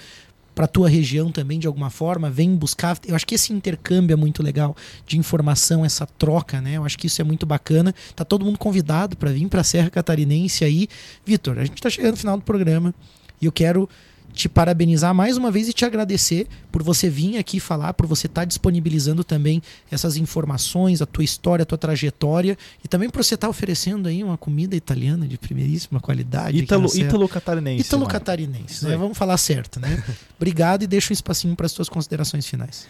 para 0.58 0.66
tua 0.66 0.88
região 0.88 1.30
também 1.30 1.56
de 1.56 1.68
alguma 1.68 1.88
forma, 1.88 2.28
vem 2.28 2.56
buscar. 2.56 2.98
Eu 3.06 3.14
acho 3.14 3.24
que 3.24 3.36
esse 3.36 3.52
intercâmbio 3.52 4.12
é 4.12 4.16
muito 4.16 4.42
legal 4.42 4.76
de 5.06 5.16
informação, 5.16 5.84
essa 5.84 6.04
troca, 6.04 6.60
né? 6.60 6.72
Eu 6.72 6.84
acho 6.84 6.98
que 6.98 7.06
isso 7.06 7.20
é 7.20 7.24
muito 7.24 7.46
bacana. 7.46 7.94
Tá 8.16 8.24
todo 8.24 8.44
mundo 8.44 8.58
convidado 8.58 9.16
para 9.16 9.30
vir 9.30 9.46
para 9.46 9.60
a 9.60 9.64
Serra 9.64 9.88
Catarinense 9.88 10.64
aí. 10.64 10.88
Vitor, 11.24 11.60
a 11.60 11.64
gente 11.64 11.80
tá 11.80 11.88
chegando 11.88 12.10
no 12.10 12.16
final 12.16 12.36
do 12.36 12.42
programa 12.42 12.92
e 13.40 13.46
eu 13.46 13.52
quero 13.52 13.88
te 14.32 14.48
parabenizar 14.48 15.14
mais 15.14 15.36
uma 15.36 15.50
vez 15.50 15.68
e 15.68 15.72
te 15.72 15.84
agradecer 15.84 16.46
por 16.70 16.82
você 16.82 17.08
vir 17.08 17.38
aqui 17.38 17.58
falar, 17.58 17.92
por 17.94 18.06
você 18.06 18.26
estar 18.26 18.44
disponibilizando 18.44 19.24
também 19.24 19.62
essas 19.90 20.16
informações, 20.16 21.02
a 21.02 21.06
tua 21.06 21.24
história, 21.24 21.62
a 21.62 21.66
tua 21.66 21.78
trajetória 21.78 22.56
e 22.84 22.88
também 22.88 23.10
por 23.10 23.22
você 23.22 23.34
estar 23.34 23.48
oferecendo 23.48 24.08
aí 24.08 24.22
uma 24.22 24.36
comida 24.36 24.76
italiana 24.76 25.26
de 25.26 25.36
primeiríssima 25.36 26.00
qualidade. 26.00 26.50
aqui 26.50 26.58
Ítalo, 26.58 26.82
na 26.82 26.88
Serra. 26.88 27.08
Ítalo 27.08 27.28
catarinense. 27.28 27.80
Ítalo 27.80 28.02
mano. 28.02 28.12
catarinense, 28.12 28.72
Isso 28.74 28.84
né? 28.86 28.92
aí. 28.92 28.98
Vamos 28.98 29.18
falar 29.18 29.36
certo, 29.36 29.80
né? 29.80 30.02
Obrigado 30.38 30.82
e 30.82 30.86
deixa 30.86 31.12
um 31.12 31.14
espacinho 31.14 31.56
para 31.56 31.66
as 31.66 31.72
tuas 31.72 31.88
considerações 31.88 32.46
finais. 32.46 32.86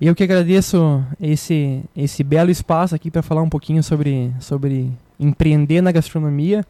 Eu 0.00 0.16
que 0.16 0.24
agradeço 0.24 1.04
esse, 1.20 1.80
esse 1.96 2.24
belo 2.24 2.50
espaço 2.50 2.92
aqui 2.92 3.08
para 3.08 3.22
falar 3.22 3.42
um 3.42 3.48
pouquinho 3.48 3.84
sobre, 3.84 4.32
sobre 4.40 4.90
empreender 5.20 5.80
na 5.80 5.92
gastronomia 5.92 6.66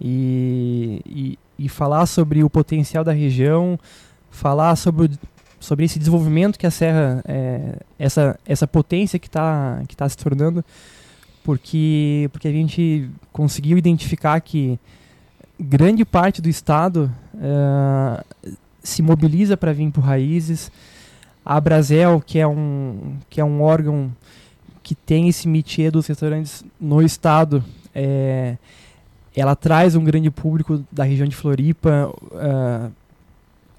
e, 0.00 1.02
e, 1.04 1.38
e 1.60 1.68
falar 1.68 2.06
sobre 2.06 2.42
o 2.42 2.48
potencial 2.48 3.04
da 3.04 3.12
região, 3.12 3.78
falar 4.30 4.74
sobre, 4.76 5.10
sobre 5.60 5.84
esse 5.84 5.98
desenvolvimento 5.98 6.58
que 6.58 6.66
a 6.66 6.70
Serra, 6.70 7.22
é, 7.26 7.76
essa, 7.98 8.38
essa 8.46 8.66
potência 8.66 9.18
que 9.18 9.26
está 9.26 9.82
que 9.86 9.94
tá 9.94 10.08
se 10.08 10.16
tornando, 10.16 10.64
porque, 11.44 12.30
porque 12.32 12.48
a 12.48 12.52
gente 12.52 13.10
conseguiu 13.32 13.76
identificar 13.76 14.40
que 14.40 14.78
grande 15.58 16.04
parte 16.04 16.40
do 16.40 16.48
Estado 16.48 17.10
eh, 17.38 18.24
se 18.82 19.02
mobiliza 19.02 19.56
para 19.56 19.72
vir 19.72 19.90
por 19.90 20.02
raízes. 20.02 20.72
A 21.44 21.60
Brasel, 21.60 22.22
que 22.24 22.38
é 22.38 22.46
um, 22.46 23.16
que 23.28 23.40
é 23.40 23.44
um 23.44 23.62
órgão 23.62 24.10
que 24.82 24.94
tem 24.94 25.28
esse 25.28 25.46
métier 25.46 25.90
dos 25.90 26.06
restaurantes 26.06 26.64
no 26.80 27.02
estado, 27.02 27.62
é, 27.94 28.56
ela 29.40 29.56
traz 29.56 29.94
um 29.96 30.04
grande 30.04 30.30
público 30.30 30.84
da 30.92 31.04
região 31.04 31.26
de 31.26 31.34
Floripa. 31.36 32.12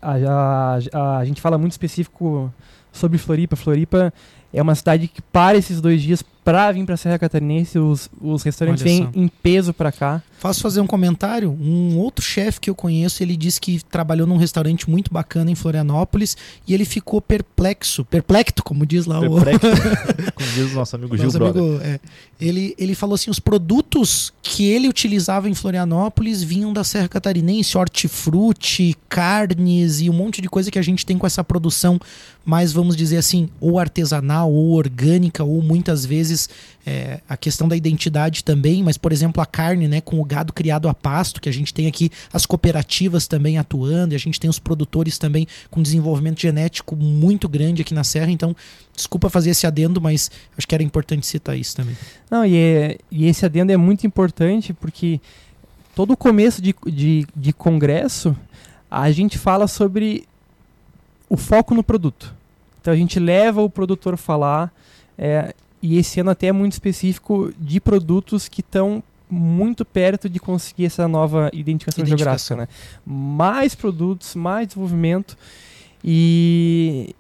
a, 0.02 0.16
a- 0.16 0.80
a- 0.94 1.18
a 1.20 1.26
gente 1.26 1.42
fala 1.42 1.58
muito 1.58 1.72
específico 1.74 2.52
sobre 2.92 3.18
Floripa. 3.18 3.56
Floripa 3.56 4.14
é 4.54 4.62
uma 4.62 4.76
cidade 4.76 5.08
que 5.08 5.22
para 5.22 5.58
esses 5.58 5.80
dois 5.80 6.02
dias 6.02 6.24
para 6.44 6.72
vir 6.72 6.86
para 6.86 6.98
Serra 6.98 7.20
Catarinense, 7.20 7.78
os, 7.78 8.10
os 8.20 8.44
restaurantes 8.44 8.84
vêm 8.84 9.10
em 9.14 9.28
peso 9.28 9.74
para 9.74 9.92
cá. 9.92 10.22
Faço 10.40 10.62
fazer 10.62 10.82
um 10.82 10.88
comentário. 10.88 11.52
Um 11.52 12.00
outro 12.00 12.26
chefe 12.26 12.60
que 12.60 12.68
eu 12.68 12.74
conheço, 12.74 13.22
ele 13.22 13.38
disse 13.38 13.62
que 13.62 13.80
trabalhou 13.84 14.26
num 14.26 14.38
restaurante 14.38 14.90
muito 14.90 15.14
bacana 15.14 15.52
em 15.52 15.56
Florianópolis 15.56 16.36
e 16.68 16.74
ele 16.74 16.84
ficou 16.84 17.22
perplexo, 17.22 18.04
perplecto, 18.04 18.64
como 18.64 18.84
diz 18.84 19.06
lá 19.06 19.20
o 19.20 19.40
Perplexo, 19.40 19.68
como 20.34 20.50
diz 20.50 20.72
o 20.72 20.76
nosso 20.76 20.96
amigo 20.96 21.16
Gil 21.16 21.26
nosso 21.26 21.44
amigo, 21.44 21.80
é. 21.84 22.00
ele, 22.40 22.74
ele 22.76 22.96
falou 22.96 23.14
assim: 23.14 23.30
os 23.30 23.40
produtos 23.40 24.34
que 24.42 24.66
ele 24.66 24.90
utilizava 24.90 25.48
em 25.48 25.54
Florianópolis 25.54 26.42
vinham 26.42 26.74
da 26.74 26.84
Serra 26.84 27.08
Catarinense, 27.08 27.78
hortifruti, 27.78 28.98
carnes 29.08 30.02
e 30.02 30.10
um 30.10 30.14
monte 30.14 30.42
de 30.42 30.50
coisa 30.50 30.72
que 30.72 30.80
a 30.80 30.82
gente 30.82 31.06
tem 31.06 31.20
com 31.20 31.28
essa 31.28 31.44
produção 31.44 32.00
mais, 32.44 32.74
vamos 32.74 32.96
dizer 32.96 33.18
assim, 33.18 33.50
ou 33.60 33.78
artesanal, 33.78 34.52
ou 34.52 34.72
orgânica, 34.72 35.44
ou 35.44 35.62
muitas 35.62 36.04
vezes 36.04 36.31
é, 36.86 37.20
a 37.28 37.38
questão 37.38 37.68
da 37.68 37.76
identidade 37.76 38.44
também, 38.44 38.84
mas, 38.84 38.98
por 38.98 39.12
exemplo, 39.12 39.42
a 39.42 39.46
carne, 39.46 39.88
né, 39.88 40.02
com 40.02 40.20
o 40.20 40.26
gado 40.26 40.52
criado 40.52 40.88
a 40.90 40.94
pasto, 40.94 41.42
que 41.42 41.50
a 41.50 41.52
gente 41.52 41.74
tem 41.74 41.88
aqui 41.88 42.10
as 42.32 42.46
cooperativas 42.46 43.28
também 43.28 43.58
atuando, 43.58 44.14
e 44.14 44.16
a 44.16 44.20
gente 44.20 44.40
tem 44.40 44.50
os 44.50 44.60
produtores 44.60 45.18
também 45.18 45.48
com 45.70 45.82
desenvolvimento 45.82 46.40
genético 46.42 46.96
muito 46.96 47.48
grande 47.48 47.82
aqui 47.82 47.94
na 47.94 48.04
Serra, 48.04 48.32
então, 48.32 48.56
desculpa 48.96 49.30
fazer 49.30 49.52
esse 49.52 49.66
adendo, 49.66 50.02
mas 50.02 50.30
acho 50.58 50.68
que 50.68 50.76
era 50.76 50.84
importante 50.84 51.26
citar 51.26 51.58
isso 51.58 51.76
também. 51.76 51.96
Não, 52.30 52.46
e, 52.46 52.56
é- 52.56 52.98
e 53.10 53.26
esse 53.28 53.46
adendo 53.46 53.72
é 53.72 53.78
muito 53.78 54.06
importante 54.08 54.74
porque 54.74 55.20
todo 55.96 56.16
começo 56.18 56.62
de, 56.62 56.76
de, 56.86 57.28
de 57.36 57.54
congresso 57.54 58.36
a 58.90 59.12
gente 59.12 59.38
fala 59.38 59.68
sobre 59.68 60.26
o 61.30 61.38
foco 61.38 61.74
no 61.74 61.84
produto. 61.84 62.36
Então 62.82 62.94
a 62.94 62.98
gente 62.98 63.20
leva 63.20 63.62
o 63.62 63.70
produtor 63.70 64.18
falar, 64.18 64.74
é, 65.18 65.54
e 65.82 65.98
esse 65.98 66.20
ano 66.20 66.30
até 66.32 66.48
é 66.48 66.52
muito 66.52 66.74
específico 66.74 67.52
de 67.60 67.80
produtos 67.80 68.48
que 68.48 68.62
estão 68.62 69.02
muito 69.30 69.86
perto 69.86 70.30
de 70.30 70.40
conseguir 70.40 70.86
essa 70.86 71.08
nova 71.08 71.50
identificação, 71.54 72.04
Identificação. 72.04 72.58
geográfica. 72.58 72.74
Né? 72.74 73.02
Mais 73.06 73.74
produtos, 73.74 74.36
mais 74.36 74.68
desenvolvimento. 74.68 75.38
E 76.04 77.16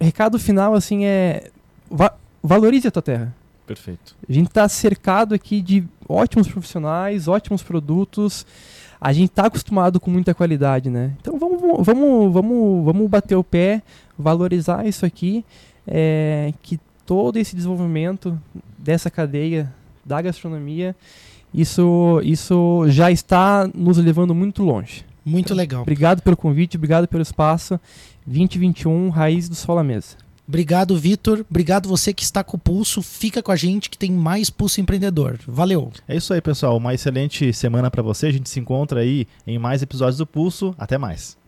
recado 0.00 0.38
final 0.38 0.74
assim 0.74 1.04
é 1.04 1.50
va- 1.90 2.14
valorize 2.42 2.86
a 2.86 2.90
tua 2.90 3.02
terra. 3.02 3.34
Perfeito. 3.66 4.14
A 4.28 4.32
gente 4.32 4.48
está 4.48 4.68
cercado 4.68 5.34
aqui 5.34 5.60
de 5.62 5.84
ótimos 6.08 6.46
profissionais, 6.48 7.26
ótimos 7.28 7.62
produtos. 7.62 8.46
A 9.00 9.12
gente 9.12 9.30
está 9.30 9.46
acostumado 9.46 9.98
com 9.98 10.10
muita 10.10 10.34
qualidade, 10.34 10.90
né? 10.90 11.12
Então 11.20 11.38
vamos, 11.38 11.60
vamos, 11.84 12.32
vamos, 12.32 12.84
vamos 12.84 13.10
bater 13.10 13.34
o 13.36 13.44
pé, 13.44 13.82
valorizar 14.18 14.86
isso 14.86 15.04
aqui, 15.06 15.44
é, 15.86 16.52
que 16.62 16.78
todo 17.06 17.36
esse 17.36 17.54
desenvolvimento 17.54 18.40
dessa 18.78 19.10
cadeia 19.10 19.72
da 20.04 20.20
gastronomia, 20.20 20.94
isso, 21.52 22.20
isso 22.24 22.84
já 22.88 23.10
está 23.10 23.68
nos 23.74 23.96
levando 23.98 24.34
muito 24.34 24.62
longe. 24.62 25.04
Muito 25.24 25.54
legal. 25.54 25.82
Obrigado 25.82 26.22
pelo 26.22 26.36
convite, 26.36 26.76
obrigado 26.76 27.08
pelo 27.08 27.22
espaço. 27.22 27.80
2021, 28.26 29.08
Raiz 29.08 29.48
do 29.48 29.54
Sol 29.54 29.78
à 29.78 29.84
Mesa. 29.84 30.16
Obrigado, 30.46 30.96
Vitor. 30.96 31.44
Obrigado 31.48 31.88
você 31.88 32.12
que 32.12 32.22
está 32.22 32.44
com 32.44 32.58
o 32.58 32.60
pulso. 32.60 33.00
Fica 33.00 33.42
com 33.42 33.50
a 33.50 33.56
gente 33.56 33.88
que 33.88 33.96
tem 33.96 34.12
mais 34.12 34.50
pulso 34.50 34.80
empreendedor. 34.80 35.38
Valeu. 35.46 35.90
É 36.06 36.16
isso 36.16 36.34
aí, 36.34 36.40
pessoal. 36.40 36.76
Uma 36.76 36.92
excelente 36.92 37.50
semana 37.52 37.90
para 37.90 38.02
você. 38.02 38.26
A 38.26 38.32
gente 38.32 38.50
se 38.50 38.60
encontra 38.60 39.00
aí 39.00 39.26
em 39.46 39.58
mais 39.58 39.80
episódios 39.82 40.18
do 40.18 40.26
Pulso. 40.26 40.74
Até 40.76 40.98
mais. 40.98 41.38